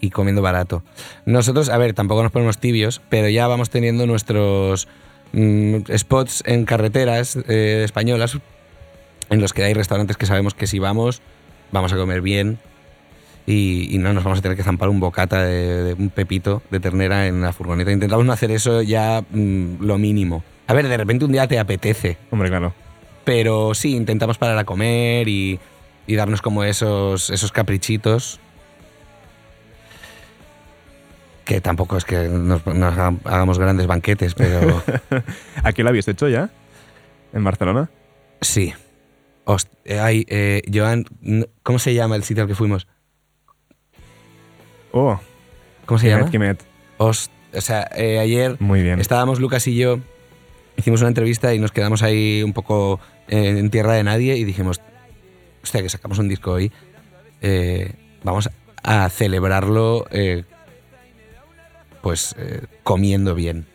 y 0.00 0.10
comiendo 0.10 0.42
barato. 0.42 0.82
Nosotros, 1.24 1.68
a 1.68 1.78
ver, 1.78 1.94
tampoco 1.94 2.24
nos 2.24 2.32
ponemos 2.32 2.58
tibios, 2.58 3.00
pero 3.10 3.28
ya 3.28 3.46
vamos 3.46 3.70
teniendo 3.70 4.08
nuestros 4.08 4.88
mm, 5.34 5.82
spots 5.96 6.42
en 6.46 6.64
carreteras 6.64 7.38
eh, 7.46 7.82
españolas 7.84 8.38
en 9.28 9.40
los 9.40 9.52
que 9.52 9.62
hay 9.62 9.72
restaurantes 9.72 10.16
que 10.16 10.26
sabemos 10.26 10.54
que 10.54 10.66
si 10.66 10.80
vamos, 10.80 11.22
vamos 11.70 11.92
a 11.92 11.96
comer 11.96 12.22
bien 12.22 12.58
y, 13.50 13.94
y 13.94 13.98
no 13.98 14.12
nos 14.12 14.22
vamos 14.24 14.38
a 14.38 14.42
tener 14.42 14.56
que 14.56 14.62
zampar 14.62 14.88
un 14.88 15.00
bocata 15.00 15.42
de, 15.44 15.82
de 15.82 15.94
un 15.94 16.10
pepito 16.10 16.62
de 16.70 16.78
ternera 16.80 17.26
en 17.26 17.40
la 17.40 17.52
furgoneta. 17.52 17.90
Intentamos 17.90 18.24
no 18.24 18.32
hacer 18.32 18.50
eso 18.50 18.82
ya 18.82 19.22
mm, 19.30 19.82
lo 19.84 19.98
mínimo. 19.98 20.44
A 20.66 20.74
ver, 20.74 20.86
de 20.88 20.96
repente 20.96 21.24
un 21.24 21.32
día 21.32 21.48
te 21.48 21.58
apetece. 21.58 22.16
Hombre, 22.30 22.48
claro. 22.48 22.72
Pero 23.24 23.74
sí, 23.74 23.96
intentamos 23.96 24.38
parar 24.38 24.56
a 24.58 24.64
comer 24.64 25.28
y, 25.28 25.58
y 26.06 26.14
darnos 26.14 26.42
como 26.42 26.64
esos, 26.64 27.30
esos 27.30 27.50
caprichitos. 27.52 28.38
Que 31.44 31.60
tampoco 31.60 31.96
es 31.96 32.04
que 32.04 32.28
nos, 32.28 32.64
nos 32.66 32.92
haga- 32.96 33.16
hagamos 33.24 33.58
grandes 33.58 33.86
banquetes, 33.86 34.34
pero 34.34 34.82
¿Aquí 35.64 35.82
lo 35.82 35.88
habéis 35.88 36.06
hecho 36.06 36.28
ya? 36.28 36.50
¿En 37.32 37.44
Barcelona? 37.44 37.90
sí. 38.40 38.72
Host- 39.46 39.72
eh, 39.84 39.98
ay, 39.98 40.24
eh, 40.28 40.62
Joan, 40.72 41.06
¿cómo 41.64 41.80
se 41.80 41.92
llama 41.94 42.14
el 42.14 42.22
sitio 42.22 42.42
al 42.44 42.48
que 42.48 42.54
fuimos? 42.54 42.86
Oh, 44.92 45.18
¿Cómo 45.86 45.98
se 45.98 46.06
Quimet, 46.06 46.18
llama? 46.20 46.30
Quimet. 46.30 46.64
Host- 46.98 47.30
o 47.54 47.60
sea, 47.60 47.88
eh, 47.96 48.18
ayer 48.18 48.56
Muy 48.60 48.82
bien. 48.82 49.00
estábamos 49.00 49.40
Lucas 49.40 49.66
y 49.66 49.76
yo, 49.76 49.98
hicimos 50.76 51.00
una 51.00 51.08
entrevista 51.08 51.52
y 51.54 51.58
nos 51.58 51.72
quedamos 51.72 52.02
ahí 52.02 52.42
un 52.44 52.52
poco 52.52 53.00
eh, 53.28 53.48
en 53.58 53.70
tierra 53.70 53.94
de 53.94 54.04
nadie 54.04 54.36
y 54.36 54.44
dijimos, 54.44 54.80
hostia, 55.62 55.82
que 55.82 55.88
sacamos 55.88 56.18
un 56.18 56.28
disco 56.28 56.52
hoy, 56.52 56.70
eh, 57.42 57.92
vamos 58.22 58.50
a 58.82 59.08
celebrarlo 59.10 60.06
eh, 60.10 60.44
pues 62.02 62.34
eh, 62.38 62.62
comiendo 62.82 63.34
bien. 63.34 63.66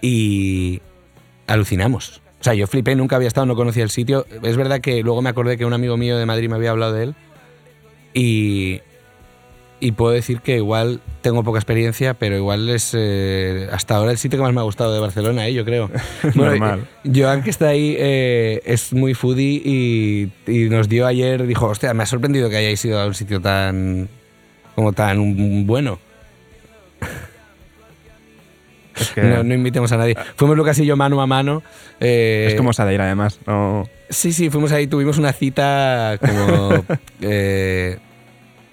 Y 0.00 0.80
alucinamos. 1.46 2.22
O 2.40 2.44
sea, 2.44 2.54
yo 2.54 2.66
flipé, 2.66 2.96
nunca 2.96 3.16
había 3.16 3.28
estado, 3.28 3.46
no 3.46 3.54
conocía 3.54 3.84
el 3.84 3.90
sitio. 3.90 4.26
Es 4.42 4.56
verdad 4.56 4.80
que 4.80 5.02
luego 5.02 5.22
me 5.22 5.30
acordé 5.30 5.56
que 5.56 5.64
un 5.64 5.72
amigo 5.74 5.96
mío 5.96 6.16
de 6.18 6.26
Madrid 6.26 6.48
me 6.48 6.56
había 6.56 6.70
hablado 6.70 6.92
de 6.92 7.02
él. 7.04 7.14
Y, 8.14 8.80
y 9.82 9.92
puedo 9.92 10.12
decir 10.12 10.40
que 10.40 10.56
igual 10.56 11.00
tengo 11.22 11.42
poca 11.42 11.58
experiencia, 11.58 12.14
pero 12.14 12.36
igual 12.36 12.68
es 12.70 12.92
eh, 12.96 13.68
hasta 13.72 13.96
ahora 13.96 14.12
el 14.12 14.18
sitio 14.18 14.38
que 14.38 14.44
más 14.44 14.52
me 14.54 14.60
ha 14.60 14.64
gustado 14.64 14.94
de 14.94 15.00
Barcelona, 15.00 15.48
¿eh? 15.48 15.54
yo 15.54 15.64
creo. 15.64 15.90
Normal. 16.34 16.86
Joan, 17.04 17.42
que 17.42 17.50
está 17.50 17.68
ahí, 17.68 17.96
eh, 17.98 18.62
es 18.64 18.92
muy 18.92 19.14
foodie 19.14 19.60
y, 19.64 20.30
y 20.46 20.68
nos 20.68 20.88
dio 20.88 21.06
ayer, 21.06 21.46
dijo, 21.46 21.66
hostia, 21.66 21.92
me 21.94 22.04
ha 22.04 22.06
sorprendido 22.06 22.48
que 22.48 22.56
hayáis 22.56 22.84
ido 22.84 23.00
a 23.00 23.06
un 23.06 23.14
sitio 23.14 23.40
tan 23.40 24.08
como 24.76 24.92
tan 24.92 25.66
bueno. 25.66 25.98
Es 28.94 29.10
que 29.10 29.22
No, 29.22 29.42
no 29.42 29.54
invitemos 29.54 29.90
a 29.92 29.96
nadie. 29.96 30.14
Fuimos 30.36 30.56
Lucas 30.56 30.78
y 30.78 30.84
yo 30.86 30.96
mano 30.96 31.20
a 31.22 31.26
mano. 31.26 31.62
eh, 31.98 32.46
es 32.48 32.54
como 32.54 32.72
Sadeira, 32.72 33.06
además. 33.06 33.40
No, 33.46 33.88
Sí, 34.10 34.32
sí, 34.34 34.50
fuimos 34.50 34.70
ahí, 34.72 34.86
tuvimos 34.86 35.16
una 35.18 35.32
cita 35.32 36.18
como... 36.20 36.84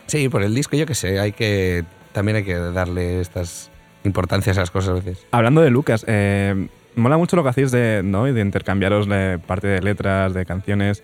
sí, 0.09 0.29
por 0.29 0.43
el 0.43 0.53
disco, 0.53 0.75
yo 0.75 0.85
qué 0.85 0.95
sé, 0.95 1.19
hay 1.19 1.31
que... 1.31 1.85
También 2.11 2.37
hay 2.37 2.43
que 2.43 2.55
darle 2.55 3.21
estas 3.21 3.69
importancias 4.03 4.57
a 4.57 4.61
las 4.61 4.71
cosas 4.71 4.89
a 4.89 4.93
veces. 4.93 5.25
Hablando 5.31 5.61
de 5.61 5.69
Lucas, 5.69 6.03
eh, 6.07 6.67
mola 6.95 7.17
mucho 7.17 7.35
lo 7.35 7.43
que 7.43 7.49
hacéis 7.49 7.71
de, 7.71 8.01
¿no? 8.03 8.25
De 8.25 8.41
intercambiaros 8.41 9.07
de 9.07 9.39
parte 9.39 9.67
de 9.67 9.81
letras, 9.81 10.33
de 10.33 10.45
canciones. 10.45 11.03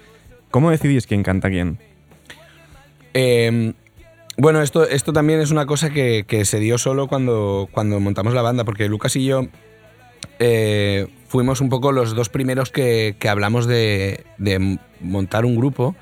¿Cómo 0.50 0.72
decidís 0.72 1.06
quién 1.06 1.22
canta 1.22 1.50
quién? 1.50 1.78
Eh, 3.14 3.74
bueno, 4.38 4.62
esto, 4.62 4.88
esto 4.88 5.14
también 5.14 5.40
es 5.40 5.52
una 5.52 5.66
cosa 5.66 5.92
que, 5.92 6.26
que 6.28 6.44
se 6.44 6.60
dio 6.60 6.78
solo 6.78 7.08
cuando, 7.08 7.70
cuando 7.72 8.00
montamos 8.00 8.34
la 8.34 8.42
banda, 8.42 8.66
porque 8.66 8.90
Lucas 8.90 9.16
y 9.16 9.26
yo 9.26 9.48
eh, 10.40 11.08
fuimos 11.36 11.60
un 11.60 11.68
poco 11.68 11.92
los 11.92 12.16
dos 12.16 12.30
primeros 12.30 12.72
que, 12.72 13.18
que 13.20 13.28
hablamos 13.28 13.66
de, 13.66 14.24
de 14.38 14.80
montar 15.02 15.44
un 15.44 15.58
grupo 15.58 15.94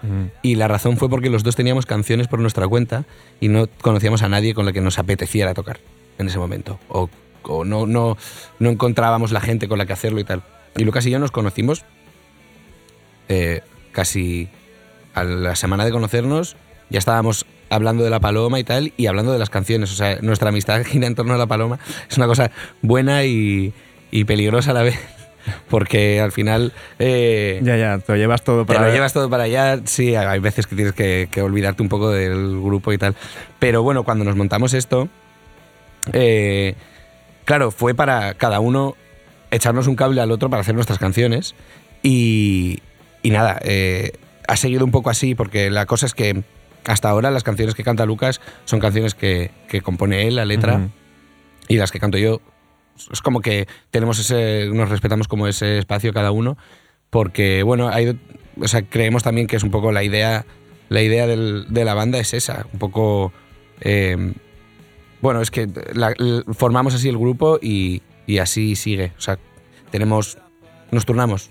y 0.43 0.53
la 0.53 0.67
razón 0.67 0.97
fue 0.97 1.09
porque 1.09 1.31
los 1.31 1.41
dos 1.41 1.55
teníamos 1.55 1.87
canciones 1.87 2.27
por 2.27 2.37
nuestra 2.37 2.67
cuenta 2.67 3.05
y 3.39 3.47
no 3.47 3.67
conocíamos 3.81 4.21
a 4.21 4.29
nadie 4.29 4.53
con 4.53 4.67
la 4.67 4.73
que 4.73 4.79
nos 4.79 4.99
apeteciera 4.99 5.55
tocar 5.55 5.79
en 6.19 6.27
ese 6.27 6.37
momento. 6.37 6.79
O, 6.87 7.09
o 7.41 7.65
no, 7.65 7.87
no, 7.87 8.15
no 8.59 8.69
encontrábamos 8.69 9.31
la 9.31 9.41
gente 9.41 9.67
con 9.67 9.79
la 9.79 9.87
que 9.87 9.93
hacerlo 9.93 10.19
y 10.19 10.23
tal. 10.23 10.43
Y 10.77 10.83
Lucas 10.83 11.03
y 11.07 11.09
yo 11.09 11.17
nos 11.17 11.31
conocimos 11.31 11.83
eh, 13.27 13.61
casi 13.91 14.49
a 15.15 15.23
la 15.23 15.55
semana 15.55 15.83
de 15.83 15.89
conocernos, 15.89 16.57
ya 16.91 16.99
estábamos 16.99 17.47
hablando 17.71 18.03
de 18.03 18.11
la 18.11 18.19
paloma 18.19 18.59
y 18.59 18.63
tal, 18.63 18.93
y 18.97 19.07
hablando 19.07 19.33
de 19.33 19.39
las 19.39 19.49
canciones. 19.49 19.91
O 19.91 19.95
sea, 19.95 20.19
nuestra 20.21 20.49
amistad 20.49 20.83
gira 20.85 21.07
en 21.07 21.15
torno 21.15 21.33
a 21.33 21.37
la 21.37 21.47
paloma. 21.47 21.79
Es 22.07 22.17
una 22.17 22.27
cosa 22.27 22.51
buena 22.83 23.23
y, 23.23 23.73
y 24.11 24.25
peligrosa 24.25 24.69
a 24.69 24.73
la 24.75 24.83
vez. 24.83 25.22
Porque 25.69 26.19
al 26.21 26.31
final. 26.31 26.71
eh, 26.99 27.59
Ya, 27.63 27.77
ya, 27.77 27.99
te 27.99 28.11
lo 28.13 28.17
llevas 28.17 28.43
todo 28.43 28.65
te 28.65 28.73
para. 28.73 28.87
lo 28.87 28.93
llevas 28.93 29.13
todo 29.13 29.29
para 29.29 29.43
allá, 29.43 29.79
sí, 29.85 30.15
hay 30.15 30.39
veces 30.39 30.67
que 30.67 30.75
tienes 30.75 30.93
que, 30.93 31.27
que 31.31 31.41
olvidarte 31.41 31.81
un 31.81 31.89
poco 31.89 32.09
del 32.11 32.59
grupo 32.61 32.93
y 32.93 32.97
tal. 32.97 33.15
Pero 33.59 33.83
bueno, 33.83 34.03
cuando 34.03 34.23
nos 34.25 34.35
montamos 34.35 34.73
esto, 34.73 35.09
eh, 36.11 36.75
claro, 37.45 37.71
fue 37.71 37.93
para 37.95 38.33
cada 38.33 38.59
uno 38.59 38.95
echarnos 39.51 39.87
un 39.87 39.95
cable 39.95 40.21
al 40.21 40.31
otro 40.31 40.49
para 40.49 40.61
hacer 40.61 40.75
nuestras 40.75 40.99
canciones. 40.99 41.55
Y, 42.01 42.79
y 43.21 43.29
nada, 43.29 43.59
eh, 43.63 44.13
ha 44.47 44.57
seguido 44.57 44.83
un 44.83 44.91
poco 44.91 45.09
así, 45.09 45.35
porque 45.35 45.69
la 45.69 45.85
cosa 45.85 46.05
es 46.05 46.13
que 46.13 46.43
hasta 46.85 47.09
ahora 47.09 47.31
las 47.31 47.43
canciones 47.43 47.75
que 47.75 47.83
canta 47.83 48.05
Lucas 48.05 48.41
son 48.65 48.79
canciones 48.81 49.15
que, 49.15 49.51
que 49.69 49.79
compone 49.81 50.27
él, 50.27 50.35
la 50.35 50.43
letra, 50.45 50.89
y 51.69 51.77
las 51.77 51.91
que 51.91 51.99
canto 51.99 52.17
yo. 52.17 52.41
Es 53.11 53.21
como 53.21 53.41
que 53.41 53.67
tenemos 53.91 54.19
ese, 54.19 54.67
nos 54.73 54.89
respetamos 54.89 55.27
como 55.27 55.47
ese 55.47 55.77
espacio 55.77 56.13
cada 56.13 56.31
uno, 56.31 56.57
porque 57.09 57.63
bueno, 57.63 57.89
hay, 57.89 58.19
o 58.61 58.67
sea, 58.67 58.83
creemos 58.83 59.23
también 59.23 59.47
que 59.47 59.55
es 59.55 59.63
un 59.63 59.71
poco 59.71 59.91
la 59.91 60.03
idea, 60.03 60.45
la 60.89 61.01
idea 61.01 61.27
del- 61.27 61.65
de 61.69 61.85
la 61.85 61.93
banda 61.93 62.19
es 62.19 62.33
esa, 62.33 62.65
un 62.73 62.79
poco, 62.79 63.33
eh, 63.81 64.33
bueno, 65.21 65.41
es 65.41 65.51
que 65.51 65.67
formamos 66.53 66.93
así 66.93 67.09
el 67.09 67.17
grupo 67.17 67.59
y, 67.61 68.01
y 68.27 68.37
así 68.39 68.75
sigue, 68.75 69.11
o 69.17 69.21
sea, 69.21 69.37
tenemos, 69.91 70.37
nos 70.91 71.05
turnamos. 71.05 71.49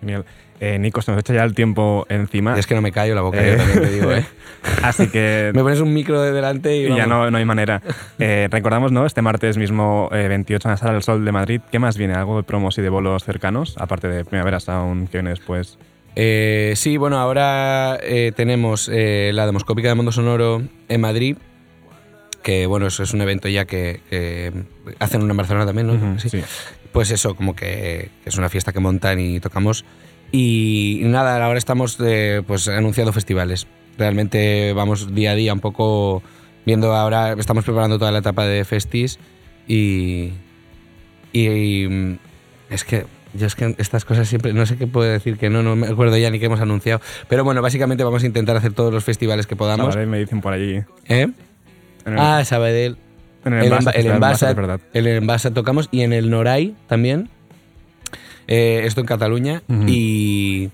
Genial. 0.00 0.24
Eh, 0.60 0.78
Nico, 0.78 1.02
se 1.02 1.10
nos 1.10 1.20
echa 1.20 1.34
ya 1.34 1.44
el 1.44 1.54
tiempo 1.54 2.06
encima. 2.08 2.58
Es 2.58 2.66
que 2.66 2.74
no 2.74 2.82
me 2.82 2.92
callo 2.92 3.14
la 3.14 3.20
boca, 3.20 3.44
yo 3.44 3.56
también 3.56 3.80
te 3.80 3.90
digo, 3.90 4.12
¿eh? 4.12 4.24
Así 4.82 5.08
que. 5.08 5.50
me 5.54 5.62
pones 5.62 5.80
un 5.80 5.92
micro 5.92 6.20
de 6.22 6.32
delante 6.32 6.76
y. 6.76 6.86
Y 6.86 6.96
ya 6.96 7.06
no, 7.06 7.30
no 7.30 7.38
hay 7.38 7.44
manera. 7.44 7.82
Eh, 8.18 8.48
recordamos, 8.50 8.92
¿no? 8.92 9.06
Este 9.06 9.22
martes 9.22 9.58
mismo, 9.58 10.08
eh, 10.12 10.28
28 10.28 10.68
en 10.68 10.70
la 10.72 10.76
Sala 10.76 10.92
del 10.92 11.02
Sol 11.02 11.24
de 11.24 11.32
Madrid. 11.32 11.60
¿Qué 11.70 11.78
más 11.78 11.96
viene? 11.98 12.14
¿Algo 12.14 12.36
de 12.36 12.42
promos 12.42 12.78
y 12.78 12.82
de 12.82 12.88
bolos 12.88 13.24
cercanos? 13.24 13.76
Aparte 13.78 14.08
de 14.08 14.24
Primavera 14.24 14.60
Sound, 14.60 15.10
que 15.10 15.18
viene 15.18 15.30
después. 15.30 15.78
Eh, 16.18 16.72
sí, 16.76 16.96
bueno, 16.96 17.18
ahora 17.18 17.98
eh, 18.02 18.32
tenemos 18.34 18.90
eh, 18.90 19.32
la 19.34 19.44
Demoscópica 19.44 19.88
de 19.88 19.94
Mundo 19.94 20.12
Sonoro 20.12 20.62
en 20.88 21.00
Madrid, 21.02 21.36
que 22.42 22.64
bueno, 22.64 22.86
eso 22.86 23.02
es 23.02 23.12
un 23.12 23.20
evento 23.20 23.48
ya 23.48 23.66
que, 23.66 24.00
que 24.08 24.50
hacen 24.98 25.20
uno 25.20 25.32
en 25.32 25.36
Barcelona 25.36 25.66
también, 25.66 25.86
¿no? 25.88 26.18
Sí. 26.18 26.42
Pues 26.90 27.10
eso, 27.10 27.34
como 27.34 27.54
que, 27.54 28.08
que 28.24 28.30
es 28.30 28.38
una 28.38 28.48
fiesta 28.48 28.72
que 28.72 28.80
montan 28.80 29.20
y 29.20 29.40
tocamos. 29.40 29.84
Y 30.32 31.00
nada, 31.04 31.44
ahora 31.44 31.58
estamos 31.58 31.98
eh, 32.04 32.42
pues 32.46 32.68
anunciando 32.68 33.12
festivales. 33.12 33.66
Realmente 33.98 34.72
vamos 34.74 35.14
día 35.14 35.30
a 35.32 35.34
día 35.34 35.52
un 35.52 35.60
poco 35.60 36.22
viendo 36.66 36.94
ahora, 36.94 37.32
estamos 37.38 37.64
preparando 37.64 37.98
toda 37.98 38.12
la 38.12 38.18
etapa 38.18 38.44
de 38.46 38.64
festis 38.64 39.18
y, 39.68 40.32
y, 41.32 41.48
y, 41.48 42.18
es 42.68 42.84
que 42.84 43.06
yo 43.34 43.46
es 43.46 43.54
que 43.54 43.74
estas 43.78 44.04
cosas 44.04 44.28
siempre, 44.28 44.52
no 44.52 44.66
sé 44.66 44.76
qué 44.76 44.86
puedo 44.86 45.10
decir 45.10 45.36
que 45.36 45.48
no, 45.50 45.62
no 45.62 45.76
me 45.76 45.86
acuerdo 45.88 46.16
ya 46.16 46.30
ni 46.30 46.38
qué 46.38 46.46
hemos 46.46 46.60
anunciado. 46.60 47.00
Pero 47.28 47.44
bueno, 47.44 47.62
básicamente 47.62 48.02
vamos 48.04 48.22
a 48.22 48.26
intentar 48.26 48.56
hacer 48.56 48.72
todos 48.72 48.92
los 48.92 49.04
festivales 49.04 49.46
que 49.46 49.56
podamos. 49.56 49.94
Ahora 49.94 50.06
me 50.06 50.18
dicen 50.18 50.40
por 50.40 50.52
allí. 50.52 50.82
¿Eh? 51.08 51.28
En 52.04 52.12
el- 52.12 52.18
Ah, 52.18 52.44
Sabadell. 52.44 52.96
en 53.44 53.52
el, 53.54 53.64
Envasa, 53.64 53.90
el 53.90 54.06
Envasa, 54.06 54.50
Envasa, 54.50 54.80
el 54.92 55.06
Envasa 55.06 55.50
tocamos 55.52 55.88
y 55.92 56.00
en 56.02 56.12
el 56.12 56.30
Noray 56.30 56.74
también. 56.88 57.28
Eh, 58.48 58.82
esto 58.84 59.00
en 59.00 59.06
Cataluña 59.06 59.62
y, 59.86 60.70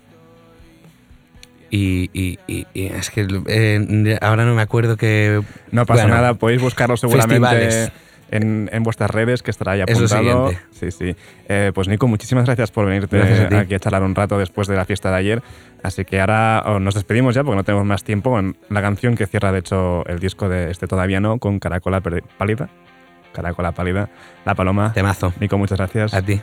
y, 1.71 2.09
y- 2.13 2.39
y- 2.47 2.67
y 2.73 2.85
es 2.85 3.09
que 3.09 3.25
eh, 3.47 4.17
ahora 4.21 4.45
no 4.45 4.53
me 4.53 4.61
acuerdo 4.61 4.95
que... 4.95 5.41
No 5.71 5.85
pasa 5.85 6.03
Bueno, 6.03 6.15
nada, 6.17 6.33
podéis 6.35 6.61
buscarlo 6.61 6.97
seguramente 6.97 7.33
festivales. 7.47 7.91
en, 8.29 8.69
en 8.71 8.83
vuestras 8.83 9.09
redes, 9.09 9.41
que 9.41 9.49
estará 9.49 9.71
ahí 9.71 9.81
apuntado. 9.81 10.51
Sí, 10.71 10.91
sí. 10.91 11.15
Eh, 11.49 11.71
pues 11.73 11.87
Nico, 11.87 12.07
muchísimas 12.07 12.45
gracias 12.45 12.69
por 12.69 12.85
venirte 12.85 13.17
Gracias 13.17 13.39
a 13.39 13.49
ti. 13.49 13.55
aquí 13.55 13.73
a 13.73 13.79
charlar 13.79 14.03
un 14.03 14.13
rato 14.13 14.37
después 14.37 14.67
de 14.67 14.75
la 14.75 14.85
fiesta 14.85 15.09
de 15.09 15.15
ayer. 15.17 15.43
Así 15.81 16.05
que 16.05 16.19
ahora 16.21 16.63
nos 16.79 16.93
despedimos 16.93 17.33
ya 17.33 17.43
porque 17.43 17.55
no 17.57 17.63
tenemos 17.63 17.85
más 17.87 18.03
tiempo 18.03 18.29
con 18.29 18.55
la 18.69 18.81
canción 18.81 19.15
que 19.15 19.25
cierra, 19.25 19.51
de 19.51 19.59
hecho, 19.59 20.05
el 20.05 20.19
disco 20.19 20.47
de 20.49 20.69
este 20.69 20.85
Todavía 20.85 21.19
No, 21.19 21.39
con 21.39 21.57
Caracola 21.59 22.01
Pálida. 22.37 22.69
Caracola 23.33 23.71
Pálida, 23.71 24.09
La 24.45 24.53
Paloma. 24.53 24.93
Temazo. 24.93 25.33
Nico, 25.39 25.57
muchas 25.57 25.79
gracias. 25.79 26.13
A 26.13 26.21
ti. 26.21 26.39